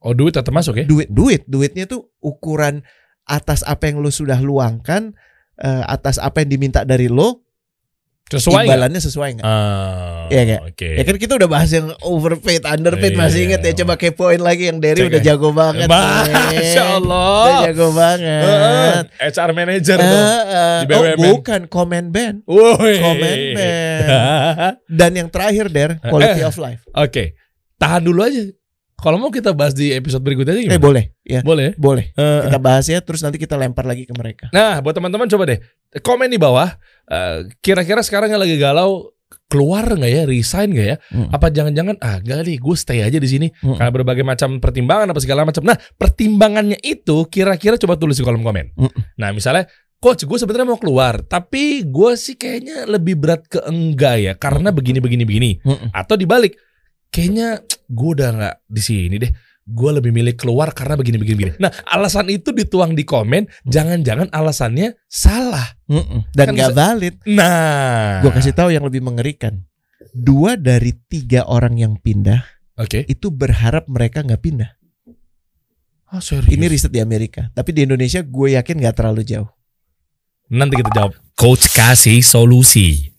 Oh, 0.01 0.13
duit 0.13 0.33
tetap 0.33 0.51
masuk 0.51 0.75
ya? 0.75 0.85
duit 0.85 1.09
duit 1.09 1.45
duitnya 1.45 1.85
tuh 1.85 2.09
ukuran 2.19 2.81
atas 3.23 3.61
apa 3.63 3.85
yang 3.85 3.99
lo 3.99 4.09
sudah 4.09 4.39
luangkan 4.39 5.13
eh, 5.57 5.83
atas 5.87 6.17
apa 6.17 6.41
yang 6.41 6.51
diminta 6.51 6.83
dari 6.83 7.07
lo 7.07 7.45
Sesuai 8.31 8.63
imbalannya 8.63 8.97
sesuai 8.97 9.29
nggak 9.35 9.45
Ah, 9.45 10.31
Iya, 10.31 10.43
nggak? 10.47 10.61
Oke. 10.65 10.89
ya 10.89 11.03
kan 11.03 11.17
kita 11.17 11.33
udah 11.35 11.49
bahas 11.49 11.67
yang 11.69 11.91
overpaid 12.01 12.63
underpaid 12.63 13.13
Iya, 13.13 13.19
masih 13.19 13.41
inget 13.45 13.61
ya 13.61 13.67
iya. 13.67 13.77
coba 13.77 13.95
kepoin 13.97 14.39
lagi 14.39 14.71
yang 14.71 14.79
Derry 14.79 15.03
udah 15.05 15.19
ya. 15.19 15.27
jago 15.29 15.51
banget 15.51 15.85
Masya 15.85 16.31
men. 16.31 16.63
udah 16.63 16.87
Allah. 16.97 17.61
jago 17.67 17.89
banget 17.91 19.05
HR 19.19 19.51
manager 19.53 19.97
Eh, 19.97 20.07
tuh. 20.07 20.23
eh, 20.47 20.79
Di 20.81 20.85
oh 20.87 21.03
BUMN. 21.03 21.19
bukan 21.19 21.61
comment 21.67 22.09
band 22.09 22.37
Woi. 22.47 22.95
Comment 22.97 23.41
band. 23.53 24.07
dan 24.99 25.11
yang 25.13 25.29
terakhir 25.29 25.67
Der 25.69 25.91
quality 26.01 26.41
Eh. 26.41 26.47
of 26.47 26.55
life 26.57 26.87
Oke. 26.93 27.35
Tahan 27.77 28.01
dulu 28.01 28.21
aja. 28.23 28.47
Kalau 29.01 29.17
mau 29.17 29.29
kita 29.29 29.51
bahas 29.51 29.73
di 29.73 29.91
episode 29.91 30.21
berikutnya 30.21 30.53
aja 30.53 30.61
eh 30.61 30.67
gimana? 30.69 30.81
boleh 30.83 31.05
ya 31.23 31.41
Boleh. 31.41 31.73
boleh 31.75 32.07
Eh, 32.13 32.41
kita 32.45 32.59
bahas 32.59 32.85
ya 32.85 33.01
terus 33.01 33.21
nanti 33.21 33.37
kita 33.37 33.55
lempar 33.55 33.83
lagi 33.83 34.05
ke 34.05 34.13
mereka 34.13 34.47
Nah, 34.51 34.79
buat 34.79 34.93
teman-teman 34.93 35.27
coba 35.27 35.45
deh 35.47 35.59
komen 35.99 36.27
di 36.27 36.37
bawah. 36.37 36.69
eh, 37.07 37.49
Kira-kira 37.59 38.01
sekarang 38.01 38.29
yang 38.29 38.39
lagi 38.39 38.55
galau 38.55 39.11
keluar 39.47 39.83
nggak 39.85 40.07
ya, 40.07 40.23
resign 40.25 40.71
nggak 40.71 40.87
ya? 40.87 40.97
Hmm. 41.09 41.27
Apa 41.29 41.51
jangan-jangan 41.51 41.99
ah 41.99 42.19
gak 42.19 42.45
nih, 42.45 42.57
gue 42.57 42.77
stay 42.77 43.01
aja 43.01 43.17
di 43.17 43.27
sini 43.27 43.47
Hmm. 43.57 43.75
karena 43.75 43.91
berbagai 43.91 44.23
macam 44.23 44.59
pertimbangan 44.59 45.11
apa 45.11 45.19
segala 45.19 45.43
macam. 45.43 45.63
Nah, 45.63 45.75
pertimbangannya 45.95 46.79
itu 46.79 47.27
kira-kira 47.27 47.75
coba 47.77 47.95
tulis 47.95 48.15
di 48.15 48.23
kolom 48.23 48.41
komen. 48.41 48.75
Hmm. 48.75 48.93
Nah, 49.17 49.31
misalnya 49.31 49.67
Coach, 49.99 50.25
gue 50.25 50.33
sebenarnya 50.35 50.65
mau 50.65 50.81
keluar, 50.81 51.21
tapi 51.21 51.85
gue 51.85 52.13
sih 52.17 52.33
kayaknya 52.33 52.89
lebih 52.89 53.21
berat 53.21 53.45
ke 53.45 53.61
enggak 53.61 54.17
ya, 54.17 54.33
karena 54.33 54.73
begini 54.73 54.97
begini 54.97 55.29
begini. 55.29 55.51
Mm-mm. 55.61 55.93
Atau 55.93 56.17
dibalik, 56.17 56.57
kayaknya 57.11 57.61
gue 57.87 58.09
udah 58.15 58.29
nggak 58.33 58.57
di 58.67 58.83
sini 58.83 59.17
deh. 59.19 59.33
Gue 59.71 59.95
lebih 59.95 60.11
milih 60.11 60.35
keluar 60.35 60.75
karena 60.75 60.99
begini 60.99 61.15
begini 61.15 61.37
begini. 61.37 61.53
Nah, 61.63 61.71
alasan 61.87 62.27
itu 62.27 62.51
dituang 62.51 62.99
di 62.99 63.07
komen, 63.07 63.47
jangan-jangan 63.63 64.27
alasannya 64.31 64.99
salah. 65.07 65.79
Mm-mm. 65.87 66.27
dan 66.35 66.51
Kan 66.51 66.55
nggak 66.59 66.71
bisa- 66.75 66.79
valid 66.81 67.15
Nah, 67.27 68.19
Gue 68.19 68.33
kasih 68.35 68.51
tahu 68.51 68.75
yang 68.75 68.83
lebih 68.83 68.99
mengerikan. 68.99 69.63
Dua 70.11 70.59
dari 70.59 70.91
tiga 71.07 71.47
orang 71.47 71.79
yang 71.79 71.95
pindah 71.99 72.43
Oke. 72.75 73.07
itu 73.07 73.31
berharap 73.31 73.87
mereka 73.87 74.27
nggak 74.27 74.43
pindah. 74.43 74.71
Oh, 76.11 76.19
serius. 76.19 76.51
Ini 76.51 76.67
riset 76.67 76.91
di 76.91 76.99
Amerika, 76.99 77.47
tapi 77.55 77.71
di 77.71 77.87
Indonesia 77.87 78.19
gue 78.19 78.59
yakin 78.59 78.75
nggak 78.75 78.97
terlalu 78.99 79.23
jauh. 79.23 79.47
Nanti 80.51 80.75
kita 80.75 80.91
jawab. 80.91 81.15
Coach 81.39 81.71
kasih 81.71 82.19
solusi. 82.27 83.10